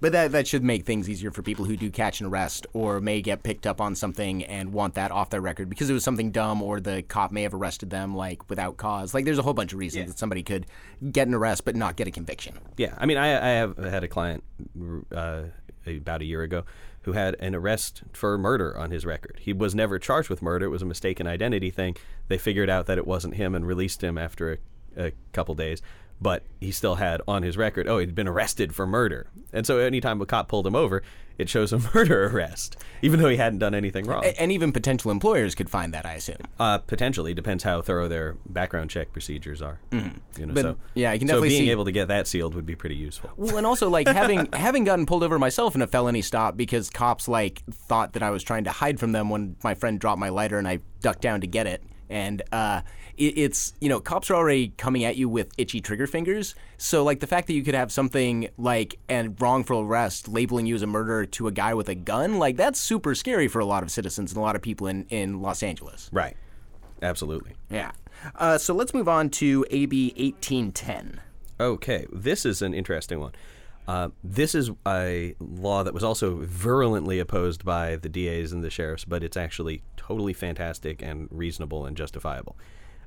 But 0.00 0.12
that, 0.12 0.32
that 0.32 0.46
should 0.46 0.64
make 0.64 0.86
things 0.86 1.10
easier 1.10 1.30
for 1.30 1.42
people 1.42 1.66
who 1.66 1.76
do 1.76 1.90
catch 1.90 2.20
an 2.20 2.26
arrest 2.26 2.66
or 2.72 3.00
may 3.00 3.20
get 3.20 3.42
picked 3.42 3.66
up 3.66 3.82
on 3.82 3.94
something 3.94 4.42
and 4.44 4.72
want 4.72 4.94
that 4.94 5.10
off 5.10 5.28
their 5.28 5.42
record 5.42 5.68
because 5.68 5.90
it 5.90 5.92
was 5.92 6.02
something 6.02 6.30
dumb 6.30 6.62
or 6.62 6.80
the 6.80 7.02
cop 7.02 7.32
may 7.32 7.42
have 7.42 7.52
arrested 7.52 7.90
them 7.90 8.16
like 8.16 8.48
without 8.48 8.78
cause. 8.78 9.12
Like 9.12 9.26
there's 9.26 9.38
a 9.38 9.42
whole 9.42 9.52
bunch 9.52 9.74
of 9.74 9.78
reasons 9.78 10.08
that 10.08 10.18
somebody 10.18 10.42
could 10.42 10.66
get 11.12 11.28
an 11.28 11.34
arrest 11.34 11.66
but 11.66 11.76
not 11.76 11.96
get 11.96 12.08
a 12.08 12.10
conviction. 12.10 12.58
Yeah, 12.78 12.94
I 12.96 13.04
mean, 13.04 13.18
I, 13.18 13.26
I 13.26 13.50
have 13.56 13.76
had 13.76 14.02
a 14.02 14.08
client 14.08 14.42
uh, 15.14 15.42
about 15.96 16.22
a 16.22 16.26
year 16.26 16.42
ago 16.42 16.64
who 17.02 17.12
had 17.12 17.34
an 17.40 17.54
arrest 17.54 18.02
for 18.12 18.36
murder 18.36 18.76
on 18.76 18.90
his 18.90 19.06
record. 19.06 19.38
He 19.40 19.52
was 19.52 19.74
never 19.74 19.98
charged 19.98 20.28
with 20.28 20.42
murder; 20.42 20.66
it 20.66 20.70
was 20.70 20.82
a 20.82 20.86
mistaken 20.86 21.26
identity 21.26 21.70
thing. 21.70 21.96
They 22.28 22.38
figured 22.38 22.68
out 22.68 22.86
that 22.86 22.98
it 22.98 23.06
wasn't 23.06 23.36
him 23.36 23.54
and 23.54 23.66
released 23.66 24.02
him 24.04 24.18
after 24.18 24.58
a, 24.96 25.06
a 25.06 25.12
couple 25.32 25.54
days. 25.54 25.82
But 26.20 26.44
he 26.60 26.70
still 26.70 26.96
had 26.96 27.22
on 27.26 27.42
his 27.42 27.56
record, 27.56 27.88
oh, 27.88 27.98
he'd 27.98 28.14
been 28.14 28.28
arrested 28.28 28.74
for 28.74 28.86
murder. 28.86 29.28
And 29.52 29.66
so 29.66 29.78
anytime 29.78 30.20
a 30.20 30.26
cop 30.26 30.48
pulled 30.48 30.66
him 30.66 30.76
over, 30.76 31.02
it 31.40 31.48
shows 31.48 31.72
a 31.72 31.78
murder 31.94 32.26
arrest, 32.26 32.76
even 33.00 33.20
though 33.20 33.30
he 33.30 33.38
hadn't 33.38 33.60
done 33.60 33.74
anything 33.74 34.04
wrong. 34.04 34.24
And 34.38 34.52
even 34.52 34.72
potential 34.72 35.10
employers 35.10 35.54
could 35.54 35.70
find 35.70 35.94
that, 35.94 36.04
I 36.04 36.12
assume. 36.14 36.36
Uh, 36.58 36.78
potentially 36.78 37.32
depends 37.32 37.64
how 37.64 37.80
thorough 37.80 38.08
their 38.08 38.36
background 38.46 38.90
check 38.90 39.12
procedures 39.12 39.62
are. 39.62 39.80
You 39.90 40.12
know. 40.38 40.52
But, 40.52 40.62
so 40.62 40.76
yeah, 40.94 41.10
I 41.10 41.18
can 41.18 41.26
definitely 41.26 41.48
so 41.48 41.52
being 41.52 41.64
see- 41.64 41.70
able 41.70 41.86
to 41.86 41.92
get 41.92 42.08
that 42.08 42.26
sealed 42.26 42.54
would 42.54 42.66
be 42.66 42.76
pretty 42.76 42.96
useful. 42.96 43.30
Well, 43.36 43.56
and 43.56 43.66
also 43.66 43.88
like 43.88 44.06
having 44.22 44.52
having 44.52 44.84
gotten 44.84 45.06
pulled 45.06 45.22
over 45.22 45.38
myself 45.38 45.74
in 45.74 45.80
a 45.80 45.86
felony 45.86 46.20
stop 46.20 46.58
because 46.58 46.90
cops 46.90 47.26
like 47.26 47.62
thought 47.70 48.12
that 48.12 48.22
I 48.22 48.28
was 48.28 48.42
trying 48.42 48.64
to 48.64 48.70
hide 48.70 49.00
from 49.00 49.12
them 49.12 49.30
when 49.30 49.56
my 49.64 49.74
friend 49.74 49.98
dropped 49.98 50.20
my 50.20 50.28
lighter 50.28 50.58
and 50.58 50.68
I 50.68 50.80
ducked 51.00 51.22
down 51.22 51.40
to 51.40 51.46
get 51.46 51.66
it. 51.66 51.82
And 52.10 52.42
uh, 52.52 52.82
it, 53.20 53.38
it's 53.38 53.74
you 53.80 53.88
know 53.88 54.00
cops 54.00 54.30
are 54.30 54.34
already 54.34 54.68
coming 54.76 55.04
at 55.04 55.16
you 55.16 55.28
with 55.28 55.52
itchy 55.58 55.80
trigger 55.80 56.06
fingers. 56.06 56.54
So 56.78 57.04
like 57.04 57.20
the 57.20 57.26
fact 57.26 57.46
that 57.46 57.52
you 57.52 57.62
could 57.62 57.74
have 57.74 57.92
something 57.92 58.48
like 58.58 58.98
a 59.08 59.28
wrongful 59.38 59.80
arrest 59.80 60.28
labeling 60.28 60.66
you 60.66 60.74
as 60.74 60.82
a 60.82 60.86
murderer 60.86 61.26
to 61.26 61.46
a 61.46 61.52
guy 61.52 61.74
with 61.74 61.88
a 61.88 61.94
gun, 61.94 62.38
like 62.38 62.56
that's 62.56 62.80
super 62.80 63.14
scary 63.14 63.48
for 63.48 63.60
a 63.60 63.66
lot 63.66 63.82
of 63.82 63.90
citizens 63.90 64.32
and 64.32 64.38
a 64.38 64.40
lot 64.40 64.56
of 64.56 64.62
people 64.62 64.86
in 64.86 65.06
in 65.10 65.40
Los 65.40 65.62
Angeles. 65.62 66.08
Right. 66.12 66.36
Absolutely. 67.02 67.52
Yeah. 67.70 67.92
Uh, 68.34 68.58
so 68.58 68.74
let's 68.74 68.92
move 68.92 69.08
on 69.08 69.30
to 69.30 69.64
AB 69.70 70.14
eighteen 70.16 70.72
ten. 70.72 71.20
Okay, 71.58 72.06
this 72.10 72.46
is 72.46 72.62
an 72.62 72.72
interesting 72.72 73.20
one. 73.20 73.32
Uh, 73.86 74.10
this 74.22 74.54
is 74.54 74.70
a 74.86 75.34
law 75.40 75.82
that 75.82 75.92
was 75.92 76.04
also 76.04 76.36
virulently 76.36 77.18
opposed 77.18 77.64
by 77.64 77.96
the 77.96 78.08
DAs 78.08 78.52
and 78.52 78.62
the 78.62 78.70
sheriffs, 78.70 79.04
but 79.04 79.24
it's 79.24 79.36
actually 79.36 79.82
totally 79.96 80.32
fantastic 80.32 81.02
and 81.02 81.28
reasonable 81.30 81.86
and 81.86 81.96
justifiable. 81.96 82.56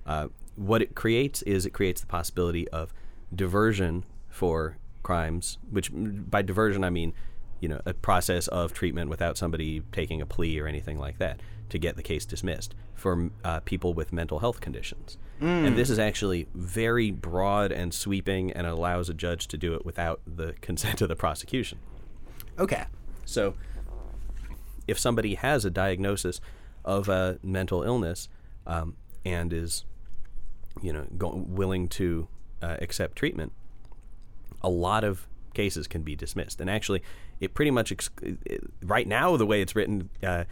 Uh, 0.06 0.28
what 0.56 0.82
it 0.82 0.96
creates 0.96 1.42
is 1.44 1.66
it 1.66 1.72
creates 1.72 2.02
the 2.02 2.08
possibility 2.08 2.68
of 2.70 2.94
diversion 3.34 4.06
for 4.30 4.78
crimes, 5.02 5.58
which 5.70 5.89
by 5.94 6.42
diversion 6.42 6.84
I 6.84 6.89
mean, 6.89 7.13
you 7.60 7.70
know, 7.70 7.82
a 7.86 7.94
process 7.94 8.48
of 8.48 8.74
treatment 8.74 9.10
without 9.10 9.38
somebody 9.38 9.82
taking 9.92 10.22
a 10.22 10.26
plea 10.26 10.60
or 10.60 10.68
anything 10.68 10.98
like 10.98 11.18
that 11.20 11.39
to 11.70 11.80
get 11.80 11.96
the 11.96 12.04
case 12.04 12.26
dismissed 12.26 12.76
for 12.94 13.30
uh, 13.44 13.60
people 13.62 13.94
with 13.94 14.13
mental 14.13 14.39
health 14.39 14.60
conditions. 14.62 15.18
And 15.39 15.78
this 15.78 15.89
is 15.89 16.00
actually 16.00 16.48
very 16.54 17.12
broad 17.12 17.72
and 17.72 17.94
sweeping 17.94 18.52
and 18.52 18.66
allows 18.66 19.10
a 19.10 19.13
judge 19.13 19.48
to 19.50 19.58
do 19.58 19.74
it 19.74 19.86
without 19.86 20.22
the 20.26 20.54
consent 20.62 21.02
of 21.02 21.10
the 21.10 21.16
prosecution. 21.16 21.80
Okay. 22.58 22.86
So, 23.26 23.56
if 24.88 25.00
somebody 25.00 25.36
has 25.36 25.66
a 25.66 25.70
diagnosis 25.70 26.39
of 26.86 27.10
a 27.10 27.39
mental 27.42 27.84
illness 27.84 28.30
um, 28.68 28.96
and 29.26 29.52
is, 29.52 29.86
you 30.81 30.93
know, 30.93 31.05
go- 31.17 31.43
willing 31.47 31.88
to 31.89 32.27
uh, 32.62 32.77
accept 32.81 33.15
treatment, 33.15 33.51
a 34.62 34.69
lot 34.69 35.03
of 35.03 35.27
cases 35.53 35.88
can 35.88 36.01
be 36.01 36.15
dismissed. 36.15 36.59
And 36.59 36.69
actually, 36.69 37.03
it 37.39 37.53
pretty 37.53 37.71
much 37.71 37.91
ex- 37.91 38.09
it, 38.21 38.63
right 38.83 39.07
now 39.07 39.38
the 39.38 39.45
way 39.45 39.62
it's 39.62 39.75
written, 39.75 40.09
uh, 40.23 40.45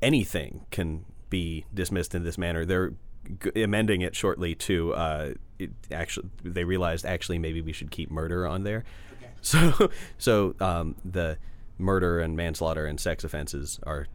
anything 0.00 0.66
can 0.70 1.04
be 1.30 1.64
dismissed 1.72 2.14
in 2.14 2.24
this 2.24 2.36
manner. 2.36 2.64
They're 2.64 2.92
g- 3.42 3.62
amending 3.62 4.02
it 4.02 4.14
shortly 4.14 4.54
to 4.56 4.94
uh, 4.94 5.34
it 5.58 5.70
actually. 5.90 6.28
They 6.42 6.64
realized 6.64 7.06
actually 7.06 7.38
maybe 7.38 7.60
we 7.60 7.72
should 7.72 7.90
keep 7.90 8.10
murder 8.10 8.46
on 8.46 8.64
there. 8.64 8.84
So, 9.40 9.90
so 10.18 10.54
um, 10.60 10.96
the 11.04 11.38
murder 11.78 12.20
and 12.20 12.36
manslaughter 12.36 12.86
and 12.86 13.00
sex 13.00 13.24
offenses 13.24 13.80
are 13.84 14.06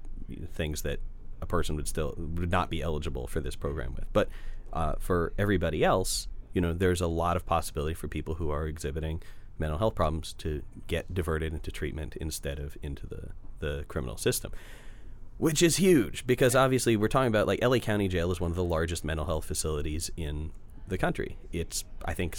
things 0.54 0.82
that 0.84 1.00
a 1.42 1.46
person 1.46 1.76
would 1.76 1.88
still 1.88 2.14
would 2.18 2.52
not 2.52 2.70
be 2.70 2.82
eligible 2.82 3.28
for 3.28 3.40
this 3.40 3.56
program 3.56 3.94
with. 3.96 4.12
But 4.14 4.30
uh, 4.78 4.94
for 5.00 5.34
everybody 5.40 5.84
else, 5.84 6.28
you 6.54 6.62
know, 6.62 6.72
there's 6.72 7.02
a 7.02 7.08
lot 7.08 7.36
of 7.36 7.48
possibility 7.48 7.96
for 7.96 8.08
people 8.08 8.36
who 8.36 8.52
are 8.52 8.68
exhibiting 8.68 9.24
mental 9.58 9.80
health 9.80 9.96
problems 9.96 10.34
to 10.34 10.62
get 10.86 11.12
diverted 11.12 11.52
into 11.52 11.72
treatment 11.72 12.16
instead 12.18 12.60
of 12.60 12.78
into 12.84 13.08
the 13.08 13.30
the 13.60 13.86
criminal 13.88 14.18
system. 14.18 14.52
Which 15.40 15.64
is 15.64 15.78
huge 15.78 16.28
because 16.28 16.56
obviously 16.56 16.96
we're 16.96 17.08
talking 17.08 17.30
about 17.30 17.48
like 17.48 17.64
LA 17.64 17.80
County 17.80 18.08
Jail 18.08 18.32
is 18.32 18.40
one 18.40 18.52
of 18.52 18.56
the 18.56 18.64
largest 18.64 19.04
mental 19.04 19.26
health 19.26 19.46
facilities 19.46 20.12
in 20.16 20.52
the 20.88 20.98
country. 20.98 21.40
It's 21.52 21.84
I 22.06 22.14
think 22.14 22.38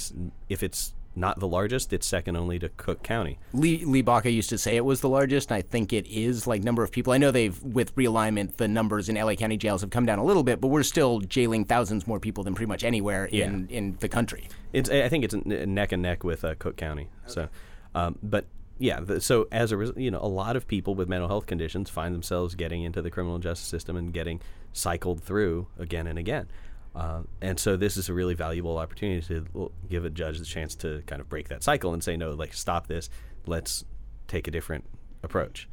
if 0.48 0.62
it's 0.62 0.94
not 1.18 1.40
the 1.40 1.48
largest. 1.48 1.92
It's 1.92 2.06
second 2.06 2.36
only 2.36 2.58
to 2.58 2.68
Cook 2.70 3.02
County. 3.02 3.38
Lee, 3.52 3.84
Lee 3.84 4.02
Baca 4.02 4.30
used 4.30 4.48
to 4.50 4.58
say 4.58 4.76
it 4.76 4.84
was 4.84 5.00
the 5.00 5.08
largest, 5.08 5.50
and 5.50 5.58
I 5.58 5.62
think 5.62 5.92
it 5.92 6.06
is. 6.06 6.46
Like 6.46 6.62
number 6.62 6.82
of 6.82 6.90
people, 6.90 7.12
I 7.12 7.18
know 7.18 7.30
they've 7.30 7.60
with 7.62 7.94
realignment, 7.96 8.56
the 8.56 8.68
numbers 8.68 9.08
in 9.08 9.16
LA 9.16 9.34
County 9.34 9.56
jails 9.56 9.80
have 9.80 9.90
come 9.90 10.06
down 10.06 10.18
a 10.18 10.24
little 10.24 10.42
bit, 10.42 10.60
but 10.60 10.68
we're 10.68 10.82
still 10.82 11.20
jailing 11.20 11.64
thousands 11.64 12.06
more 12.06 12.20
people 12.20 12.44
than 12.44 12.54
pretty 12.54 12.68
much 12.68 12.84
anywhere 12.84 13.26
in 13.26 13.68
in 13.68 13.96
the 14.00 14.08
country. 14.08 14.48
It's 14.72 14.90
I 14.90 15.08
think 15.08 15.24
it's 15.24 15.34
neck 15.34 15.92
and 15.92 16.02
neck 16.02 16.24
with 16.24 16.44
uh, 16.44 16.54
Cook 16.58 16.76
County. 16.76 17.08
So, 17.26 17.48
um, 17.94 18.18
but 18.22 18.46
yeah, 18.78 19.00
the, 19.00 19.20
so 19.20 19.48
as 19.50 19.72
a 19.72 19.76
result, 19.76 19.98
you 19.98 20.10
know, 20.10 20.20
a 20.20 20.28
lot 20.28 20.56
of 20.56 20.66
people 20.66 20.94
with 20.94 21.08
mental 21.08 21.28
health 21.28 21.46
conditions 21.46 21.90
find 21.90 22.14
themselves 22.14 22.54
getting 22.54 22.82
into 22.82 23.02
the 23.02 23.10
criminal 23.10 23.38
justice 23.38 23.66
system 23.66 23.96
and 23.96 24.12
getting 24.12 24.40
cycled 24.72 25.22
through 25.22 25.66
again 25.78 26.06
and 26.06 26.18
again. 26.18 26.48
Uh, 26.98 27.22
and 27.40 27.60
so 27.60 27.76
this 27.76 27.96
is 27.96 28.08
a 28.08 28.12
really 28.12 28.34
valuable 28.34 28.76
opportunity 28.76 29.24
to 29.24 29.70
give 29.88 30.04
a 30.04 30.10
judge 30.10 30.40
the 30.40 30.44
chance 30.44 30.74
to 30.74 31.00
kind 31.06 31.20
of 31.20 31.28
break 31.28 31.48
that 31.48 31.62
cycle 31.62 31.94
and 31.94 32.02
say, 32.02 32.16
no, 32.16 32.32
like 32.32 32.52
stop 32.52 32.88
this. 32.88 33.08
Let's 33.46 33.84
take 34.26 34.48
a 34.48 34.50
different 34.50 34.84
approach. 35.22 35.68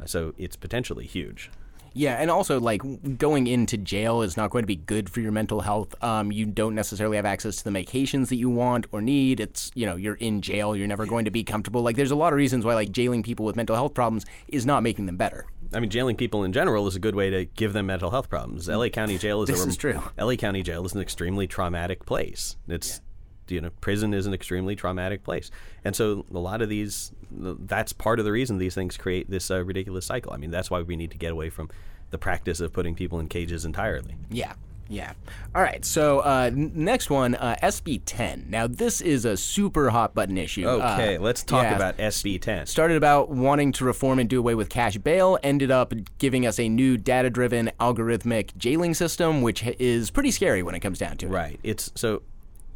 Uh, 0.00 0.04
so 0.04 0.34
it's 0.36 0.54
potentially 0.54 1.06
huge. 1.06 1.50
Yeah, 1.94 2.16
and 2.20 2.30
also 2.30 2.60
like 2.60 2.82
going 3.16 3.46
into 3.46 3.78
jail 3.78 4.20
is 4.20 4.36
not 4.36 4.50
going 4.50 4.64
to 4.64 4.66
be 4.66 4.76
good 4.76 5.08
for 5.08 5.20
your 5.20 5.32
mental 5.32 5.62
health. 5.62 5.94
Um, 6.04 6.30
you 6.30 6.44
don't 6.44 6.74
necessarily 6.74 7.16
have 7.16 7.24
access 7.24 7.56
to 7.56 7.64
the 7.64 7.70
medications 7.70 8.28
that 8.28 8.36
you 8.36 8.50
want 8.50 8.84
or 8.92 9.00
need. 9.00 9.40
It's 9.40 9.70
you 9.74 9.86
know 9.86 9.96
you're 9.96 10.16
in 10.16 10.42
jail. 10.42 10.76
You're 10.76 10.88
never 10.88 11.06
going 11.06 11.24
to 11.24 11.30
be 11.30 11.42
comfortable. 11.42 11.80
Like 11.80 11.96
there's 11.96 12.10
a 12.10 12.16
lot 12.16 12.34
of 12.34 12.36
reasons 12.36 12.66
why 12.66 12.74
like 12.74 12.92
jailing 12.92 13.22
people 13.22 13.46
with 13.46 13.56
mental 13.56 13.74
health 13.74 13.94
problems 13.94 14.26
is 14.48 14.66
not 14.66 14.82
making 14.82 15.06
them 15.06 15.16
better. 15.16 15.46
I 15.76 15.80
mean, 15.80 15.90
jailing 15.90 16.16
people 16.16 16.42
in 16.42 16.54
general 16.54 16.86
is 16.86 16.96
a 16.96 16.98
good 16.98 17.14
way 17.14 17.28
to 17.28 17.44
give 17.44 17.74
them 17.74 17.86
mental 17.86 18.10
health 18.10 18.30
problems. 18.30 18.66
LA 18.66 18.88
County 18.88 19.18
Jail 19.18 19.42
is 19.42 19.50
This 19.50 19.62
a 19.62 19.68
is 19.68 19.76
true. 19.76 20.02
LA 20.18 20.36
County 20.36 20.62
Jail 20.62 20.86
is 20.86 20.94
an 20.94 21.02
extremely 21.02 21.46
traumatic 21.46 22.06
place. 22.06 22.56
It's 22.66 23.02
you 23.48 23.60
know, 23.60 23.70
prison 23.80 24.14
is 24.14 24.26
an 24.26 24.34
extremely 24.34 24.74
traumatic 24.74 25.22
place, 25.22 25.50
and 25.84 25.94
so 25.94 26.24
a 26.34 26.38
lot 26.38 26.62
of 26.62 26.68
these, 26.68 27.12
that's 27.30 27.92
part 27.92 28.18
of 28.18 28.24
the 28.24 28.32
reason 28.32 28.58
these 28.58 28.74
things 28.74 28.96
create 28.96 29.30
this 29.30 29.50
uh, 29.52 29.62
ridiculous 29.62 30.04
cycle. 30.06 30.32
I 30.32 30.36
mean, 30.36 30.50
that's 30.50 30.68
why 30.68 30.82
we 30.82 30.96
need 30.96 31.12
to 31.12 31.18
get 31.18 31.30
away 31.30 31.50
from 31.50 31.70
the 32.10 32.18
practice 32.18 32.58
of 32.58 32.72
putting 32.72 32.96
people 32.96 33.20
in 33.20 33.28
cages 33.28 33.64
entirely. 33.64 34.16
Yeah. 34.30 34.54
Yeah. 34.88 35.12
All 35.54 35.62
right. 35.62 35.84
So 35.84 36.20
uh, 36.20 36.50
n- 36.52 36.72
next 36.74 37.10
one, 37.10 37.34
uh, 37.34 37.56
SB 37.62 38.02
10. 38.06 38.46
Now 38.48 38.66
this 38.66 39.00
is 39.00 39.24
a 39.24 39.36
super 39.36 39.90
hot 39.90 40.14
button 40.14 40.38
issue. 40.38 40.66
Okay, 40.66 41.16
Uh, 41.16 41.20
let's 41.20 41.42
talk 41.42 41.64
yeah. 41.64 41.74
about 41.76 41.96
SB 41.98 42.40
10. 42.40 42.66
started 42.66 42.96
about 42.96 43.28
wanting 43.30 43.72
to 43.72 43.84
reform 43.84 44.18
and 44.18 44.28
do 44.28 44.38
away 44.38 44.54
with 44.54 44.68
cash 44.68 44.96
bail, 44.98 45.38
ended 45.42 45.70
up 45.70 45.92
giving 46.18 46.46
us 46.46 46.58
a 46.60 46.68
new 46.68 46.96
data 46.96 47.30
driven 47.30 47.70
algorithmic 47.80 48.56
jailing 48.56 48.94
system, 48.94 49.42
which 49.42 49.64
is 49.80 50.10
pretty 50.10 50.30
scary 50.30 50.62
when 50.62 50.74
it 50.74 50.80
comes 50.80 50.98
down 50.98 51.16
to 51.16 51.26
it. 51.26 51.30
Right. 51.30 51.60
It's 51.62 51.90
so 51.94 52.22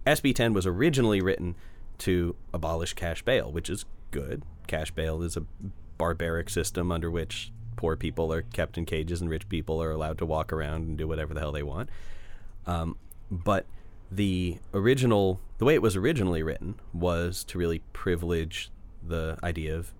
SB 0.07 0.35
10 0.35 0.53
was 0.53 0.67
originally 0.67 1.21
written 1.21 1.55
to 1.99 2.35
abolish 2.55 2.95
cash 2.95 3.23
bail, 3.23 3.53
which 3.53 3.71
is 3.71 3.85
good. 4.11 4.43
Cash 4.67 4.91
bail 4.93 5.23
is 5.23 5.37
a 5.37 5.45
barbaric 5.99 6.49
system 6.51 6.91
under 6.91 7.11
which 7.11 7.53
poor 7.81 7.97
people 7.97 8.31
are 8.31 8.43
kept 8.43 8.77
in 8.77 8.85
cages 8.85 9.23
and 9.23 9.31
rich 9.31 9.49
people 9.49 9.83
are 9.83 9.91
allowed 9.91 10.19
to 10.19 10.27
walk 10.27 10.53
around 10.53 10.87
and 10.87 10.99
do 10.99 11.09
whatever 11.09 11.33
the 11.33 11.41
hell 11.41 11.51
they 11.51 11.63
want. 11.63 11.89
Um, 12.67 12.99
but 13.31 13.65
the 14.13 14.59
original, 14.75 15.41
the 15.57 15.65
way 15.65 15.73
it 15.73 15.81
was 15.81 15.97
originally 15.97 16.43
written, 16.43 16.75
was 16.93 17.43
to 17.45 17.57
really 17.57 17.79
privilege 17.95 18.71
the 19.03 19.39
idea 19.43 19.75
of 19.75 19.95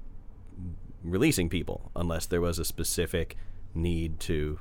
releasing 1.03 1.49
people 1.49 1.91
unless 1.97 2.27
there 2.27 2.43
was 2.43 2.59
a 2.59 2.67
specific 2.67 3.35
need 3.75 4.21
to 4.21 4.59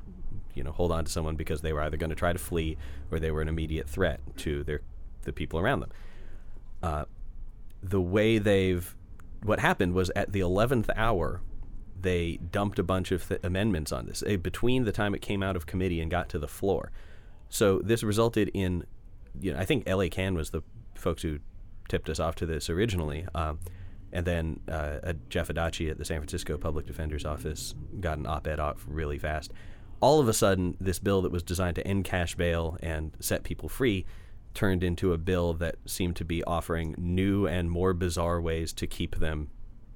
you 0.54 0.64
know 0.64 0.72
hold 0.72 0.90
on 0.90 1.04
to 1.04 1.12
someone 1.12 1.36
because 1.36 1.60
they 1.60 1.74
were 1.74 1.82
either 1.82 1.98
going 1.98 2.10
to 2.10 2.16
try 2.16 2.32
to 2.32 2.40
flee 2.40 2.78
or 3.12 3.20
they 3.20 3.32
were 3.32 3.42
an 3.42 3.50
immediate 3.50 3.90
threat 3.90 4.22
to 4.38 4.64
their 4.64 4.80
the 5.24 5.34
people 5.34 5.60
around 5.60 5.82
them 5.82 5.92
uh, 6.82 7.04
the 7.84 8.00
way 8.00 8.38
they've 8.38 8.96
what 9.44 9.60
happened 9.60 9.94
was 9.94 10.10
at 10.16 10.32
the 10.32 10.40
11th 10.40 10.90
hour 10.96 11.42
they 12.02 12.38
dumped 12.52 12.80
a 12.80 12.84
bunch 12.84 13.12
of 13.12 13.28
th- 13.28 13.40
amendments 13.44 13.92
on 13.92 14.06
this 14.06 14.24
eh, 14.26 14.36
between 14.36 14.86
the 14.86 14.92
time 14.92 15.14
it 15.14 15.22
came 15.22 15.44
out 15.44 15.56
of 15.56 15.66
committee 15.66 16.00
and 16.02 16.10
got 16.12 16.30
to 16.30 16.40
the 16.40 16.48
floor 16.48 16.92
so 17.50 17.80
this 17.80 18.04
resulted 18.04 18.50
in 18.54 18.86
you 19.40 19.54
know 19.54 19.60
I 19.60 19.66
think 19.66 19.88
LA 19.88 20.08
Can 20.10 20.36
was 20.36 20.52
the 20.52 20.62
folks 20.96 21.22
who 21.22 21.40
tipped 21.88 22.10
us 22.10 22.20
off 22.20 22.36
to 22.36 22.46
this 22.46 22.70
originally 22.70 23.26
um, 23.34 23.60
and 24.12 24.26
then 24.26 24.60
uh, 24.68 25.00
uh, 25.04 25.14
Jeff 25.30 25.50
Adachi 25.50 25.90
at 25.90 25.98
the 25.98 26.06
San 26.06 26.20
Francisco 26.20 26.58
Public 26.58 26.86
Defender's 26.86 27.26
Office 27.26 27.76
got 28.00 28.18
an 28.18 28.26
op-ed 28.26 28.60
off 28.60 28.86
really 28.88 29.18
fast. 29.18 29.52
All 30.02 30.20
of 30.20 30.28
a 30.28 30.34
sudden, 30.34 30.78
this 30.80 30.98
bill 31.00 31.22
that 31.24 31.32
was 31.32 31.44
designed 31.44 31.76
to 31.76 31.86
end 31.86 32.06
cash 32.06 32.36
bail 32.36 32.78
and 32.82 33.12
set 33.20 33.44
people 33.44 33.70
free 33.70 34.06
turned 34.54 34.84
into 34.84 35.14
a 35.14 35.18
bill 35.18 35.54
that 35.54 35.76
seemed 35.86 36.16
to 36.16 36.26
be 36.26 36.44
offering 36.46 36.96
new 36.98 37.46
and 37.46 37.70
more 37.70 37.94
bizarre 37.94 38.42
ways 38.42 38.74
to 38.74 38.88
keep 38.88 39.18
them 39.18 39.50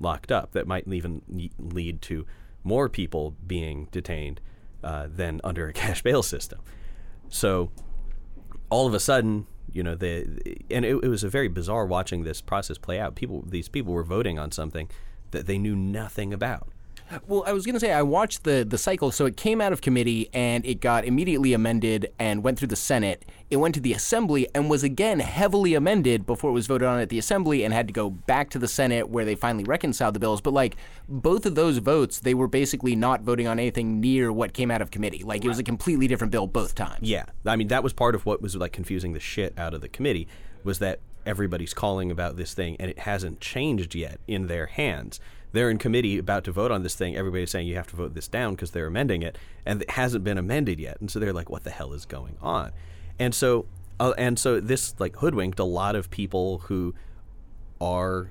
locked 0.04 0.32
up 0.32 0.52
that 0.52 0.68
might 0.68 0.88
even 0.88 1.50
lead 1.58 2.02
to 2.04 2.26
more 2.64 2.88
people 2.90 3.36
being 3.46 3.88
detained 3.92 4.40
uh, 4.84 5.08
than 5.10 5.42
under 5.44 5.68
a 5.68 5.74
cash 5.82 6.04
bail 6.04 6.22
system. 6.22 6.60
So 7.30 7.72
all 8.70 8.86
of 8.86 8.94
a 8.94 9.00
sudden, 9.00 9.48
you 9.72 9.82
know, 9.82 9.96
the 9.96 10.26
and 10.70 10.86
it, 10.86 11.04
it 11.04 11.08
was 11.08 11.24
a 11.24 11.30
very 11.30 11.48
bizarre 11.48 11.86
watching 11.86 12.24
this 12.24 12.42
process 12.42 12.78
play 12.78 13.00
out. 13.00 13.16
People, 13.16 13.44
these 13.48 13.70
people 13.70 13.94
were 13.94 14.04
voting 14.04 14.38
on 14.38 14.52
something 14.52 14.90
that 15.32 15.48
they 15.48 15.58
knew 15.58 15.76
nothing 15.76 16.34
about. 16.34 16.68
Well, 17.28 17.44
I 17.46 17.54
was 17.54 17.66
going 17.66 17.74
to 17.74 17.80
say 17.80 17.92
I 17.92 18.02
watched 18.02 18.44
the 18.44 18.66
the 18.68 18.78
cycle. 18.78 19.12
So 19.12 19.26
it 19.26 19.38
came 19.38 19.62
out 19.62 19.74
of 19.74 19.82
committee 19.82 20.30
and 20.34 20.66
it 20.66 20.82
got 20.82 21.06
immediately 21.06 21.54
amended 21.54 22.12
and 22.20 22.44
went 22.44 22.58
through 22.60 22.70
the 22.70 22.76
Senate. 22.76 23.26
It 23.50 23.58
went 23.58 23.76
to 23.76 23.82
the 23.82 23.94
Assembly 23.94 24.48
and 24.56 24.70
was 24.70 24.84
again 24.84 25.20
heavily 25.20 25.76
amended 25.76 26.26
before 26.26 26.50
it 26.50 26.54
was 26.54 26.68
voted 26.68 26.88
on 26.88 27.00
at 27.00 27.10
the 27.10 27.20
Assembly 27.20 27.64
and 27.64 27.74
had 27.74 27.88
to 27.88 27.94
go 27.94 28.10
back 28.10 28.50
to 28.52 28.60
the 28.60 28.68
Senate 28.68 29.10
where 29.10 29.26
they 29.26 29.36
finally 29.36 29.64
reconciled 29.64 30.16
the 30.16 30.20
bills. 30.20 30.42
But 30.42 30.54
like 30.54 30.76
both 31.08 31.46
of 31.46 31.56
those 31.56 31.78
votes, 31.78 32.20
they 32.20 32.34
were 32.34 32.48
basically 32.48 32.96
not 32.96 33.22
voting 33.22 33.48
on 33.48 33.60
anything 33.60 34.00
near 34.00 34.32
what 34.32 34.54
came 34.54 34.72
out 34.72 34.82
of 34.82 34.92
committee. 34.92 35.24
Like 35.24 35.46
it 35.46 35.48
was 35.48 35.60
a 35.60 35.64
completely 35.64 36.08
different 36.08 36.32
bill 36.32 36.48
both 36.48 36.76
times. 36.76 37.00
Yeah, 37.02 37.26
I 37.46 37.56
mean 37.56 37.68
that 37.68 37.84
was 37.84 37.94
part 37.94 38.16
of 38.16 38.26
what 38.26 38.42
was 38.42 38.56
like 38.56 38.74
confusing 38.74 39.14
the 39.14 39.20
shit 39.20 39.54
out 39.58 39.74
of 39.74 39.82
the 39.82 39.90
committee 39.90 40.28
was 40.64 40.80
that 40.80 41.00
everybody's 41.26 41.74
calling 41.74 42.12
about 42.12 42.36
this 42.38 42.54
thing 42.54 42.76
and 42.80 42.90
it 42.90 43.00
hasn't 43.00 43.40
changed 43.40 43.96
yet 43.96 44.20
in 44.28 44.48
their 44.48 44.66
hands. 44.68 45.20
They're 45.54 45.70
in 45.70 45.78
committee 45.78 46.18
about 46.18 46.44
to 46.46 46.52
vote 46.52 46.72
on 46.72 46.84
this 46.84 46.96
thing. 46.96 47.16
Everybody's 47.16 47.52
saying 47.52 47.68
you 47.68 47.76
have 47.76 47.88
to 47.88 47.96
vote 47.96 48.14
this 48.14 48.28
down 48.28 48.54
because 48.56 48.72
they're 48.72 48.88
amending 48.88 49.22
it, 49.22 49.38
and 49.66 49.82
it 49.82 49.92
hasn't 49.92 50.24
been 50.24 50.38
amended 50.38 50.80
yet. 50.80 51.00
And 51.00 51.10
so 51.10 51.20
they're 51.20 51.34
like, 51.34 51.50
"What 51.50 51.64
the 51.64 51.70
hell 51.70 51.94
is 51.94 52.06
going 52.06 52.38
on?" 52.42 52.72
And 53.20 53.34
so, 53.34 53.68
uh, 54.00 54.14
and 54.18 54.38
so 54.38 54.60
this 54.60 54.96
like 55.00 55.16
hoodwinked 55.18 55.60
a 55.60 55.64
lot 55.64 55.96
of 55.96 56.10
people 56.10 56.60
who 56.66 56.94
are 57.80 58.30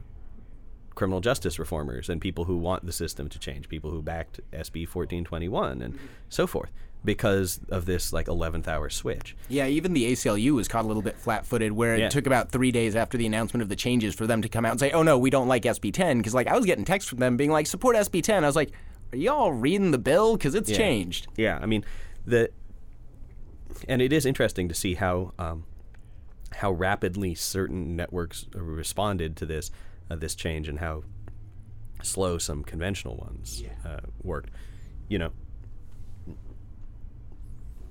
criminal 0.94 1.20
justice 1.20 1.58
reformers 1.58 2.10
and 2.10 2.20
people 2.20 2.44
who 2.44 2.58
want 2.58 2.84
the 2.84 2.92
system 2.92 3.28
to 3.28 3.38
change, 3.38 3.68
people 3.68 3.90
who 3.90 4.02
backed 4.02 4.40
SB 4.52 4.86
1421 4.86 5.80
and 5.80 5.98
so 6.28 6.46
forth 6.46 6.70
because 7.04 7.60
of 7.68 7.84
this 7.86 8.12
like 8.12 8.26
11th 8.26 8.68
hour 8.68 8.88
switch. 8.88 9.36
Yeah, 9.48 9.66
even 9.66 9.92
the 9.92 10.12
ACLU 10.12 10.52
was 10.54 10.68
caught 10.68 10.84
a 10.84 10.88
little 10.88 11.02
bit 11.02 11.16
flat-footed, 11.18 11.72
where 11.72 11.94
it 11.94 12.00
Yeah. 12.00 12.08
took 12.08 12.26
about 12.26 12.50
three 12.50 12.70
days 12.70 12.94
after 12.94 13.18
the 13.18 13.26
announcement 13.26 13.62
of 13.62 13.68
the 13.68 13.76
changes 13.76 14.14
for 14.14 14.26
them 14.26 14.40
to 14.42 14.48
come 14.48 14.64
out 14.64 14.70
and 14.72 14.80
say, 14.80 14.90
"Oh 14.92 15.02
no, 15.02 15.18
we 15.18 15.28
don't 15.30 15.48
like 15.48 15.64
SB 15.64 15.90
10," 15.92 16.18
because 16.18 16.34
like 16.34 16.46
I 16.46 16.56
was 16.56 16.64
getting 16.66 16.84
texts 16.84 17.08
from 17.10 17.18
them 17.18 17.36
being 17.36 17.50
like, 17.50 17.66
"Support 17.66 17.96
SB 17.96 18.22
10." 18.22 18.44
I 18.44 18.46
was 18.46 18.56
like, 18.56 18.70
"Are 19.12 19.16
y'all 19.16 19.52
reading 19.52 19.90
the 19.90 19.98
bill? 19.98 20.36
Because 20.36 20.54
it's 20.54 20.70
changed." 20.70 21.26
Yeah, 21.36 21.58
I 21.60 21.66
mean 21.66 21.84
the 22.26 22.50
and 23.88 24.00
it 24.00 24.12
is 24.12 24.24
interesting 24.26 24.68
to 24.68 24.74
see 24.74 24.94
how 24.94 25.32
um, 25.38 25.64
how 26.56 26.70
rapidly 26.70 27.34
certain 27.34 27.96
networks 27.96 28.46
responded 28.54 29.36
to 29.38 29.46
this 29.46 29.70
uh, 30.10 30.16
this 30.16 30.34
change 30.34 30.68
and 30.68 30.78
how 30.78 31.02
slow 32.02 32.38
some 32.38 32.62
conventional 32.62 33.16
ones 33.16 33.62
uh, 33.84 34.00
worked. 34.22 34.50
You 35.08 35.18
know, 35.18 35.32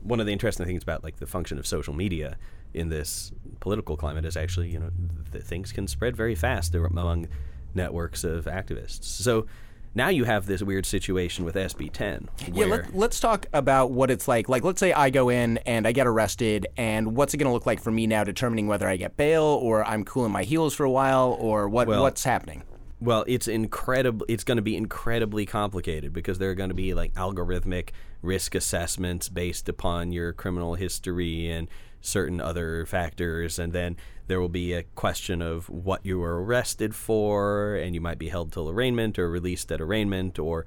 one 0.04 0.20
of 0.20 0.26
the 0.26 0.32
interesting 0.32 0.66
things 0.66 0.84
about 0.84 1.04
like 1.04 1.18
the 1.18 1.28
function 1.28 1.58
of 1.58 1.66
social 1.68 1.94
media 1.94 2.38
in 2.74 2.90
this 2.90 3.32
political 3.60 3.98
climate 3.98 4.26
is 4.26 4.38
actually 4.38 4.70
you 4.70 4.80
know 4.80 4.90
th- 5.32 5.44
things 5.44 5.72
can 5.72 5.88
spread 5.88 6.16
very 6.16 6.36
fast 6.36 6.74
among 6.76 7.28
networks 7.74 8.24
of 8.24 8.46
activists. 8.46 9.04
So 9.04 9.46
now 9.94 10.08
you 10.08 10.24
have 10.24 10.46
this 10.46 10.64
weird 10.64 10.86
situation 10.86 11.44
with 11.44 11.56
SB 11.56 11.92
10. 11.92 12.30
Yeah, 12.54 12.66
let, 12.66 12.96
let's 12.96 13.20
talk 13.20 13.46
about 13.52 13.92
what 13.92 14.10
it's 14.10 14.26
like. 14.28 14.48
Like, 14.48 14.64
let's 14.64 14.80
say 14.80 14.94
I 14.94 15.10
go 15.10 15.28
in 15.30 15.58
and 15.60 15.86
I 15.86 15.92
get 15.92 16.08
arrested, 16.08 16.68
and 16.78 17.16
what's 17.16 17.34
it 17.34 17.38
going 17.38 17.48
to 17.50 17.54
look 17.54 17.66
like 17.66 17.82
for 17.82 17.92
me 17.92 18.08
now 18.08 18.24
determining 18.24 18.68
whether 18.68 18.88
I 18.88 18.96
get 18.96 19.18
bail 19.18 19.44
or 19.44 19.86
I'm 19.86 20.06
cooling 20.06 20.32
my 20.32 20.44
heels 20.44 20.74
for 20.74 20.86
a 20.86 20.90
while 20.92 21.36
or 21.40 21.68
what 21.68 21.88
Well- 21.88 22.02
what's 22.04 22.24
happening? 22.24 22.64
Well, 23.02 23.26
it's 23.28 23.48
incredible. 23.48 24.28
It's 24.30 24.44
going 24.44 24.58
to 24.58 24.62
be 24.62 24.78
incredibly 24.78 25.48
complicated 25.48 26.14
because 26.14 26.38
there 26.38 26.52
are 26.52 26.56
going 26.56 26.70
to 26.70 26.76
be 26.76 26.94
like 26.94 27.14
algorithmic 27.16 27.90
risk 28.22 28.54
assessments 28.54 29.28
based 29.28 29.68
upon 29.68 30.12
your 30.12 30.34
criminal 30.34 30.76
history 30.76 31.50
and 31.50 31.68
certain 32.00 32.40
other 32.40 32.86
factors, 32.86 33.58
and 33.58 33.74
then 33.74 33.98
there 34.28 34.40
will 34.40 34.50
be 34.50 34.74
a 34.74 34.84
question 34.84 35.42
of 35.42 35.68
what 35.68 36.06
you 36.06 36.20
were 36.20 36.44
arrested 36.44 36.94
for, 36.94 37.76
and 37.76 37.96
you 37.96 38.02
might 38.02 38.20
be 38.20 38.30
held 38.30 38.52
till 38.52 38.70
arraignment 38.70 39.18
or 39.18 39.30
released 39.30 39.72
at 39.72 39.82
arraignment, 39.82 40.38
or 40.38 40.66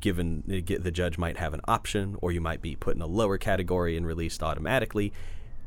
given 0.00 0.44
the 0.46 0.90
judge 0.90 1.18
might 1.18 1.36
have 1.36 1.52
an 1.52 1.60
option, 1.66 2.16
or 2.22 2.32
you 2.32 2.40
might 2.40 2.62
be 2.62 2.74
put 2.74 2.96
in 2.96 3.02
a 3.02 3.06
lower 3.06 3.36
category 3.36 3.98
and 3.98 4.06
released 4.06 4.42
automatically. 4.42 5.12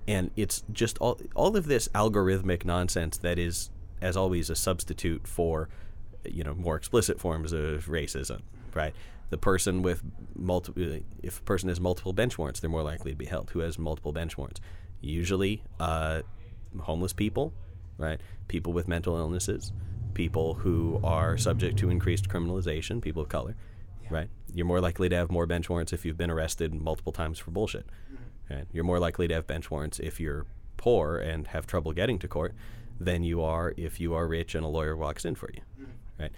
And 0.07 0.31
it's 0.35 0.63
just 0.71 0.97
all 0.99 1.19
all 1.35 1.55
of 1.55 1.67
this 1.67 1.87
algorithmic 1.89 2.65
nonsense 2.65 3.17
that 3.17 3.37
is 3.37 3.69
as 4.01 4.17
always, 4.17 4.49
a 4.49 4.55
substitute 4.55 5.27
for 5.27 5.69
you 6.25 6.43
know 6.43 6.53
more 6.53 6.75
explicit 6.75 7.19
forms 7.19 7.53
of 7.53 7.85
racism, 7.87 8.41
right? 8.73 8.93
The 9.29 9.37
person 9.37 9.81
with 9.81 10.03
multiple, 10.35 11.01
if 11.21 11.39
a 11.39 11.43
person 11.43 11.69
has 11.69 11.79
multiple 11.79 12.13
bench 12.13 12.37
warrants, 12.37 12.59
they're 12.59 12.69
more 12.69 12.83
likely 12.83 13.11
to 13.11 13.17
be 13.17 13.25
held. 13.25 13.51
Who 13.51 13.59
has 13.59 13.77
multiple 13.77 14.13
bench 14.13 14.37
warrants? 14.37 14.61
Usually, 15.01 15.63
uh, 15.79 16.21
homeless 16.79 17.13
people, 17.13 17.53
right? 17.97 18.21
People 18.47 18.73
with 18.73 18.87
mental 18.87 19.17
illnesses, 19.17 19.73
people 20.13 20.55
who 20.55 20.99
are 21.03 21.37
subject 21.37 21.77
to 21.79 21.89
increased 21.89 22.29
criminalization, 22.29 23.01
people 23.01 23.21
of 23.21 23.29
color, 23.29 23.55
right? 24.09 24.29
You're 24.53 24.65
more 24.65 24.79
likely 24.79 25.09
to 25.09 25.15
have 25.15 25.29
more 25.29 25.45
bench 25.45 25.69
warrants 25.69 25.91
if 25.91 26.05
you've 26.05 26.17
been 26.17 26.31
arrested 26.31 26.73
multiple 26.73 27.11
times 27.11 27.37
for 27.37 27.51
bullshit. 27.51 27.85
Right? 28.49 28.65
You're 28.71 28.85
more 28.85 28.99
likely 28.99 29.27
to 29.27 29.33
have 29.33 29.45
bench 29.45 29.69
warrants 29.69 29.99
if 29.99 30.19
you're 30.19 30.45
poor 30.77 31.17
and 31.17 31.47
have 31.47 31.67
trouble 31.67 31.91
getting 31.91 32.17
to 32.19 32.27
court 32.27 32.55
than 32.99 33.23
you 33.23 33.41
are 33.41 33.73
if 33.77 33.99
you 33.99 34.13
are 34.13 34.27
rich 34.27 34.55
and 34.55 34.65
a 34.65 34.67
lawyer 34.67 34.95
walks 34.95 35.25
in 35.25 35.35
for 35.35 35.49
you, 35.53 35.61
right? 36.19 36.31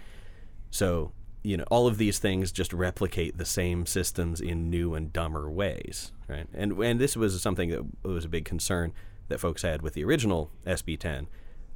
So 0.70 1.12
you 1.42 1.56
know 1.56 1.64
all 1.70 1.86
of 1.86 1.98
these 1.98 2.18
things 2.18 2.52
just 2.52 2.72
replicate 2.72 3.38
the 3.38 3.44
same 3.44 3.86
systems 3.86 4.40
in 4.40 4.70
new 4.70 4.94
and 4.94 5.12
dumber 5.12 5.50
ways, 5.50 6.12
right? 6.28 6.46
And 6.52 6.72
and 6.72 7.00
this 7.00 7.16
was 7.16 7.40
something 7.40 7.70
that 7.70 7.84
was 8.02 8.24
a 8.24 8.28
big 8.28 8.44
concern 8.44 8.92
that 9.28 9.40
folks 9.40 9.62
had 9.62 9.80
with 9.80 9.94
the 9.94 10.04
original 10.04 10.50
SB 10.66 10.98
10. 10.98 11.28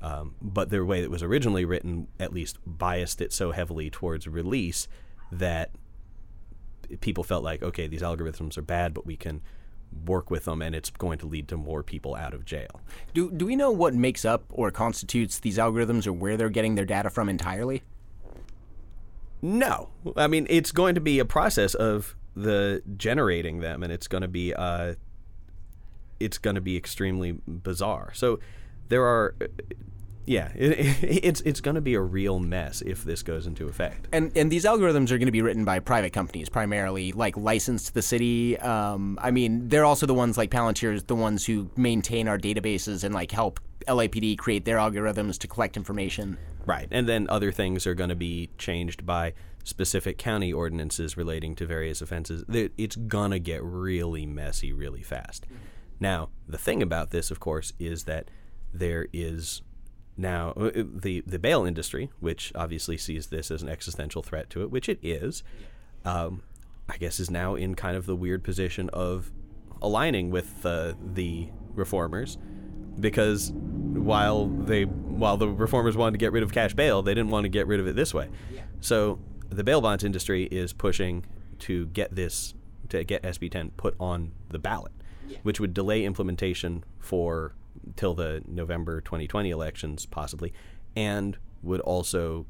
Um, 0.03 0.35
but 0.43 0.69
the 0.69 0.85
way 0.85 1.03
it 1.03 1.11
was 1.11 1.23
originally 1.23 1.65
written, 1.65 2.09
at 2.21 2.33
least 2.33 2.59
biased 2.67 3.23
it 3.23 3.33
so 3.33 3.53
heavily 3.53 3.89
towards 3.89 4.27
release 4.27 4.87
that 5.33 5.71
people 7.01 7.25
felt 7.25 7.43
like, 7.43 7.63
okay, 7.63 7.87
these 7.87 8.03
algorithms 8.03 8.59
are 8.59 8.63
bad, 8.63 8.93
but 8.93 9.07
we 9.07 9.17
can 9.17 9.41
work 10.07 10.31
with 10.31 10.45
them 10.45 10.63
and 10.63 10.75
it's 10.75 10.91
going 10.91 11.19
to 11.19 11.27
lead 11.27 11.49
to 11.49 11.57
more 11.57 11.83
people 11.83 12.15
out 12.15 12.35
of 12.35 12.45
jail. 12.45 12.81
Do, 13.13 13.31
do 13.31 13.47
we 13.47 13.57
know 13.57 13.71
what 13.71 13.95
makes 13.95 14.25
up 14.25 14.45
or 14.51 14.71
constitutes 14.71 15.39
these 15.39 15.59
algorithms 15.59 16.07
or 16.07 16.13
where 16.13 16.37
they're 16.37 16.51
getting 16.51 16.75
their 16.75 16.85
data 16.85 17.11
from 17.11 17.29
entirely? 17.29 17.83
No. 19.43 19.91
I 20.17 20.27
mean, 20.27 20.47
it's 20.49 20.73
going 20.73 20.95
to 20.95 21.01
be 21.01 21.19
a 21.19 21.25
process 21.25 21.75
of 21.75 22.17
the 22.35 22.83
generating 22.97 23.61
them 23.61 23.83
and 23.83 23.93
it's 23.93 24.09
going 24.09 24.23
to 24.23 24.29
be 24.29 24.53
uh, 24.55 24.95
it's 26.19 26.39
going 26.39 26.55
to 26.55 26.61
be 26.61 26.77
extremely 26.77 27.33
bizarre. 27.47 28.13
So 28.15 28.41
there 28.89 29.05
are 29.05 29.35
yeah, 30.27 30.51
it, 30.55 31.03
it's 31.03 31.41
it's 31.43 31.61
going 31.61 31.75
to 31.75 31.81
be 31.81 31.95
a 31.95 32.01
real 32.01 32.39
mess 32.39 32.83
if 32.83 33.05
this 33.05 33.23
goes 33.23 33.47
into 33.47 33.69
effect. 33.69 34.09
And 34.13 34.37
and 34.37 34.51
these 34.51 34.65
algorithms 34.65 35.11
are 35.11 35.19
going 35.19 35.27
to 35.27 35.33
be 35.33 35.43
written 35.43 35.65
by 35.65 35.81
private 35.81 36.13
companies 36.13 36.49
primarily, 36.49 37.13
like 37.13 37.37
licensed 37.37 37.89
to 37.89 37.95
the 37.95 38.03
city. 38.03 38.59
Um, 38.59 39.19
I 39.23 39.31
mean, 39.31 39.69
they're 39.69 39.85
also 39.85 40.07
the 40.07 40.15
ones 40.15 40.37
like 40.37 40.51
Palantir 40.51 40.95
is 40.95 41.05
the 41.05 41.17
ones 41.17 41.47
who 41.47 41.71
maintain 41.77 42.29
our 42.29 42.39
databases 42.39 43.05
and 43.05 43.15
like 43.15 43.31
help 43.31 43.61
LAPD 43.87 44.39
create 44.39 44.65
their 44.65 44.79
algorithms 44.79 45.39
to 45.39 45.49
collect 45.49 45.77
information. 45.77 46.39
Right, 46.67 46.89
and 46.91 47.07
then 47.07 47.27
other 47.29 47.53
things 47.53 47.87
are 47.87 47.95
going 47.95 48.09
to 48.09 48.17
be 48.17 48.49
changed 48.57 49.05
by 49.05 49.35
specific 49.65 50.19
county 50.19 50.53
ordinances 50.53 51.17
relating 51.17 51.55
to 51.57 51.67
various 51.67 52.01
offenses. 52.01 52.45
It's 52.49 52.97
gonna 52.97 53.39
get 53.39 53.63
really 53.63 54.27
messy 54.27 54.73
really 54.73 55.03
fast. 55.03 55.47
Now, 55.99 56.29
the 56.47 56.59
thing 56.59 56.83
about 56.83 57.11
this, 57.11 57.31
of 57.31 57.41
course, 57.41 57.73
is 57.79 58.05
that 58.05 58.31
there 58.73 59.07
is 59.13 59.63
now, 60.17 60.53
uh, 60.57 60.67
uh, 60.67 60.83
the 60.87 61.23
the 61.27 61.39
bail 61.39 61.65
industry, 61.65 62.11
which 62.21 62.53
obviously 62.55 62.97
sees 62.97 63.29
this 63.29 63.51
as 63.51 63.63
an 63.63 63.69
existential 63.69 64.23
threat 64.23 64.49
to 64.51 64.63
it, 64.63 64.71
which 64.71 64.89
it 64.89 64.99
is, 65.03 65.43
um, 66.05 66.43
I 66.89 66.97
guess, 66.97 67.19
is 67.19 67.31
now 67.31 67.55
in 67.55 67.75
kind 67.75 67.97
of 67.97 68.07
the 68.07 68.15
weird 68.15 68.45
position 68.45 68.89
of 68.91 69.33
aligning 69.83 70.31
with 70.31 70.65
uh, 70.65 70.95
the 71.15 71.49
reformers, 71.75 72.39
because 72.99 73.53
while 73.53 74.47
they 74.47 74.85
while 74.85 75.37
the 75.37 75.49
reformers 75.49 75.97
wanted 75.97 76.13
to 76.13 76.19
get 76.19 76.33
rid 76.33 76.43
of 76.43 76.53
cash 76.53 76.75
bail, 76.75 77.03
they 77.03 77.15
didn't 77.15 77.31
want 77.31 77.45
to 77.45 77.49
get 77.49 77.67
rid 77.67 77.81
of 77.81 77.87
it 77.87 77.97
this 77.97 78.15
way. 78.15 78.29
Yeah. 78.53 78.63
So 78.81 79.19
the 79.51 79.65
bail 79.65 79.81
bonds 79.81 80.05
industry 80.05 80.45
is 80.45 80.73
pushing 80.73 81.25
to 81.61 81.87
get 81.87 82.15
this 82.15 82.55
to 82.91 83.03
get 83.03 83.23
SB 83.23 83.51
10 83.51 83.71
put 83.77 83.95
on 83.99 84.33
the 84.51 84.59
ballot, 84.59 84.93
yeah. 85.27 85.39
which 85.43 85.59
would 85.59 85.75
delay 85.75 86.05
implementation 86.05 86.85
for 86.99 87.55
till 87.97 88.15
the 88.15 88.43
November 88.47 89.01
2020 89.01 89.51
elections, 89.51 90.07
possibly, 90.07 90.53
and 90.97 91.37
would 91.63 91.81
also 91.81 92.47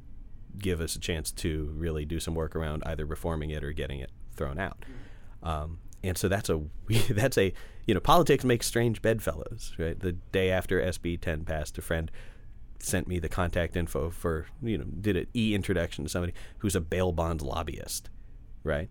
give 0.58 0.80
us 0.80 0.94
a 0.96 1.00
chance 1.00 1.32
to 1.32 1.72
really 1.74 2.04
do 2.04 2.20
some 2.20 2.34
work 2.34 2.54
around 2.54 2.82
either 2.86 3.04
reforming 3.04 3.50
it 3.50 3.64
or 3.64 3.72
getting 3.72 4.00
it 4.00 4.10
thrown 4.34 4.58
out. 4.58 4.84
Um, 5.42 5.78
and 6.02 6.16
so 6.16 6.28
that's 6.28 6.50
a 6.50 6.62
that's 7.10 7.38
a 7.38 7.52
you 7.86 7.94
know 7.94 8.00
politics 8.00 8.44
makes 8.44 8.66
strange 8.66 9.02
bedfellows, 9.02 9.74
right? 9.78 9.98
The 9.98 10.12
day 10.12 10.50
after 10.50 10.80
SB 10.80 11.20
10 11.20 11.44
passed, 11.44 11.78
a 11.78 11.82
friend 11.82 12.10
sent 12.78 13.08
me 13.08 13.18
the 13.18 13.28
contact 13.28 13.76
info 13.76 14.10
for 14.10 14.46
you 14.62 14.78
know 14.78 14.84
did 14.84 15.16
an 15.16 15.26
e 15.34 15.54
introduction 15.54 16.04
to 16.04 16.10
somebody 16.10 16.34
who's 16.58 16.76
a 16.76 16.80
bail 16.80 17.12
bond 17.12 17.42
lobbyist, 17.42 18.10
right? 18.62 18.90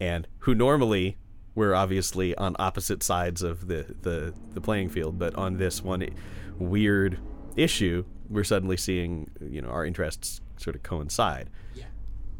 And 0.00 0.26
who 0.40 0.54
normally 0.54 1.18
we're 1.54 1.74
obviously 1.74 2.34
on 2.36 2.56
opposite 2.58 3.02
sides 3.02 3.42
of 3.42 3.66
the, 3.66 3.94
the, 4.02 4.34
the 4.54 4.60
playing 4.60 4.88
field, 4.88 5.18
but 5.18 5.34
on 5.34 5.58
this 5.58 5.82
one 5.82 6.06
weird 6.58 7.18
issue, 7.56 8.04
we're 8.28 8.44
suddenly 8.44 8.76
seeing 8.76 9.30
you 9.40 9.60
know 9.60 9.68
our 9.68 9.84
interests 9.84 10.40
sort 10.56 10.76
of 10.76 10.82
coincide. 10.82 11.50
Yeah 11.74 11.84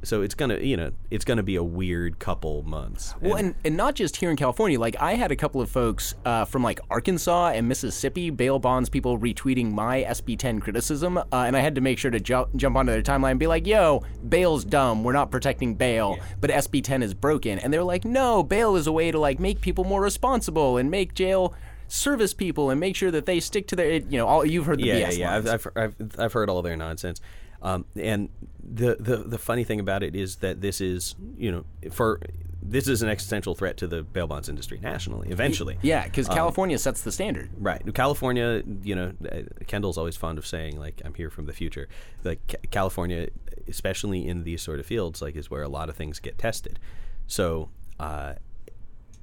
so 0.03 0.23
it's 0.23 0.35
gonna 0.35 0.59
you 0.59 0.77
know 0.77 0.91
it's 1.11 1.25
gonna 1.25 1.43
be 1.43 1.57
a 1.57 1.63
weird 1.63 2.19
couple 2.19 2.63
months. 2.63 3.15
Well 3.21 3.37
and, 3.37 3.55
and 3.65 3.77
not 3.77 3.95
just 3.95 4.17
here 4.17 4.31
in 4.31 4.37
california. 4.37 4.79
Like 4.79 4.97
i 5.01 5.15
had 5.15 5.31
a 5.31 5.37
couple 5.37 5.61
of 5.61 5.71
folks 5.71 6.15
uh, 6.25 6.45
from 6.45 6.63
like 6.63 6.81
arkansas 6.91 7.49
and 7.49 7.69
mississippi 7.69 8.31
bail 8.31 8.59
bonds 8.59 8.89
people 8.89 9.19
retweeting 9.19 9.73
my 9.73 10.05
sb10 10.05 10.61
criticism 10.61 11.19
uh, 11.19 11.25
and 11.33 11.57
i 11.57 11.61
had 11.61 11.75
to 11.75 11.81
make 11.81 11.99
sure 11.99 12.11
to 12.11 12.21
ju- 12.21 12.49
jump 12.57 12.77
onto 12.77 12.93
their 12.93 13.03
timeline 13.03 13.33
and 13.33 13.41
be 13.41 13.47
like 13.47 13.67
yo 13.67 14.03
bail's 14.29 14.65
dumb. 14.65 15.05
We're 15.05 15.13
not 15.13 15.31
protecting 15.31 15.75
bail 15.75 16.15
yeah. 16.17 16.25
but 16.41 16.51
sb10 16.51 17.03
is 17.03 17.15
broken. 17.15 17.59
And 17.59 17.73
they're 17.73 17.85
like 17.85 18.05
no 18.05 18.43
bail 18.43 18.77
is 18.77 18.87
a 18.87 18.93
way 18.93 19.11
to 19.11 19.19
like 19.19 19.39
make 19.41 19.61
people 19.61 19.85
more 19.85 20.01
responsible 20.01 20.77
and 20.77 20.91
make 20.91 21.15
jail 21.15 21.55
service 21.91 22.33
people 22.33 22.71
and 22.71 22.79
make 22.79 22.95
sure 22.95 23.11
that 23.11 23.27
they 23.27 23.41
stick 23.41 23.67
to 23.67 23.77
their 23.77 23.95
you 23.95 24.17
know 24.17 24.27
all 24.27 24.45
you've 24.45 24.67
heard 24.67 24.79
the 24.79 24.85
yeah 24.85 25.09
BS 25.09 25.19
yeah, 25.19 25.31
yeah. 25.31 25.37
I've, 25.37 25.49
I've, 25.49 25.67
I've, 25.77 25.95
I've 26.19 26.33
heard 26.33 26.49
all 26.49 26.63
their 26.63 26.77
nonsense 26.77 27.21
um, 27.63 27.85
and 27.97 28.29
the, 28.63 28.97
the 28.99 29.17
the 29.19 29.39
funny 29.39 29.65
thing 29.65 29.81
about 29.81 30.03
it 30.03 30.15
is 30.15 30.37
that 30.37 30.61
this 30.61 30.81
is 30.81 31.15
you 31.37 31.51
know 31.51 31.65
for 31.91 32.21
this 32.63 32.87
is 32.89 33.03
an 33.03 33.09
existential 33.09 33.55
threat 33.55 33.77
to 33.79 33.87
the 33.87 34.03
bail 34.03 34.27
bonds 34.27 34.49
industry 34.49 34.79
nationally 34.81 35.29
eventually. 35.31 35.79
Yeah 35.83 36.05
because 36.05 36.29
um, 36.29 36.35
california 36.35 36.77
um, 36.77 36.79
sets 36.79 37.03
the 37.03 37.13
standard. 37.13 37.51
right. 37.59 37.83
California 37.95 38.63
you 38.83 38.95
know 38.95 39.13
uh, 39.31 39.43
kendall's 39.67 39.99
always 39.99 40.17
fond 40.17 40.39
of 40.39 40.47
saying 40.47 40.79
like 40.79 41.03
i'm 41.05 41.15
here 41.15 41.31
from 41.31 41.47
the 41.47 41.53
future. 41.53 41.89
Like 42.23 42.67
california 42.71 43.29
especially 43.69 44.27
in 44.27 44.45
these 44.45 44.63
sort 44.63 44.81
of 44.81 44.87
fields 44.87 45.21
like 45.21 45.37
is 45.37 45.51
where 45.51 45.63
a 45.63 45.69
lot 45.69 45.89
of 45.89 45.97
things 45.97 46.19
get 46.19 46.39
tested. 46.39 46.79
So 47.27 47.71
uh, 47.99 48.35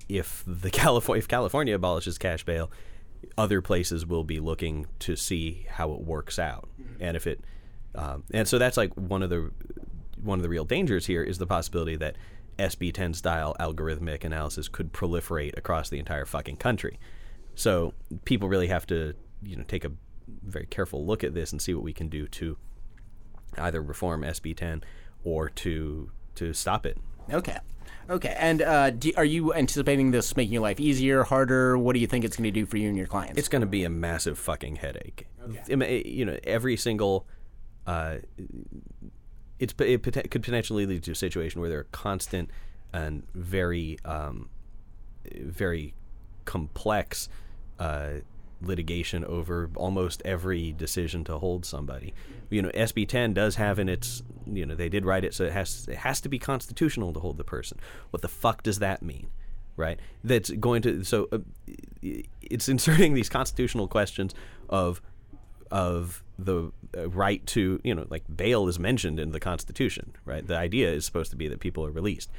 if 0.10 0.44
the 0.46 0.70
california 0.72 1.20
if 1.20 1.28
california 1.28 1.76
abolishes 1.76 2.18
cash 2.18 2.44
bail 2.44 2.72
other 3.38 3.62
places 3.62 4.06
will 4.06 4.24
be 4.24 4.40
looking 4.40 4.86
to 5.00 5.16
see 5.16 5.66
how 5.70 5.92
it 5.94 6.02
works 6.02 6.38
out. 6.38 6.70
Mm-hmm. 6.80 7.04
and 7.04 7.18
if 7.18 7.26
it 7.28 7.40
um, 7.98 8.24
and 8.32 8.48
so 8.48 8.58
that's 8.58 8.78
like 8.78 8.94
one 8.94 9.24
of 9.24 9.30
the 9.30 9.52
one 10.22 10.40
of 10.40 10.44
the 10.44 10.50
real 10.50 10.66
dangers 10.66 11.06
here 11.06 11.24
is 11.24 11.38
the 11.38 11.48
possibility 11.48 11.96
that 11.96 12.16
SB10 12.60 13.16
style 13.16 13.56
algorithmic 13.60 14.24
analysis 14.24 14.68
could 14.68 14.94
proliferate 14.94 15.58
across 15.58 15.90
the 15.90 16.00
entire 16.00 16.26
fucking 16.26 16.58
country. 16.58 17.00
So 17.56 17.94
people 18.26 18.50
really 18.50 18.68
have 18.68 18.86
to 18.88 19.14
you 19.42 19.56
know 19.56 19.64
take 19.68 19.84
a 19.84 19.92
very 20.44 20.66
careful 20.68 21.06
look 21.06 21.24
at 21.24 21.34
this 21.34 21.52
and 21.52 21.62
see 21.62 21.74
what 21.74 21.84
we 21.84 21.94
can 21.94 22.10
do 22.10 22.28
to 22.28 22.58
either 23.58 23.82
reform 23.82 24.22
SB10 24.22 24.84
or 25.24 25.50
to 25.50 26.12
to 26.36 26.54
stop 26.54 26.86
it. 26.86 26.98
Okay. 27.32 27.58
Okay, 28.10 28.34
and 28.40 28.62
uh, 28.62 28.90
do, 28.92 29.12
are 29.18 29.26
you 29.26 29.54
anticipating 29.54 30.12
this 30.12 30.36
making 30.38 30.54
your 30.54 30.62
life 30.62 30.80
easier, 30.80 31.24
harder? 31.24 31.78
What 31.78 31.94
do 31.94 32.00
you 32.00 32.08
think 32.08 32.24
it's 32.24 32.38
going 32.38 32.46
to 32.46 32.52
do 32.52 32.66
for 32.66 32.78
you 32.78 32.88
and 32.88 32.98
your 32.98 33.08
clients? 33.08 33.38
It's 33.38 33.50
going 33.50 33.62
to 33.62 33.68
be 33.68 33.84
a 33.84 33.90
massive 33.90 34.40
fucking 34.40 34.78
headache. 34.78 35.28
Okay. 35.44 36.04
You 36.06 36.24
know, 36.24 36.38
every 36.46 36.78
single 36.78 37.28
uh, 37.88 38.18
it 39.60 39.76
could 39.78 40.44
potentially 40.44 40.86
lead 40.86 41.04
to 41.04 41.12
a 41.12 41.16
situation 41.16 41.62
where 41.62 41.70
there 41.70 41.80
are 41.80 41.88
constant 41.92 42.52
and 42.94 43.24
very 43.34 43.98
um, 44.06 44.50
very 45.36 45.94
complex 46.46 47.28
uh, 47.80 48.10
litigation 48.62 49.24
over 49.26 49.70
almost 49.76 50.22
every 50.26 50.72
decision 50.74 51.24
to 51.24 51.38
hold 51.38 51.66
somebody. 51.66 52.14
You 52.50 52.62
know, 52.62 52.70
SB 52.70 53.08
10 53.08 53.34
does 53.34 53.56
have 53.56 53.80
in 53.80 53.90
its 53.90 54.24
you 54.46 54.66
know 54.66 54.76
they 54.76 54.90
did 54.90 55.06
write 55.06 55.24
it 55.24 55.34
so 55.34 55.44
it 55.46 55.54
has 55.54 55.88
it 55.90 55.98
has 55.98 56.22
to 56.22 56.30
be 56.30 56.40
constitutional 56.40 57.14
to 57.14 57.20
hold 57.20 57.38
the 57.38 57.44
person. 57.44 57.80
What 58.12 58.22
the 58.22 58.30
fuck 58.30 58.64
does 58.64 58.80
that 58.80 59.02
mean? 59.02 59.28
Right? 59.76 60.00
That's 60.24 60.50
going 60.52 60.82
to 60.84 61.04
so 61.04 61.30
uh, 61.32 61.40
it's 62.42 62.70
inserting 62.70 63.14
these 63.14 63.30
constitutional 63.30 63.88
questions 63.88 64.36
of 64.70 65.02
of 65.72 66.24
the 66.40 66.72
uh, 66.96 67.10
right 67.10 67.46
to 67.48 67.80
you 67.84 67.96
know 67.96 68.06
like 68.10 68.24
bail 68.34 68.68
is 68.68 68.80
mentioned 68.80 69.20
in 69.20 69.32
the 69.32 69.40
Constitution, 69.40 70.14
right? 70.26 70.46
The 70.46 70.58
idea 70.58 70.92
is 70.92 71.06
supposed 71.06 71.32
to 71.32 71.38
be 71.38 71.48
that 71.48 71.60
people 71.60 71.86
are 71.86 71.92
released. 71.92 72.32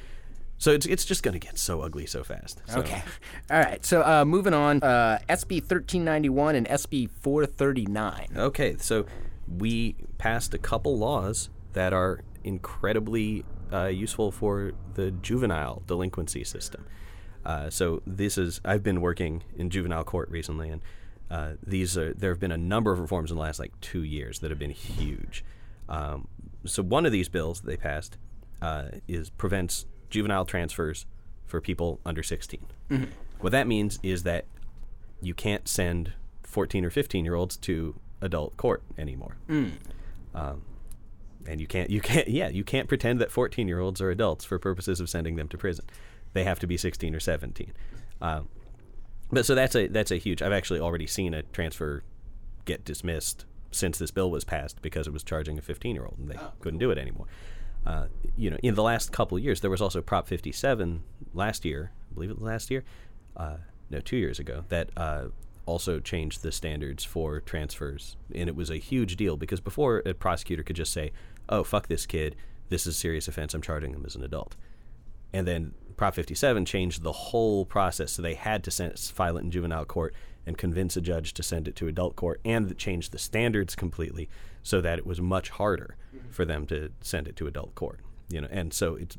So 0.58 0.72
it's 0.72 0.86
it's 0.86 1.04
just 1.04 1.22
going 1.22 1.34
to 1.34 1.38
get 1.38 1.56
so 1.58 1.82
ugly 1.82 2.06
so 2.06 2.24
fast. 2.24 2.60
So. 2.66 2.80
Okay, 2.80 3.02
all 3.50 3.60
right. 3.60 3.84
So 3.84 4.02
uh, 4.02 4.24
moving 4.24 4.54
on, 4.54 4.82
uh, 4.82 5.20
SB 5.28 5.64
thirteen 5.64 6.04
ninety 6.04 6.28
one 6.28 6.56
and 6.56 6.66
SB 6.68 7.10
four 7.10 7.46
thirty 7.46 7.86
nine. 7.86 8.28
Okay, 8.36 8.76
so 8.78 9.06
we 9.46 9.96
passed 10.18 10.52
a 10.54 10.58
couple 10.58 10.98
laws 10.98 11.48
that 11.72 11.92
are 11.92 12.24
incredibly 12.42 13.44
uh, 13.72 13.86
useful 13.86 14.32
for 14.32 14.72
the 14.94 15.12
juvenile 15.12 15.82
delinquency 15.86 16.42
system. 16.44 16.84
Uh, 17.44 17.70
so 17.70 18.02
this 18.06 18.36
is 18.36 18.60
I've 18.64 18.82
been 18.82 19.00
working 19.00 19.44
in 19.56 19.70
juvenile 19.70 20.04
court 20.04 20.28
recently, 20.28 20.70
and 20.70 20.82
uh, 21.30 21.52
these 21.66 21.96
are 21.98 22.14
there 22.14 22.30
have 22.30 22.40
been 22.40 22.52
a 22.52 22.56
number 22.58 22.92
of 22.92 23.00
reforms 23.00 23.30
in 23.30 23.36
the 23.36 23.42
last 23.42 23.58
like 23.58 23.78
two 23.80 24.02
years 24.02 24.38
that 24.40 24.50
have 24.50 24.58
been 24.58 24.70
huge. 24.70 25.44
Um, 25.88 26.28
so 26.64 26.82
one 26.82 27.06
of 27.06 27.12
these 27.12 27.28
bills 27.28 27.60
that 27.60 27.66
they 27.66 27.76
passed 27.76 28.16
uh, 28.62 28.86
is 29.06 29.30
prevents 29.30 29.86
juvenile 30.10 30.44
transfers 30.44 31.06
for 31.46 31.60
people 31.60 32.00
under 32.04 32.22
16. 32.22 32.60
What 33.40 33.52
that 33.52 33.66
means 33.66 33.98
is 34.02 34.22
that 34.24 34.44
you 35.20 35.34
can't 35.34 35.68
send 35.68 36.12
14 36.42 36.84
or 36.84 36.90
15 36.90 37.24
year 37.24 37.34
olds 37.34 37.56
to 37.58 37.94
adult 38.20 38.56
court 38.56 38.82
anymore. 38.96 39.36
Um, 40.34 40.62
and 41.46 41.60
you 41.60 41.66
can't 41.66 41.88
you 41.90 42.00
can't 42.00 42.28
yeah 42.28 42.48
you 42.48 42.64
can't 42.64 42.88
pretend 42.88 43.20
that 43.20 43.30
14 43.30 43.68
year 43.68 43.80
olds 43.80 44.00
are 44.00 44.10
adults 44.10 44.44
for 44.44 44.58
purposes 44.58 45.00
of 45.00 45.08
sending 45.08 45.36
them 45.36 45.48
to 45.48 45.58
prison. 45.58 45.84
They 46.32 46.44
have 46.44 46.58
to 46.60 46.66
be 46.66 46.76
16 46.76 47.14
or 47.14 47.20
17. 47.20 47.72
Um, 48.20 48.48
but 49.30 49.44
so 49.46 49.54
that's 49.54 49.74
a 49.74 49.86
that's 49.88 50.10
a 50.10 50.16
huge. 50.16 50.42
I've 50.42 50.52
actually 50.52 50.80
already 50.80 51.06
seen 51.06 51.34
a 51.34 51.42
transfer 51.42 52.02
get 52.64 52.84
dismissed 52.84 53.44
since 53.70 53.98
this 53.98 54.10
bill 54.10 54.30
was 54.30 54.44
passed 54.44 54.80
because 54.82 55.06
it 55.06 55.12
was 55.12 55.22
charging 55.22 55.58
a 55.58 55.62
15 55.62 55.94
year 55.94 56.04
old 56.04 56.18
and 56.18 56.28
they 56.28 56.38
couldn't 56.60 56.78
do 56.78 56.90
it 56.90 56.98
anymore. 56.98 57.26
Uh, 57.86 58.06
you 58.36 58.50
know, 58.50 58.58
in 58.62 58.74
the 58.74 58.82
last 58.82 59.12
couple 59.12 59.38
of 59.38 59.44
years, 59.44 59.60
there 59.60 59.70
was 59.70 59.80
also 59.80 60.02
Prop 60.02 60.26
57 60.26 61.02
last 61.32 61.64
year. 61.64 61.92
I 62.10 62.14
believe 62.14 62.30
it 62.30 62.36
was 62.36 62.44
last 62.44 62.70
year. 62.70 62.84
Uh, 63.36 63.56
no, 63.90 64.00
two 64.00 64.16
years 64.16 64.38
ago. 64.38 64.64
That 64.68 64.90
uh, 64.96 65.26
also 65.64 66.00
changed 66.00 66.42
the 66.42 66.52
standards 66.52 67.04
for 67.04 67.40
transfers, 67.40 68.16
and 68.34 68.48
it 68.48 68.56
was 68.56 68.70
a 68.70 68.76
huge 68.76 69.16
deal 69.16 69.36
because 69.36 69.60
before 69.60 70.02
a 70.04 70.12
prosecutor 70.12 70.62
could 70.62 70.76
just 70.76 70.92
say, 70.92 71.12
"Oh, 71.48 71.64
fuck 71.64 71.88
this 71.88 72.04
kid. 72.04 72.36
This 72.68 72.86
is 72.86 72.94
a 72.94 72.98
serious 72.98 73.28
offense. 73.28 73.54
I'm 73.54 73.62
charging 73.62 73.94
him 73.94 74.04
as 74.04 74.16
an 74.16 74.24
adult." 74.24 74.56
And 75.32 75.46
then 75.46 75.74
Prop 75.96 76.14
57 76.14 76.64
changed 76.64 77.02
the 77.02 77.12
whole 77.12 77.64
process, 77.64 78.12
so 78.12 78.22
they 78.22 78.34
had 78.34 78.62
to 78.64 78.70
send, 78.70 78.98
file 78.98 79.36
it 79.36 79.42
in 79.42 79.50
juvenile 79.50 79.84
court 79.84 80.14
and 80.46 80.56
convince 80.56 80.96
a 80.96 81.00
judge 81.00 81.34
to 81.34 81.42
send 81.42 81.68
it 81.68 81.76
to 81.76 81.88
adult 81.88 82.16
court, 82.16 82.40
and 82.44 82.76
changed 82.78 83.12
the 83.12 83.18
standards 83.18 83.74
completely 83.74 84.28
so 84.62 84.80
that 84.80 84.98
it 84.98 85.06
was 85.06 85.20
much 85.20 85.50
harder 85.50 85.96
mm-hmm. 86.14 86.30
for 86.30 86.44
them 86.44 86.66
to 86.66 86.90
send 87.02 87.28
it 87.28 87.36
to 87.36 87.46
adult 87.46 87.74
court. 87.74 88.00
You 88.30 88.42
know, 88.42 88.48
and 88.50 88.72
so 88.72 88.94
it's, 88.94 89.16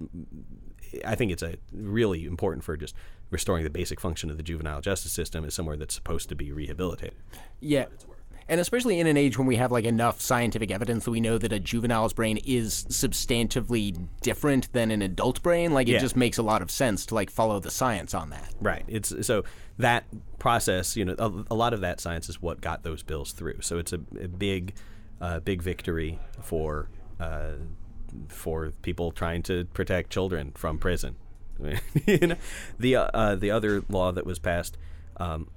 I 1.05 1.16
think 1.16 1.32
it's 1.32 1.43
a 1.43 1.55
really 1.72 2.26
important 2.26 2.64
for 2.64 2.78
just 2.78 2.95
restoring 3.32 3.64
the 3.64 3.70
basic 3.70 3.99
function 3.99 4.30
of 4.30 4.38
the 4.38 4.43
juvenile 4.43 4.82
justice 4.82 5.12
system 5.12 5.43
is 5.43 5.53
somewhere 5.53 5.78
that's 5.78 5.93
supposed 5.93 6.30
to 6.30 6.36
be 6.36 6.51
rehabilitated. 6.51 7.18
Yeah. 7.60 7.86
And 8.49 8.59
especially 8.59 8.99
in 8.99 9.05
an 9.07 9.15
age 9.15 9.37
when 9.37 9.45
we 9.47 9.55
have 9.57 9.71
like 9.71 9.85
enough 9.85 10.19
scientific 10.19 10.71
evidence 10.71 11.05
that 11.05 11.11
we 11.11 11.21
know 11.21 11.37
that 11.37 11.53
a 11.53 11.59
juvenile's 11.59 12.13
brain 12.13 12.37
is 12.45 12.83
substantively 12.89 14.07
different 14.21 14.73
than 14.73 14.91
an 14.91 15.01
adult 15.01 15.41
brain, 15.43 15.73
like 15.73 15.87
it 15.87 15.93
Yeah. 15.93 15.99
just 15.99 16.15
makes 16.15 16.37
a 16.37 16.43
lot 16.43 16.61
of 16.61 16.71
sense 16.71 17.05
to 17.07 17.15
like 17.15 17.29
follow 17.29 17.59
the 17.59 17.71
science 17.71 18.13
on 18.13 18.31
that. 18.31 18.53
Right. 18.59 18.83
It's 18.87 19.13
so 19.25 19.43
that 19.77 20.05
process, 20.39 20.97
you 20.97 21.05
know, 21.05 21.15
a, 21.19 21.53
a 21.53 21.55
lot 21.55 21.73
of 21.73 21.81
that 21.81 21.99
science 22.01 22.27
is 22.27 22.41
what 22.41 22.59
got 22.59 22.83
those 22.83 23.03
bills 23.03 23.31
through. 23.33 23.61
So 23.61 23.77
it's 23.77 23.93
a, 23.93 23.99
a 24.19 24.27
big, 24.27 24.73
uh, 25.21 25.39
big 25.41 25.61
victory 25.61 26.19
for 26.41 26.89
uh, 27.19 27.51
for 28.29 28.71
people 28.81 29.11
trying 29.11 29.43
to 29.43 29.65
protect 29.65 30.09
children 30.09 30.51
from 30.55 30.79
prison. 30.79 31.15
you 32.07 32.27
know, 32.27 32.35
the 32.79 32.95
uh, 32.95 33.03
uh, 33.13 33.35
the 33.35 33.51
other 33.51 33.83
law 33.89 34.11
that 34.11 34.25
was 34.25 34.39
passed 34.39 34.77
um, 35.17 35.49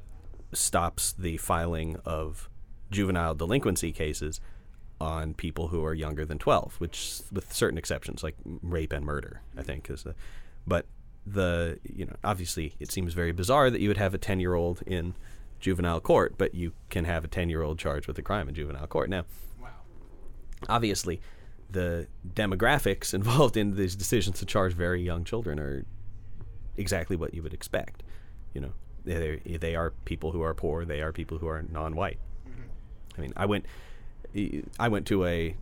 stops 0.53 1.13
the 1.13 1.37
filing 1.39 1.97
of 2.05 2.51
juvenile 2.93 3.35
delinquency 3.35 3.93
cases 3.93 4.41
on 5.01 5.35
people 5.35 5.69
who 5.69 5.85
are 5.85 5.95
younger 5.95 6.25
than 6.25 6.39
12 6.39 6.77
which 6.79 7.21
with 7.33 7.53
certain 7.53 7.79
exceptions 7.79 8.23
like 8.23 8.37
rape 8.63 8.93
and 8.93 9.05
murder 9.05 9.41
i 9.57 9.63
think 9.63 9.91
is 9.91 10.05
the 10.05 10.15
but 10.67 10.87
the 11.27 11.79
you 11.83 12.05
know 12.05 12.15
obviously 12.23 12.75
it 12.79 12.91
seems 12.91 13.15
very 13.15 13.33
bizarre 13.33 13.71
that 13.71 13.81
you 13.81 13.89
would 13.89 13.97
have 13.97 14.15
a 14.15 14.19
10 14.19 14.39
year 14.39 14.55
old 14.55 14.83
in 14.87 15.15
juvenile 15.59 16.01
court 16.01 16.35
but 16.39 16.55
you 16.55 16.73
can 16.91 17.05
have 17.05 17.25
a 17.25 17.29
10 17.29 17.49
year 17.49 17.63
old 17.63 17.79
charged 17.79 18.07
with 18.07 18.19
a 18.19 18.23
crime 18.23 18.49
in 18.49 18.55
juvenile 18.55 18.87
court 18.87 19.09
now 19.11 19.25
wow. 19.61 19.69
obviously 20.69 21.21
the 21.73 22.07
demographics 22.35 23.13
involved 23.21 23.57
in 23.57 23.77
these 23.77 23.97
decisions 23.97 24.39
to 24.39 24.47
charge 24.47 24.75
very 24.75 25.03
young 25.03 25.25
children 25.25 25.59
are 25.59 25.85
exactly 26.77 27.17
what 27.17 27.35
you 27.35 27.43
would 27.43 27.55
expect. 27.55 28.03
You 28.55 28.61
know, 28.61 28.73
they 29.05 29.39
they 29.61 29.75
are 29.75 29.91
people 30.05 30.33
who 30.33 30.43
are 30.43 30.55
poor. 30.55 30.85
They 30.85 31.01
are 31.01 31.13
people 31.13 31.39
who 31.39 31.49
are 31.49 31.63
non-white. 31.63 32.19
I 33.17 33.21
mean, 33.21 33.33
I 33.37 33.47
went 33.47 33.67
I 34.79 34.89
went 34.89 35.07
to 35.09 35.27
a 35.27 35.55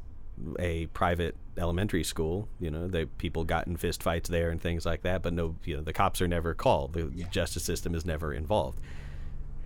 a 0.58 0.86
private 0.86 1.36
elementary 1.58 2.04
school. 2.04 2.48
You 2.58 2.70
know, 2.70 2.88
the 2.88 3.06
people 3.18 3.44
got 3.44 3.66
in 3.66 3.76
fist 3.76 4.02
fights 4.02 4.28
there 4.28 4.50
and 4.50 4.60
things 4.60 4.86
like 4.86 5.02
that. 5.02 5.22
But 5.22 5.32
no, 5.32 5.56
you 5.64 5.76
know, 5.76 5.82
the 5.82 5.92
cops 5.92 6.20
are 6.22 6.28
never 6.28 6.54
called. 6.54 6.94
The 6.94 7.10
justice 7.30 7.64
system 7.64 7.94
is 7.94 8.04
never 8.04 8.32
involved. 8.32 8.80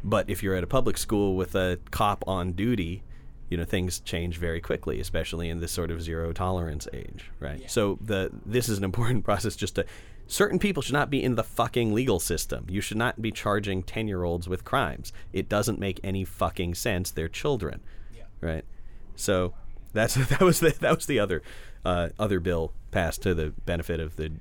But 0.03 0.29
if 0.29 0.43
you're 0.43 0.55
at 0.55 0.65
a 0.65 0.67
public 0.67 0.99
school 0.99 1.35
with 1.35 1.55
a 1.55 1.79
cop 1.91 2.25
on 2.27 2.53
duty, 2.53 3.03
you 3.49 3.57
know 3.57 3.65
things 3.65 4.01
change 4.01 4.39
very 4.39 4.61
quickly, 4.61 5.01
especially 5.01 5.49
in 5.49 5.61
this 5.61 5.73
sort 5.73 5.91
of 5.91 6.03
zero 6.03 6.33
tolerance 6.33 6.89
age, 6.93 7.31
right? 7.41 7.71
So 7.71 7.99
the 8.01 8.31
this 8.45 8.69
is 8.69 8.79
an 8.79 8.85
important 8.91 9.25
process. 9.25 9.57
Just 9.57 9.77
to 9.77 9.87
certain 10.27 10.59
people 10.59 10.83
should 10.83 10.95
not 10.95 11.11
be 11.11 11.23
in 11.23 11.35
the 11.35 11.45
fucking 11.45 11.93
legal 11.93 12.19
system. 12.19 12.67
You 12.69 12.81
should 12.81 12.97
not 12.97 13.21
be 13.21 13.31
charging 13.31 13.83
ten 13.83 14.09
year 14.09 14.25
olds 14.25 14.49
with 14.49 14.65
crimes. 14.65 15.13
It 15.33 15.49
doesn't 15.49 15.79
make 15.79 16.01
any 16.03 16.25
fucking 16.25 16.75
sense. 16.75 17.11
They're 17.11 17.29
children, 17.29 17.81
right? 18.41 18.65
So 19.17 19.55
that's 19.93 20.15
that 20.29 20.41
was 20.41 20.61
the 20.61 20.71
that 20.81 20.97
was 20.97 21.07
the 21.07 21.19
other 21.19 21.43
uh, 21.85 22.11
other 22.19 22.41
bill 22.41 22.73
passed 22.91 23.23
to 23.23 23.35
the 23.35 23.51
benefit 23.65 24.01
of 24.01 24.17
the 24.17 24.33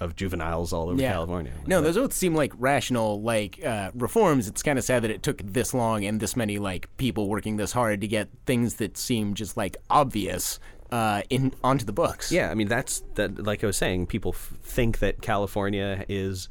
of 0.00 0.14
juveniles 0.14 0.72
all 0.72 0.88
over 0.88 1.00
California. 1.00 1.52
No, 1.66 1.80
those 1.80 1.96
both 1.96 2.12
seem 2.12 2.34
like 2.34 2.52
rational 2.56 3.20
like 3.20 3.64
uh, 3.64 3.90
reforms. 3.94 4.46
It's 4.46 4.62
kind 4.62 4.78
of 4.78 4.84
sad 4.84 5.02
that 5.02 5.10
it 5.10 5.22
took 5.22 5.42
this 5.44 5.74
long 5.74 6.04
and 6.04 6.20
this 6.20 6.36
many 6.36 6.58
like 6.58 6.88
people 6.98 7.28
working 7.28 7.56
this 7.56 7.72
hard 7.72 8.00
to 8.02 8.08
get 8.08 8.28
things 8.46 8.74
that 8.74 8.96
seem 8.96 9.34
just 9.34 9.56
like 9.56 9.76
obvious 9.90 10.60
uh, 10.90 11.22
in 11.30 11.52
onto 11.62 11.84
the 11.84 11.92
books. 11.92 12.32
Yeah, 12.32 12.50
I 12.50 12.54
mean 12.54 12.68
that's 12.68 13.02
that. 13.14 13.44
Like 13.44 13.62
I 13.62 13.66
was 13.66 13.76
saying, 13.76 14.06
people 14.06 14.32
f- 14.34 14.52
think 14.62 14.98
that 14.98 15.20
California 15.22 16.04
is 16.08 16.48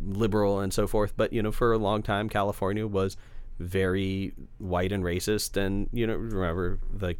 liberal 0.00 0.60
and 0.60 0.72
so 0.72 0.86
forth, 0.86 1.14
but 1.16 1.32
you 1.32 1.42
know, 1.42 1.52
for 1.52 1.72
a 1.72 1.78
long 1.78 2.02
time, 2.02 2.28
California 2.28 2.86
was 2.86 3.16
very 3.58 4.32
white 4.58 4.92
and 4.92 5.04
racist, 5.04 5.56
and 5.56 5.88
you 5.92 6.06
know, 6.06 6.14
remember 6.14 6.78
the 6.92 7.16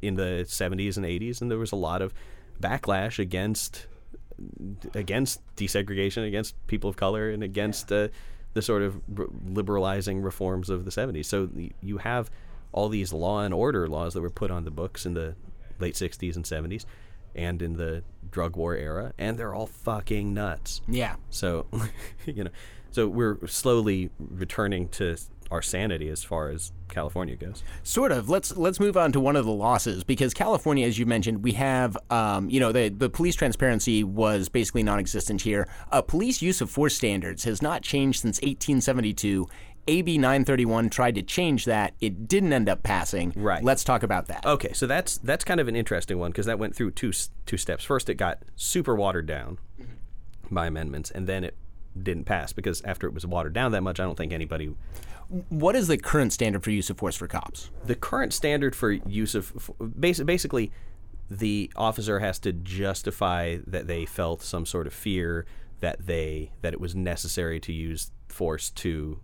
in 0.00 0.14
the 0.14 0.44
70s 0.48 0.96
and 0.96 1.06
80s, 1.06 1.40
and 1.40 1.50
there 1.50 1.58
was 1.58 1.72
a 1.72 1.76
lot 1.76 2.02
of 2.02 2.12
backlash 2.60 3.18
against 3.18 3.86
against 4.94 5.40
desegregation, 5.56 6.26
against 6.26 6.54
people 6.66 6.90
of 6.90 6.96
color, 6.96 7.30
and 7.30 7.42
against 7.42 7.92
uh, 7.92 8.08
the 8.54 8.62
sort 8.62 8.82
of 8.82 9.00
liberalizing 9.46 10.20
reforms 10.20 10.68
of 10.68 10.84
the 10.84 10.90
70s. 10.90 11.26
So 11.26 11.48
you 11.80 11.98
have 11.98 12.30
all 12.72 12.88
these 12.88 13.12
law 13.12 13.40
and 13.40 13.54
order 13.54 13.86
laws 13.86 14.14
that 14.14 14.20
were 14.20 14.30
put 14.30 14.50
on 14.50 14.64
the 14.64 14.70
books 14.70 15.06
in 15.06 15.14
the 15.14 15.34
late 15.78 15.94
60s 15.94 16.36
and 16.36 16.44
70s 16.44 16.84
and 17.34 17.62
in 17.62 17.76
the 17.76 18.02
drug 18.30 18.56
war 18.56 18.76
era, 18.76 19.12
and 19.18 19.38
they're 19.38 19.54
all 19.54 19.66
fucking 19.66 20.34
nuts. 20.34 20.80
Yeah. 20.88 21.16
So, 21.30 21.66
you 22.26 22.44
know, 22.44 22.50
so 22.90 23.08
we're 23.08 23.46
slowly 23.46 24.10
returning 24.18 24.88
to 24.90 25.16
our 25.52 25.62
sanity 25.62 26.08
as 26.08 26.24
far 26.24 26.48
as 26.48 26.72
California 26.88 27.36
goes. 27.36 27.62
Sort 27.82 28.10
of. 28.10 28.28
Let's 28.30 28.56
let's 28.56 28.80
move 28.80 28.96
on 28.96 29.12
to 29.12 29.20
one 29.20 29.36
of 29.36 29.44
the 29.44 29.52
losses 29.52 30.02
because 30.02 30.32
California, 30.32 30.86
as 30.86 30.98
you 30.98 31.04
mentioned, 31.04 31.44
we 31.44 31.52
have 31.52 31.96
um, 32.10 32.48
you 32.48 32.58
know 32.58 32.72
the 32.72 32.88
the 32.88 33.10
police 33.10 33.36
transparency 33.36 34.02
was 34.02 34.48
basically 34.48 34.82
non-existent 34.82 35.42
here. 35.42 35.68
Uh, 35.90 36.00
police 36.00 36.40
use 36.40 36.60
of 36.62 36.70
force 36.70 36.96
standards 36.96 37.44
has 37.44 37.60
not 37.60 37.82
changed 37.82 38.20
since 38.20 38.38
1872. 38.38 39.46
AB 39.88 40.16
931 40.18 40.90
tried 40.90 41.14
to 41.16 41.22
change 41.22 41.64
that. 41.64 41.94
It 42.00 42.28
didn't 42.28 42.52
end 42.52 42.68
up 42.68 42.82
passing. 42.82 43.32
Right. 43.34 43.62
Let's 43.62 43.84
talk 43.84 44.02
about 44.02 44.28
that. 44.28 44.46
Okay, 44.46 44.72
so 44.72 44.86
that's 44.86 45.18
that's 45.18 45.44
kind 45.44 45.60
of 45.60 45.68
an 45.68 45.76
interesting 45.76 46.18
one 46.18 46.30
because 46.30 46.46
that 46.46 46.58
went 46.58 46.76
through 46.76 46.92
two 46.92 47.12
two 47.46 47.56
steps. 47.56 47.84
First, 47.84 48.08
it 48.08 48.14
got 48.14 48.42
super 48.56 48.94
watered 48.94 49.26
down 49.26 49.58
by 50.50 50.66
amendments, 50.66 51.10
and 51.10 51.26
then 51.26 51.44
it 51.44 51.56
didn't 52.00 52.24
pass 52.24 52.52
because 52.52 52.80
after 52.82 53.06
it 53.06 53.14
was 53.14 53.26
watered 53.26 53.52
down 53.52 53.72
that 53.72 53.82
much, 53.82 53.98
I 53.98 54.04
don't 54.04 54.16
think 54.16 54.32
anybody. 54.32 54.74
What 55.48 55.74
is 55.74 55.88
the 55.88 55.96
current 55.96 56.32
standard 56.32 56.62
for 56.62 56.70
use 56.70 56.90
of 56.90 56.98
force 56.98 57.16
for 57.16 57.26
cops? 57.26 57.70
The 57.84 57.94
current 57.94 58.32
standard 58.34 58.76
for 58.76 58.92
use 58.92 59.34
of 59.34 59.70
basically, 59.98 60.70
the 61.30 61.72
officer 61.74 62.18
has 62.18 62.38
to 62.40 62.52
justify 62.52 63.58
that 63.66 63.86
they 63.86 64.04
felt 64.04 64.42
some 64.42 64.66
sort 64.66 64.86
of 64.86 64.92
fear 64.92 65.46
that 65.80 66.06
they 66.06 66.52
that 66.60 66.72
it 66.72 66.80
was 66.80 66.94
necessary 66.94 67.58
to 67.60 67.72
use 67.72 68.12
force 68.28 68.70
to 68.70 69.20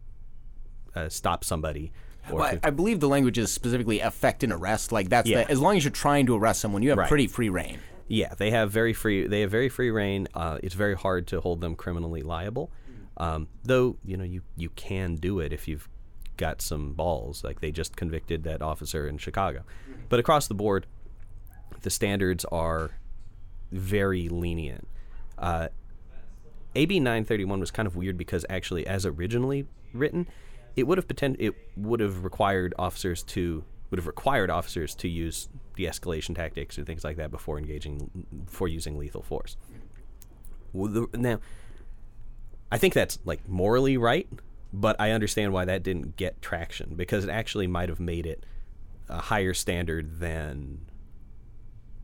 uh, 0.99 1.09
stop 1.09 1.45
somebody. 1.45 1.93
Or 2.31 2.41
Well, 2.41 2.45
I, 2.45 2.69
I 2.69 2.71
believe 2.71 3.01
the 3.01 3.09
language 3.09 3.39
is 3.39 3.51
specifically 3.53 4.01
affect 4.01 4.43
an 4.43 4.53
arrest. 4.53 4.93
Like 4.93 5.09
that's 5.09 5.29
Yeah. 5.29 5.45
the, 5.45 5.51
as 5.51 5.61
long 5.61 5.77
as 5.77 5.85
you're 5.85 5.91
trying 5.91 6.27
to 6.27 6.37
arrest 6.37 6.61
someone, 6.61 6.83
you 6.83 6.91
have 6.91 6.99
Right. 6.99 7.09
pretty 7.09 7.27
free 7.27 7.49
rein. 7.49 7.79
Yeah, 8.09 8.35
they 8.37 8.51
have 8.51 8.71
very 8.71 8.93
free. 8.93 9.27
They 9.27 9.41
have 9.43 9.51
very 9.51 9.69
free 9.69 9.91
rein. 9.91 10.29
Uh, 10.35 10.59
it's 10.63 10.75
very 10.75 10.95
hard 10.95 11.27
to 11.29 11.41
hold 11.41 11.61
them 11.61 11.75
criminally 11.75 12.23
liable. 12.23 12.71
Um, 13.17 13.49
though 13.65 13.97
you 14.05 14.17
know 14.17 14.25
you 14.25 14.43
you 14.57 14.71
can 14.71 15.17
do 15.17 15.41
it 15.41 15.53
if 15.53 15.67
you've 15.69 15.89
got 16.37 16.63
some 16.63 16.93
balls. 16.93 17.43
Like 17.45 17.61
they 17.61 17.71
just 17.71 17.97
convicted 17.97 18.45
that 18.45 18.63
officer 18.63 19.07
in 19.09 19.19
Chicago. 19.19 19.63
But 20.09 20.21
across 20.21 20.47
the 20.49 20.55
board, 20.55 20.87
the 21.83 21.91
standards 21.91 22.45
are 22.47 22.93
very 23.73 24.29
lenient. 24.29 24.87
Uh, 25.37 25.69
AB 26.75 27.01
931 27.01 27.61
was 27.61 27.71
kind 27.71 27.87
of 27.87 27.97
weird 27.97 28.17
because 28.17 28.45
actually, 28.49 28.87
as 28.87 29.05
originally 29.05 29.67
written, 29.93 30.29
it 30.79 30.87
would 30.87 30.97
have 30.99 31.09
pretend 31.09 31.37
it 31.41 31.55
would 31.77 32.01
have 32.01 32.23
required 32.25 32.73
officers 32.79 33.23
to 33.25 33.65
would 33.91 33.99
have 33.99 34.07
required 34.07 34.51
officers 34.51 34.95
to 34.95 35.09
use 35.09 35.49
de-escalation 35.75 36.37
tactics 36.37 36.79
or 36.79 36.85
things 36.85 37.03
like 37.05 37.17
that 37.17 37.31
before 37.31 37.59
engaging 37.59 38.11
before 38.47 38.69
using 38.69 38.99
lethal 38.99 39.23
force. 39.23 39.57
Now, 40.75 41.41
I 42.71 42.79
think 42.79 42.95
that's 42.95 43.19
like 43.25 43.49
morally 43.49 43.97
right, 43.97 44.29
but 44.73 44.95
I 45.01 45.11
understand 45.13 45.53
why 45.53 45.65
that 45.65 45.83
didn't 45.83 46.17
get 46.17 46.41
traction 46.43 46.95
because 46.95 47.25
it 47.25 47.31
actually 47.31 47.67
might 47.67 47.89
have 47.89 47.99
made 47.99 48.27
it 48.27 48.45
a 49.09 49.19
higher 49.23 49.55
standard 49.55 50.21
than 50.21 50.83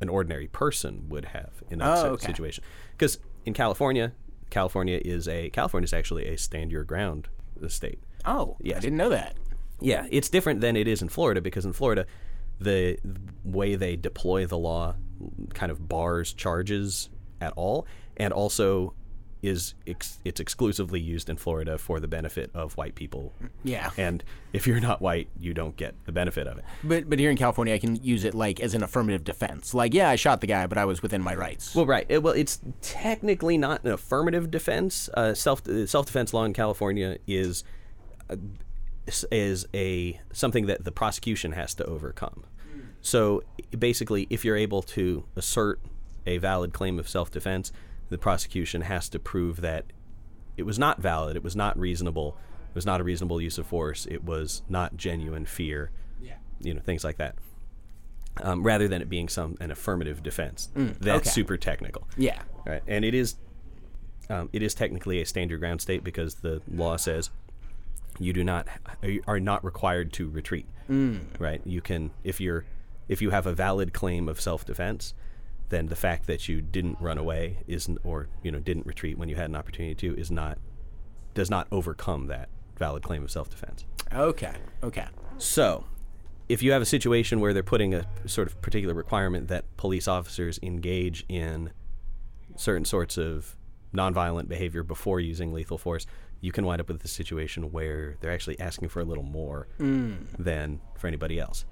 an 0.00 0.08
ordinary 0.08 0.48
person 0.48 1.08
would 1.10 1.26
have 1.26 1.62
in 1.70 1.78
that 1.80 1.98
Oh, 1.98 2.06
okay. 2.12 2.26
situation. 2.26 2.64
Because 2.92 3.18
in 3.44 3.52
California, 3.52 4.12
California 4.50 5.00
is 5.04 5.28
a 5.28 5.50
California 5.50 5.84
is 5.84 5.92
actually 5.92 6.26
a 6.26 6.38
stand 6.38 6.72
your 6.72 6.82
ground 6.82 7.28
state. 7.68 8.02
Oh, 8.26 8.56
yeah, 8.60 8.76
I 8.76 8.80
didn't 8.80 8.96
know 8.96 9.10
that. 9.10 9.36
Yeah, 9.80 10.06
it's 10.10 10.28
different 10.28 10.60
than 10.60 10.76
it 10.76 10.88
is 10.88 11.02
in 11.02 11.08
Florida 11.08 11.40
because 11.40 11.64
in 11.64 11.72
Florida, 11.72 12.06
the 12.58 12.98
way 13.44 13.74
they 13.74 13.96
deploy 13.96 14.46
the 14.46 14.58
law 14.58 14.94
kind 15.52 15.70
of 15.70 15.88
bars 15.88 16.32
charges 16.32 17.10
at 17.40 17.52
all, 17.56 17.86
and 18.16 18.32
also 18.32 18.94
is 19.42 19.74
ex- 19.86 20.20
it's 20.24 20.40
exclusively 20.40 20.98
used 20.98 21.28
in 21.28 21.36
Florida 21.36 21.76
for 21.76 22.00
the 22.00 22.08
benefit 22.08 22.50
of 22.54 22.74
white 22.78 22.94
people. 22.94 23.34
Yeah. 23.62 23.90
And 23.98 24.24
if 24.54 24.66
you're 24.66 24.80
not 24.80 25.02
white, 25.02 25.28
you 25.38 25.52
don't 25.52 25.76
get 25.76 25.94
the 26.06 26.12
benefit 26.12 26.46
of 26.46 26.56
it. 26.58 26.64
But 26.82 27.10
but 27.10 27.18
here 27.18 27.30
in 27.30 27.36
California, 27.36 27.74
I 27.74 27.78
can 27.78 27.96
use 28.02 28.24
it 28.24 28.34
like 28.34 28.60
as 28.60 28.72
an 28.72 28.82
affirmative 28.82 29.22
defense. 29.22 29.74
Like, 29.74 29.92
yeah, 29.92 30.08
I 30.08 30.16
shot 30.16 30.40
the 30.40 30.46
guy, 30.46 30.66
but 30.66 30.78
I 30.78 30.86
was 30.86 31.02
within 31.02 31.20
my 31.20 31.34
rights. 31.34 31.74
Well, 31.74 31.84
right. 31.84 32.06
It, 32.08 32.22
well, 32.22 32.32
it's 32.32 32.60
technically 32.80 33.58
not 33.58 33.84
an 33.84 33.92
affirmative 33.92 34.50
defense. 34.50 35.10
Uh, 35.12 35.34
self 35.34 35.62
self 35.86 36.06
defense 36.06 36.32
law 36.32 36.44
in 36.44 36.54
California 36.54 37.18
is 37.26 37.64
is 39.30 39.66
a 39.74 40.20
something 40.32 40.66
that 40.66 40.84
the 40.84 40.92
prosecution 40.92 41.52
has 41.52 41.74
to 41.74 41.84
overcome. 41.84 42.44
So 43.00 43.42
basically, 43.78 44.26
if 44.30 44.44
you're 44.46 44.56
able 44.56 44.80
to 44.82 45.24
assert 45.36 45.78
a 46.26 46.38
valid 46.38 46.72
claim 46.72 46.98
of 46.98 47.06
self 47.08 47.30
defense, 47.30 47.70
the 48.08 48.16
prosecution 48.16 48.80
has 48.82 49.08
to 49.10 49.18
prove 49.18 49.60
that 49.60 49.84
it 50.56 50.62
was 50.62 50.78
not 50.78 51.00
valid, 51.02 51.36
it 51.36 51.42
was 51.44 51.54
not 51.54 51.78
reasonable, 51.78 52.38
it 52.70 52.74
was 52.74 52.86
not 52.86 53.00
a 53.00 53.04
reasonable 53.04 53.40
use 53.42 53.58
of 53.58 53.66
force, 53.66 54.06
it 54.06 54.24
was 54.24 54.62
not 54.70 54.96
genuine 54.96 55.44
fear, 55.44 55.90
Yeah. 56.22 56.36
you 56.60 56.72
know, 56.72 56.80
things 56.80 57.04
like 57.04 57.18
that. 57.18 57.34
Um, 58.40 58.62
rather 58.62 58.88
than 58.88 59.02
it 59.02 59.08
being 59.10 59.28
some 59.28 59.56
an 59.60 59.70
affirmative 59.70 60.22
defense, 60.22 60.70
that's 60.74 60.98
Mm, 60.98 61.08
okay. 61.16 61.28
super 61.30 61.56
technical. 61.58 62.08
yeah. 62.16 62.40
Right, 62.66 62.82
and 62.86 63.04
it 63.04 63.14
is, 63.14 63.36
um, 64.30 64.48
it 64.54 64.62
is 64.62 64.74
technically 64.74 65.20
a 65.20 65.26
stand 65.26 65.50
your 65.50 65.58
ground 65.58 65.82
state 65.82 66.02
because 66.02 66.36
the 66.36 66.62
law 66.72 66.96
says 66.96 67.28
you 68.18 68.32
do 68.32 68.44
not 68.44 68.68
are 69.26 69.40
not 69.40 69.64
required 69.64 70.12
to 70.14 70.28
retreat. 70.28 70.66
Mm. 70.88 71.20
Right, 71.38 71.60
you 71.64 71.80
can 71.80 72.10
if 72.22 72.40
you're 72.40 72.64
if 73.08 73.20
you 73.20 73.30
have 73.30 73.46
a 73.46 73.52
valid 73.52 73.92
claim 73.92 74.28
of 74.28 74.40
self 74.40 74.64
defense, 74.64 75.14
then 75.68 75.86
the 75.86 75.96
fact 75.96 76.26
that 76.26 76.48
you 76.48 76.60
didn't 76.60 76.98
run 77.00 77.18
away 77.18 77.58
isn't 77.66 77.98
or 78.04 78.28
you 78.42 78.50
know 78.50 78.60
didn't 78.60 78.86
retreat 78.86 79.18
when 79.18 79.28
you 79.28 79.36
had 79.36 79.46
an 79.46 79.56
opportunity 79.56 79.94
to 79.94 80.18
is 80.18 80.30
not 80.30 80.58
does 81.34 81.50
not 81.50 81.66
overcome 81.72 82.28
that 82.28 82.48
valid 82.78 83.02
claim 83.02 83.24
of 83.24 83.30
self 83.30 83.50
defense. 83.50 83.84
Okay. 84.12 84.54
Okay. 84.82 85.06
So, 85.38 85.84
if 86.48 86.62
you 86.62 86.72
have 86.72 86.82
a 86.82 86.86
situation 86.86 87.40
where 87.40 87.52
they're 87.52 87.62
putting 87.62 87.94
a 87.94 88.06
sort 88.26 88.46
of 88.46 88.60
particular 88.60 88.94
requirement 88.94 89.48
that 89.48 89.76
police 89.76 90.06
officers 90.06 90.58
engage 90.62 91.24
in 91.28 91.72
certain 92.56 92.84
sorts 92.84 93.18
of 93.18 93.56
nonviolent 93.94 94.48
behavior 94.48 94.82
before 94.82 95.20
using 95.20 95.52
lethal 95.52 95.78
force, 95.78 96.06
you 96.44 96.52
can 96.52 96.66
wind 96.66 96.78
up 96.78 96.88
with 96.88 97.02
a 97.02 97.08
situation 97.08 97.72
where 97.72 98.16
they're 98.20 98.30
actually 98.30 98.60
asking 98.60 98.90
for 98.90 99.00
a 99.00 99.04
little 99.04 99.24
more 99.24 99.66
than 99.78 100.78
for 100.98 101.06
anybody 101.06 101.40
else. 101.40 101.64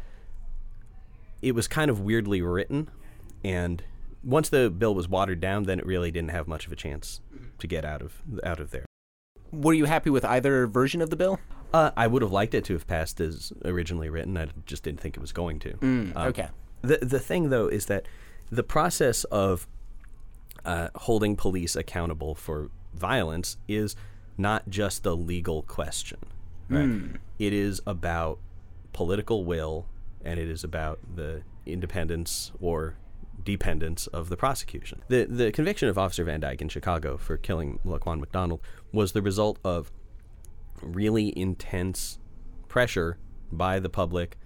It 1.42 1.54
was 1.54 1.68
kind 1.68 1.90
of 1.90 2.00
weirdly 2.00 2.40
written, 2.40 2.90
and 3.44 3.82
once 4.24 4.48
the 4.48 4.70
bill 4.70 4.94
was 4.94 5.08
watered 5.08 5.40
down, 5.40 5.64
then 5.64 5.78
it 5.78 5.84
really 5.84 6.10
didn't 6.10 6.30
have 6.30 6.48
much 6.48 6.66
of 6.66 6.72
a 6.72 6.76
chance 6.76 7.20
to 7.58 7.66
get 7.66 7.84
out 7.84 8.00
of 8.00 8.22
out 8.44 8.60
of 8.60 8.70
there. 8.70 8.86
Were 9.50 9.74
you 9.74 9.84
happy 9.84 10.08
with 10.08 10.24
either 10.24 10.66
version 10.66 11.02
of 11.02 11.10
the 11.10 11.16
bill? 11.16 11.38
Uh, 11.74 11.90
I 11.94 12.06
would 12.06 12.22
have 12.22 12.32
liked 12.32 12.54
it 12.54 12.64
to 12.66 12.72
have 12.72 12.86
passed 12.86 13.20
as 13.20 13.52
originally 13.66 14.08
written. 14.08 14.38
I 14.38 14.48
just 14.64 14.84
didn't 14.84 15.00
think 15.00 15.16
it 15.16 15.20
was 15.20 15.32
going 15.32 15.58
to. 15.60 15.72
Um, 15.82 16.12
okay. 16.16 16.48
The 16.80 16.98
the 17.02 17.20
thing 17.20 17.50
though 17.50 17.66
is 17.66 17.86
that 17.86 18.06
the 18.50 18.62
process 18.62 19.24
of 19.24 19.66
uh, 20.64 20.88
holding 20.94 21.36
police 21.36 21.76
accountable 21.76 22.34
for 22.34 22.70
violence 22.94 23.58
is 23.68 23.96
not 24.42 24.68
just 24.68 25.06
a 25.06 25.14
legal 25.14 25.62
question. 25.62 26.18
Right? 26.68 26.84
Hmm. 26.84 27.16
It 27.38 27.52
is 27.52 27.80
about 27.86 28.38
political 28.92 29.44
will, 29.44 29.86
and 30.24 30.38
it 30.38 30.48
is 30.48 30.64
about 30.64 30.98
the 31.14 31.42
independence 31.64 32.52
or 32.60 32.96
dependence 33.44 34.06
of 34.08 34.28
the 34.28 34.36
prosecution. 34.36 35.02
The 35.08 35.24
the 35.24 35.52
conviction 35.52 35.88
of 35.88 35.98
Officer 35.98 36.24
Van 36.24 36.40
Dyke 36.40 36.60
in 36.60 36.68
Chicago 36.68 37.16
for 37.16 37.36
killing 37.36 37.78
Laquan 37.84 38.20
McDonald 38.20 38.60
was 38.92 39.12
the 39.12 39.22
result 39.22 39.58
of 39.64 39.90
really 40.82 41.36
intense 41.38 42.18
pressure 42.68 43.18
by 43.50 43.78
the 43.78 43.88
public 43.88 44.36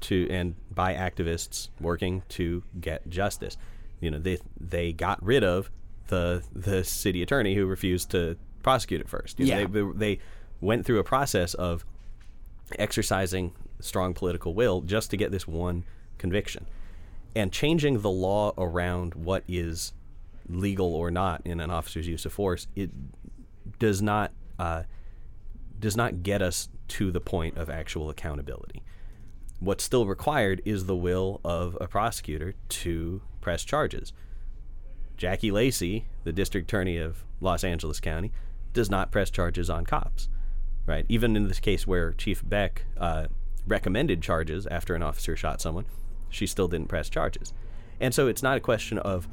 to 0.00 0.28
and 0.30 0.54
by 0.70 0.94
activists 0.94 1.68
working 1.80 2.22
to 2.28 2.62
get 2.80 3.08
justice. 3.08 3.56
You 4.00 4.10
know, 4.10 4.18
they 4.18 4.38
they 4.60 4.92
got 4.92 5.22
rid 5.22 5.42
of 5.42 5.70
the 6.08 6.42
the 6.52 6.84
city 6.84 7.22
attorney 7.22 7.54
who 7.54 7.66
refused 7.66 8.10
to 8.10 8.36
prosecute 8.68 9.00
it 9.00 9.08
first. 9.08 9.40
You 9.40 9.46
know, 9.46 9.66
they, 9.66 10.16
they 10.16 10.20
went 10.60 10.84
through 10.84 10.98
a 10.98 11.04
process 11.04 11.54
of 11.54 11.86
exercising 12.78 13.54
strong 13.80 14.12
political 14.12 14.52
will 14.52 14.82
just 14.82 15.10
to 15.10 15.16
get 15.16 15.30
this 15.30 15.48
one 15.48 15.84
conviction 16.18 16.66
and 17.34 17.50
changing 17.50 18.02
the 18.02 18.10
law 18.10 18.52
around 18.58 19.14
what 19.14 19.42
is 19.48 19.94
legal 20.50 20.94
or 20.94 21.10
not 21.10 21.40
in 21.46 21.60
an 21.60 21.70
officer's 21.70 22.06
use 22.06 22.26
of 22.26 22.32
force. 22.34 22.66
It 22.76 22.90
does 23.78 24.02
not 24.02 24.32
uh, 24.58 24.82
does 25.80 25.96
not 25.96 26.22
get 26.22 26.42
us 26.42 26.68
to 26.88 27.10
the 27.10 27.20
point 27.20 27.56
of 27.56 27.70
actual 27.70 28.10
accountability. 28.10 28.82
What's 29.60 29.82
still 29.82 30.04
required 30.04 30.60
is 30.66 30.84
the 30.84 30.96
will 30.96 31.40
of 31.42 31.78
a 31.80 31.88
prosecutor 31.88 32.52
to 32.68 33.22
press 33.40 33.64
charges. 33.64 34.12
Jackie 35.16 35.50
Lacey, 35.50 36.04
the 36.24 36.32
district 36.32 36.70
attorney 36.70 36.98
of 36.98 37.24
Los 37.40 37.64
Angeles 37.64 37.98
County, 37.98 38.30
does 38.72 38.90
not 38.90 39.10
press 39.10 39.30
charges 39.30 39.68
on 39.70 39.84
cops. 39.84 40.28
Right? 40.86 41.04
Even 41.08 41.36
in 41.36 41.48
this 41.48 41.60
case 41.60 41.86
where 41.86 42.12
Chief 42.12 42.42
Beck 42.48 42.86
uh, 42.96 43.26
recommended 43.66 44.22
charges 44.22 44.66
after 44.66 44.94
an 44.94 45.02
officer 45.02 45.36
shot 45.36 45.60
someone, 45.60 45.84
she 46.30 46.46
still 46.46 46.68
didn't 46.68 46.88
press 46.88 47.10
charges. 47.10 47.52
And 48.00 48.14
so 48.14 48.26
it's 48.26 48.42
not 48.42 48.56
a 48.56 48.60
question 48.60 48.98
of 48.98 49.28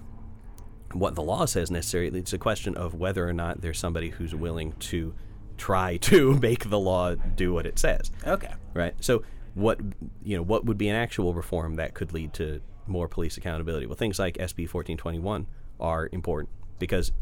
what 0.92 1.16
the 1.16 1.22
law 1.22 1.46
says 1.46 1.72
necessarily. 1.72 2.20
It's 2.20 2.34
a 2.34 2.38
question 2.38 2.76
of 2.76 2.94
whether 2.94 3.28
or 3.28 3.34
not 3.34 3.62
there's 3.62 3.80
somebody 3.80 4.10
who's 4.10 4.36
willing 4.36 4.74
to 4.74 5.14
try 5.58 5.96
to 6.02 6.34
make 6.40 6.70
the 6.70 6.80
law 6.80 7.16
do 7.16 7.54
what 7.54 7.66
it 7.66 7.80
says 7.80 8.12
Okay. 8.28 8.54
right? 8.74 8.94
So 9.00 9.24
what 9.54 9.80
you 10.24 10.36
know, 10.36 10.44
what 10.44 10.66
would 10.66 10.78
be 10.78 10.90
an 10.90 10.96
actual 10.98 11.34
reform 11.34 11.76
that 11.76 11.94
could 11.94 12.12
lead 12.12 12.34
to 12.34 12.62
more 12.88 13.08
police 13.08 13.38
accountability? 13.38 13.86
Well, 13.86 13.96
things 13.96 14.20
like 14.20 14.36
SB 14.36 14.68
1421 14.74 15.48
are 15.80 16.10
important 16.12 16.50
because 16.80 17.14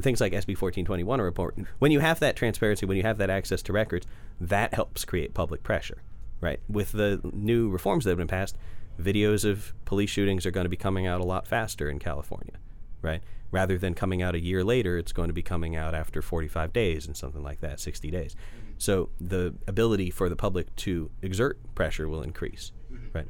things 0.00 0.20
like 0.20 0.32
SB 0.32 0.60
1421 0.60 1.20
are 1.20 1.26
important. 1.26 1.66
When 1.78 1.90
you 1.90 2.00
have 2.00 2.20
that 2.20 2.36
transparency, 2.36 2.86
when 2.86 2.96
you 2.96 3.02
have 3.02 3.18
that 3.18 3.30
access 3.30 3.62
to 3.62 3.72
records, 3.72 4.06
that 4.40 4.74
helps 4.74 5.04
create 5.04 5.34
public 5.34 5.62
pressure, 5.62 6.02
right? 6.40 6.60
With 6.68 6.92
the 6.92 7.20
new 7.32 7.68
reforms 7.68 8.04
that 8.04 8.10
have 8.10 8.18
been 8.18 8.28
passed, 8.28 8.56
videos 9.00 9.44
of 9.44 9.72
police 9.84 10.10
shootings 10.10 10.44
are 10.44 10.50
going 10.50 10.64
to 10.64 10.70
be 10.70 10.76
coming 10.76 11.06
out 11.06 11.20
a 11.20 11.24
lot 11.24 11.46
faster 11.46 11.88
in 11.88 11.98
California, 11.98 12.54
right? 13.02 13.22
Rather 13.50 13.78
than 13.78 13.94
coming 13.94 14.20
out 14.20 14.34
a 14.34 14.40
year 14.40 14.62
later, 14.62 14.98
it's 14.98 15.12
going 15.12 15.28
to 15.28 15.34
be 15.34 15.42
coming 15.42 15.74
out 15.74 15.94
after 15.94 16.20
45 16.20 16.72
days 16.72 17.06
and 17.06 17.16
something 17.16 17.42
like 17.42 17.60
that, 17.60 17.80
60 17.80 18.10
days. 18.10 18.36
So 18.76 19.08
the 19.20 19.54
ability 19.66 20.10
for 20.10 20.28
the 20.28 20.36
public 20.36 20.74
to 20.76 21.10
exert 21.22 21.58
pressure 21.74 22.08
will 22.08 22.22
increase, 22.22 22.72
right? 23.14 23.26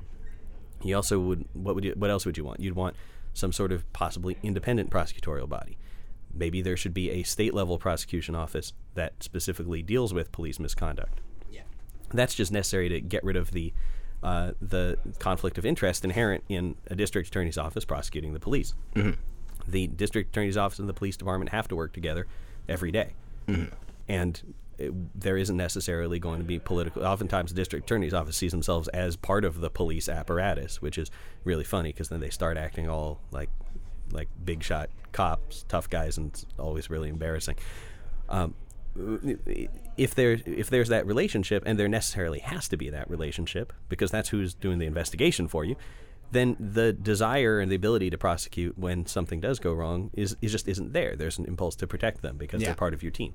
You 0.83 0.97
also 0.97 1.19
would 1.21 1.45
what 1.55 1.75
would 1.75 1.85
you 1.85 1.93
what 1.97 2.11
else 2.11 2.27
would 2.27 2.37
you 2.37 2.45
want? 2.45 2.61
You'd 2.61 2.77
want 2.77 2.97
some 3.33 3.53
sort 3.53 3.73
of 3.73 3.91
possibly 3.93 4.37
independent 4.43 4.91
prosecutorial 4.91 5.49
body. 5.49 5.79
Maybe 6.35 6.63
there 6.63 6.77
should 6.77 6.95
be 6.95 7.11
a 7.11 7.23
state 7.23 7.55
level 7.55 7.79
prosecution 7.79 8.35
office 8.35 8.73
that 8.95 9.23
specifically 9.23 9.83
deals 9.83 10.15
with 10.15 10.31
police 10.33 10.59
misconduct. 10.59 11.21
Yeah. 11.51 11.63
That's 12.13 12.35
just 12.35 12.53
necessary 12.53 12.89
to 12.89 13.01
get 13.01 13.25
rid 13.25 13.37
of 13.37 13.53
the 13.53 13.73
uh, 14.23 14.53
the 14.61 14.99
conflict 15.21 15.59
of 15.59 15.65
interest 15.65 16.05
inherent 16.05 16.43
in 16.49 16.75
a 16.89 16.97
district 16.97 17.29
attorney's 17.29 17.57
office 17.57 17.85
prosecuting 17.85 18.33
the 18.33 18.41
police. 18.41 18.75
The 19.69 19.87
district 19.87 20.31
attorney's 20.31 20.57
office 20.57 20.79
and 20.81 20.89
the 20.89 20.95
police 20.95 21.17
department 21.17 21.51
have 21.53 21.69
to 21.69 21.77
work 21.77 21.93
together 21.93 22.27
every 22.69 22.91
day. 22.91 23.15
and 24.09 24.55
it, 24.79 25.21
there 25.21 25.37
isn't 25.37 25.57
necessarily 25.57 26.19
going 26.19 26.39
to 26.39 26.45
be 26.45 26.59
political. 26.59 27.05
Oftentimes, 27.05 27.53
the 27.53 27.57
district 27.57 27.87
attorney's 27.87 28.15
office 28.15 28.37
sees 28.37 28.53
themselves 28.53 28.89
as 28.89 29.17
part 29.17 29.45
of 29.45 29.61
the 29.61 29.71
police 29.71 30.09
apparatus, 30.09 30.81
which 30.81 30.97
is 30.99 31.11
really 31.45 31.65
funny 31.65 31.91
because 31.91 32.09
then 32.09 32.21
they 32.21 32.31
start 32.31 32.57
acting 32.57 32.89
all 32.89 33.21
like 33.31 33.51
like 34.13 34.29
big 34.45 34.63
shot 34.63 34.91
cops, 35.13 35.65
tough 35.69 35.89
guys, 35.89 36.17
and 36.19 36.29
it's 36.33 36.47
always 36.59 36.91
really 36.91 37.09
embarrassing. 37.09 37.57
Um, 38.29 38.55
if 39.97 40.15
there 40.15 40.39
if 40.45 40.71
there's 40.71 40.89
that 40.89 41.07
relationship, 41.07 41.63
and 41.67 41.79
there 41.79 41.89
necessarily 41.89 42.41
has 42.41 42.69
to 42.69 42.77
be 42.77 42.91
that 42.91 43.09
relationship 43.11 43.73
because 43.89 44.11
that's 44.11 44.31
who's 44.31 44.55
doing 44.55 44.79
the 44.79 44.87
investigation 44.87 45.47
for 45.49 45.65
you, 45.65 45.77
then 46.33 46.57
the 46.59 46.93
desire 46.93 47.61
and 47.61 47.71
the 47.71 47.77
ability 47.77 48.11
to 48.11 48.19
prosecute 48.19 48.77
when 48.79 49.07
something 49.07 49.41
does 49.41 49.59
go 49.59 49.73
wrong 49.73 50.11
is, 50.15 50.37
is 50.43 50.53
just 50.53 50.69
isn't 50.69 50.93
there. 50.93 51.17
There's 51.17 51.39
an 51.39 51.45
impulse 51.47 51.77
to 51.77 51.87
protect 51.87 52.23
them 52.23 52.37
because 52.37 52.61
Yeah. 52.61 52.69
they're 52.69 52.75
part 52.75 52.93
of 52.95 53.03
your 53.03 53.13
team. 53.13 53.35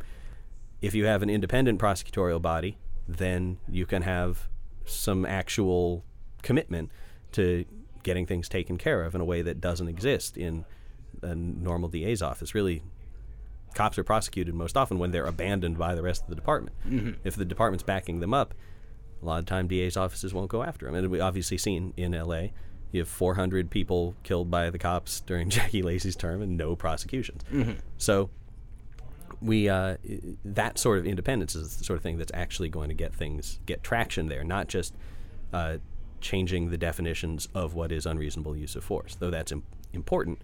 If 0.81 0.93
you 0.93 1.05
have 1.05 1.23
an 1.23 1.29
independent 1.29 1.79
prosecutorial 1.79 2.41
body, 2.41 2.77
then 3.07 3.57
you 3.69 3.85
can 3.85 4.01
have 4.01 4.49
some 4.85 5.25
actual 5.25 6.03
commitment 6.41 6.91
to 7.31 7.63
getting 8.03 8.25
things 8.25 8.47
taken 8.49 8.77
care 8.77 9.03
of 9.03 9.15
in 9.15 9.21
a 9.21 9.25
way 9.25 9.41
that 9.41 9.59
doesn't 9.61 9.87
exist 9.87 10.37
in 10.37 10.65
a 11.21 11.33
normal 11.35 11.89
DA's 11.89 12.21
office. 12.21 12.53
Really, 12.53 12.83
cops 13.73 13.97
are 13.97 14.03
prosecuted 14.03 14.53
most 14.53 14.77
often 14.77 14.99
when 14.99 15.11
they're 15.11 15.25
abandoned 15.25 15.77
by 15.77 15.95
the 15.95 16.01
rest 16.03 16.23
of 16.23 16.29
the 16.29 16.35
department. 16.35 16.75
If 17.23 17.35
the 17.35 17.45
department's 17.45 17.83
backing 17.83 18.19
them 18.19 18.33
up, 18.33 18.53
a 19.21 19.25
lot 19.25 19.39
of 19.39 19.45
time 19.45 19.67
DA's 19.67 19.95
offices 19.97 20.33
won't 20.33 20.49
go 20.49 20.63
after 20.63 20.85
them. 20.85 20.95
And 20.95 21.09
we 21.09 21.19
obviously 21.19 21.57
seen 21.57 21.93
in 21.97 22.11
LA, 22.11 22.47
you 22.91 22.99
have 22.99 23.07
400 23.07 23.69
people 23.71 24.15
killed 24.23 24.51
by 24.51 24.69
the 24.69 24.77
cops 24.77 25.21
during 25.21 25.49
Jackie 25.57 25.81
Lacey's 25.81 26.15
term 26.15 26.41
and 26.41 26.57
no 26.57 26.75
prosecutions. 26.75 27.41
So 27.97 28.29
we 29.41 29.67
uh, 29.67 29.97
that 30.45 30.77
sort 30.77 30.99
of 30.99 31.05
independence 31.05 31.55
is 31.55 31.77
the 31.77 31.83
sort 31.83 31.97
of 31.97 32.03
thing 32.03 32.17
that's 32.17 32.31
actually 32.33 32.69
going 32.69 32.89
to 32.89 32.95
get 32.95 33.13
things 33.13 33.59
get 33.65 33.83
traction 33.83 34.27
there, 34.27 34.43
not 34.43 34.67
just 34.67 34.93
uh, 35.53 35.77
changing 36.23 36.71
the 36.71 36.77
definitions 36.77 37.47
of 37.53 37.75
what 37.75 37.91
is 37.91 38.05
unreasonable 38.07 38.57
use 38.57 38.75
of 38.75 38.83
force. 38.83 39.15
Though 39.15 39.29
that's 39.29 39.51
Im- 39.51 39.63
important, 39.93 40.39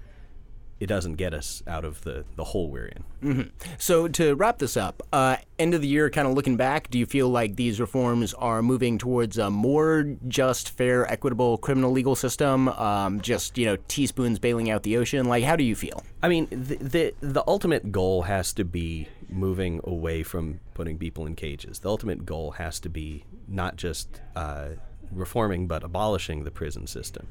it 0.80 0.88
doesn't 0.88 1.16
get 1.16 1.34
us 1.34 1.62
out 1.68 1.84
of 1.84 2.02
the 2.04 2.24
the 2.38 2.44
hole 2.46 2.70
we're 2.70 2.86
in. 2.86 3.52
So 3.78 4.08
to 4.08 4.34
wrap 4.36 4.60
this 4.60 4.78
up, 4.78 5.04
uh, 5.12 5.36
end 5.58 5.74
of 5.74 5.82
the 5.82 5.90
year, 5.90 6.10
kind 6.10 6.26
of 6.26 6.34
looking 6.36 6.56
back, 6.56 6.90
do 6.90 6.98
you 6.98 7.06
feel 7.06 7.28
like 7.28 7.58
these 7.58 7.82
reforms 7.82 8.34
are 8.36 8.62
moving 8.62 8.98
towards 8.98 9.38
a 9.38 9.50
more 9.50 10.16
just, 10.30 10.70
fair, 10.70 11.06
equitable 11.12 11.58
criminal 11.58 11.92
legal 11.92 12.16
system? 12.16 12.70
Um, 12.70 13.20
just 13.20 13.58
you 13.58 13.66
know, 13.66 13.78
teaspoons 13.90 14.40
bailing 14.40 14.70
out 14.70 14.84
the 14.84 14.96
ocean. 14.96 15.26
Like, 15.26 15.44
how 15.44 15.58
do 15.58 15.66
you 15.66 15.76
feel? 15.76 16.04
I 16.24 16.30
mean, 16.30 16.48
the, 16.50 16.76
the 16.76 17.14
the 17.20 17.44
ultimate 17.46 17.92
goal 17.92 18.22
has 18.24 18.54
to 18.54 18.64
be 18.64 19.10
moving 19.28 19.82
away 19.84 20.24
from 20.24 20.62
putting 20.74 20.98
people 20.98 21.26
in 21.26 21.36
cages. 21.36 21.80
The 21.80 21.90
ultimate 21.90 22.26
goal 22.26 22.52
has 22.52 22.80
to 22.80 22.90
be 22.90 23.26
not 23.50 23.76
just 23.76 24.22
uh, 24.36 24.70
reforming, 25.12 25.68
but 25.68 25.84
abolishing 25.84 26.44
the 26.44 26.52
prison 26.52 26.88
system. 26.88 27.28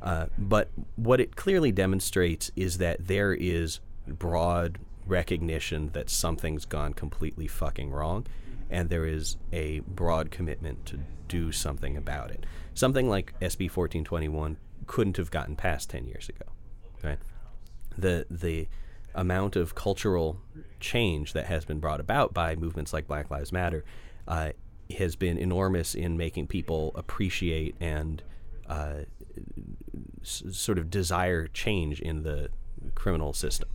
Uh, 0.00 0.26
but 0.36 0.70
what 0.96 1.20
it 1.20 1.36
clearly 1.36 1.70
demonstrates 1.70 2.50
is 2.56 2.78
that 2.78 3.06
there 3.06 3.32
is 3.32 3.80
broad 4.06 4.78
recognition 5.06 5.90
that 5.92 6.10
something's 6.10 6.64
gone 6.64 6.92
completely 6.92 7.46
fucking 7.46 7.90
wrong, 7.90 8.26
and 8.70 8.90
there 8.90 9.06
is 9.06 9.36
a 9.52 9.80
broad 9.80 10.30
commitment 10.30 10.84
to 10.86 10.98
do 11.28 11.52
something 11.52 11.96
about 11.96 12.30
it. 12.30 12.44
Something 12.74 13.08
like 13.08 13.32
SB 13.40 13.70
1421 13.70 14.56
couldn't 14.86 15.16
have 15.16 15.30
gotten 15.30 15.54
passed 15.54 15.90
10 15.90 16.06
years 16.06 16.28
ago, 16.28 16.46
right? 17.04 17.18
the 17.96 18.26
the 18.30 18.68
amount 19.14 19.56
of 19.56 19.74
cultural 19.74 20.40
change 20.80 21.34
that 21.34 21.46
has 21.46 21.64
been 21.64 21.78
brought 21.78 22.00
about 22.00 22.32
by 22.32 22.56
movements 22.56 22.92
like 22.92 23.06
Black 23.06 23.30
Lives 23.30 23.52
Matter 23.52 23.84
uh, 24.26 24.50
has 24.92 25.16
been 25.16 25.38
enormous 25.38 25.94
in 25.94 26.16
making 26.16 26.46
people 26.46 26.92
appreciate 26.94 27.74
and 27.80 28.22
uh, 28.68 29.00
s- 30.22 30.42
sort 30.52 30.78
of 30.78 30.90
desire 30.90 31.46
change 31.48 32.00
in 32.00 32.22
the 32.22 32.48
criminal 32.94 33.32
system. 33.32 33.68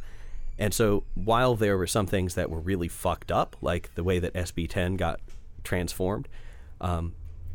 And 0.59 0.74
so, 0.74 1.03
while 1.13 1.55
there 1.55 1.78
were 1.78 1.88
some 1.88 2.07
things 2.07 2.36
that 2.36 2.49
were 2.49 2.59
really 2.59 2.88
fucked 2.88 3.32
up, 3.32 3.55
like 3.61 3.93
the 3.95 4.03
way 4.03 4.18
that 4.20 4.34
SB 4.34 4.68
10 4.70 4.95
got 4.95 5.20
transformed, 5.63 6.28
um, 6.82 7.13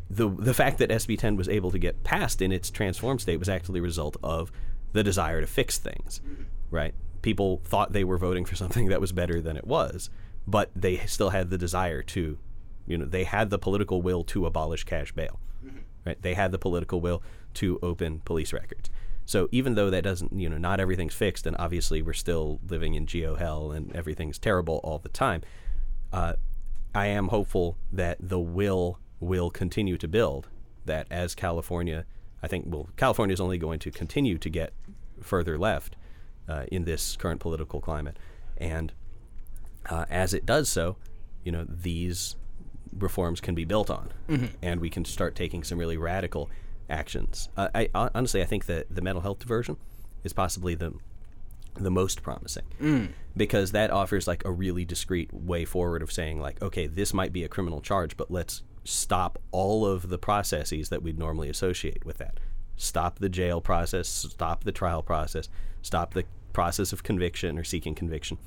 the 0.09 0.29
the 0.29 0.53
fact 0.53 0.77
that 0.77 0.89
SB 0.89 1.17
10 1.17 1.35
was 1.35 1.49
able 1.49 1.71
to 1.71 1.79
get 1.79 2.03
passed 2.03 2.41
in 2.41 2.51
its 2.51 2.69
transformed 2.69 3.21
state 3.21 3.37
was 3.37 3.49
actually 3.49 3.79
a 3.79 3.83
result 3.83 4.15
of 4.23 4.51
the 4.93 5.03
desire 5.03 5.41
to 5.41 5.47
fix 5.47 5.77
things, 5.77 6.21
right? 6.69 6.93
People 7.21 7.61
thought 7.65 7.93
they 7.93 8.03
were 8.03 8.17
voting 8.17 8.45
for 8.45 8.55
something 8.55 8.87
that 8.87 9.01
was 9.01 9.11
better 9.11 9.41
than 9.41 9.57
it 9.57 9.65
was, 9.65 10.09
but 10.47 10.69
they 10.75 10.97
still 10.97 11.31
had 11.31 11.49
the 11.49 11.57
desire 11.57 12.03
to, 12.03 12.37
you 12.85 12.97
know, 12.97 13.05
they 13.05 13.23
had 13.23 13.49
the 13.49 13.59
political 13.59 14.01
will 14.01 14.23
to 14.25 14.45
abolish 14.45 14.83
cash 14.83 15.11
bail, 15.11 15.39
right? 16.05 16.21
They 16.21 16.33
had 16.33 16.51
the 16.51 16.59
political 16.59 17.01
will 17.01 17.23
to 17.55 17.79
open 17.81 18.21
police 18.25 18.53
records. 18.53 18.89
So 19.25 19.47
even 19.51 19.75
though 19.75 19.89
that 19.89 20.03
doesn't, 20.03 20.33
you 20.33 20.49
know, 20.49 20.57
not 20.57 20.79
everything's 20.79 21.13
fixed, 21.13 21.47
and 21.47 21.55
obviously 21.57 22.01
we're 22.01 22.13
still 22.13 22.59
living 22.67 22.93
in 22.93 23.05
geo 23.05 23.35
hell 23.35 23.71
and 23.71 23.95
everything's 23.95 24.37
terrible 24.37 24.81
all 24.83 24.99
the 24.99 25.09
time, 25.09 25.41
uh, 26.11 26.33
I 26.93 27.07
am 27.07 27.29
hopeful 27.29 27.77
that 27.91 28.17
the 28.19 28.39
will 28.39 28.99
will 29.19 29.49
continue 29.49 29.97
to 29.97 30.07
build. 30.07 30.49
That 30.85 31.07
as 31.09 31.33
California, 31.33 32.05
I 32.41 32.47
think, 32.47 32.65
well, 32.67 32.89
California 32.97 33.33
is 33.33 33.39
only 33.39 33.57
going 33.57 33.79
to 33.79 33.91
continue 33.91 34.37
to 34.37 34.49
get 34.49 34.73
further 35.21 35.57
left 35.57 35.95
uh, 36.49 36.65
in 36.69 36.83
this 36.83 37.15
current 37.15 37.39
political 37.39 37.79
climate, 37.79 38.19
and 38.57 38.91
uh, 39.89 40.05
as 40.09 40.33
it 40.33 40.45
does 40.45 40.67
so, 40.67 40.97
you 41.45 41.53
know, 41.53 41.65
these 41.67 42.35
reforms 42.97 43.41
can 43.41 43.55
be 43.55 43.65
built 43.65 43.89
on, 43.89 44.09
and 44.61 44.79
we 44.79 44.89
can 44.89 45.05
start 45.05 45.35
taking 45.35 45.63
some 45.63 45.77
really 45.77 45.97
radical 45.97 46.49
actions. 46.89 47.49
Uh, 47.57 47.69
I 47.73 47.89
honestly, 47.93 48.41
I 48.41 48.45
think 48.45 48.65
that 48.65 48.93
the 48.93 49.01
mental 49.01 49.21
health 49.21 49.39
diversion 49.39 49.77
is 50.23 50.33
possibly 50.33 50.75
the 50.75 50.93
the 51.75 51.91
most 51.91 52.21
promising. 52.21 52.63
Because 53.35 53.71
that 53.71 53.89
offers 53.89 54.27
like 54.27 54.45
a 54.45 54.51
really 54.51 54.85
discreet 54.85 55.33
way 55.33 55.65
forward 55.65 56.01
of 56.03 56.11
saying 56.11 56.39
like 56.39 56.61
okay 56.61 56.85
this 56.87 57.13
might 57.13 57.33
be 57.33 57.43
a 57.43 57.47
criminal 57.47 57.81
charge 57.81 58.15
but 58.15 58.29
let's 58.29 58.61
stop 58.83 59.39
all 59.51 59.85
of 59.85 60.09
the 60.09 60.17
processes 60.17 60.89
that 60.89 61.01
we'd 61.01 61.17
normally 61.17 61.49
associate 61.49 62.05
with 62.05 62.17
that. 62.19 62.39
Stop 62.75 63.19
the 63.19 63.29
jail 63.29 63.59
process 63.59 64.07
stop 64.07 64.63
the 64.65 64.71
trial 64.71 65.01
process 65.01 65.49
stop 65.81 66.13
the 66.13 66.25
process 66.53 66.93
of 66.93 67.01
conviction 67.01 67.57
or 67.57 67.63
seeking 67.63 67.95
conviction 67.95 68.37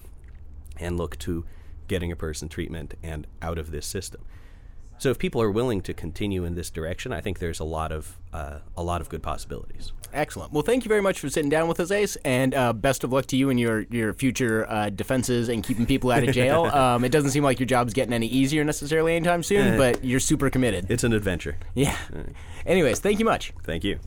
and 0.78 0.96
look 0.96 1.18
to 1.18 1.44
getting 1.88 2.12
a 2.12 2.16
person 2.16 2.48
treatment 2.48 2.94
and 3.02 3.26
out 3.42 3.58
of 3.58 3.70
this 3.70 3.86
system 3.86 4.22
so 4.98 5.10
if 5.10 5.18
people 5.18 5.42
are 5.42 5.50
willing 5.50 5.80
to 5.82 5.92
continue 5.92 6.44
in 6.44 6.54
this 6.54 6.70
direction 6.70 7.12
i 7.12 7.20
think 7.20 7.38
there's 7.38 7.60
a 7.60 7.64
lot 7.64 7.92
of 7.92 8.18
uh, 8.32 8.58
a 8.76 8.82
lot 8.82 9.00
of 9.00 9.08
good 9.08 9.22
possibilities 9.22 9.92
Excellent. 10.12 10.52
Well, 10.52 10.62
thank 10.62 10.84
you 10.84 10.88
very 10.88 11.02
much 11.02 11.20
for 11.20 11.28
sitting 11.28 11.50
down 11.50 11.68
with 11.68 11.78
us, 11.78 11.90
Ace, 11.90 12.16
and 12.24 12.54
uh, 12.54 12.72
best 12.72 13.04
of 13.04 13.12
luck 13.12 13.26
to 13.26 13.36
you 13.36 13.50
and 13.50 13.60
your 13.60 13.82
your 13.90 14.14
future 14.14 14.68
uh, 14.68 14.88
defenses 14.88 15.48
and 15.48 15.62
keeping 15.62 15.84
people 15.84 16.10
out 16.10 16.24
of 16.24 16.34
jail. 16.34 16.64
um, 16.72 17.04
it 17.04 17.12
doesn't 17.12 17.30
seem 17.30 17.44
like 17.44 17.60
your 17.60 17.66
job's 17.66 17.92
getting 17.92 18.14
any 18.14 18.26
easier 18.26 18.64
necessarily 18.64 19.14
anytime 19.14 19.42
soon, 19.42 19.76
but 19.76 20.02
you're 20.04 20.20
super 20.20 20.48
committed. 20.48 20.90
it's 20.90 21.04
an 21.04 21.12
adventure 21.12 21.58
Yeah. 21.74 21.96
Anyways, 22.64 22.98
thank 23.00 23.18
you 23.18 23.24
much. 23.24 23.52
thank 23.62 23.84
you 23.84 23.98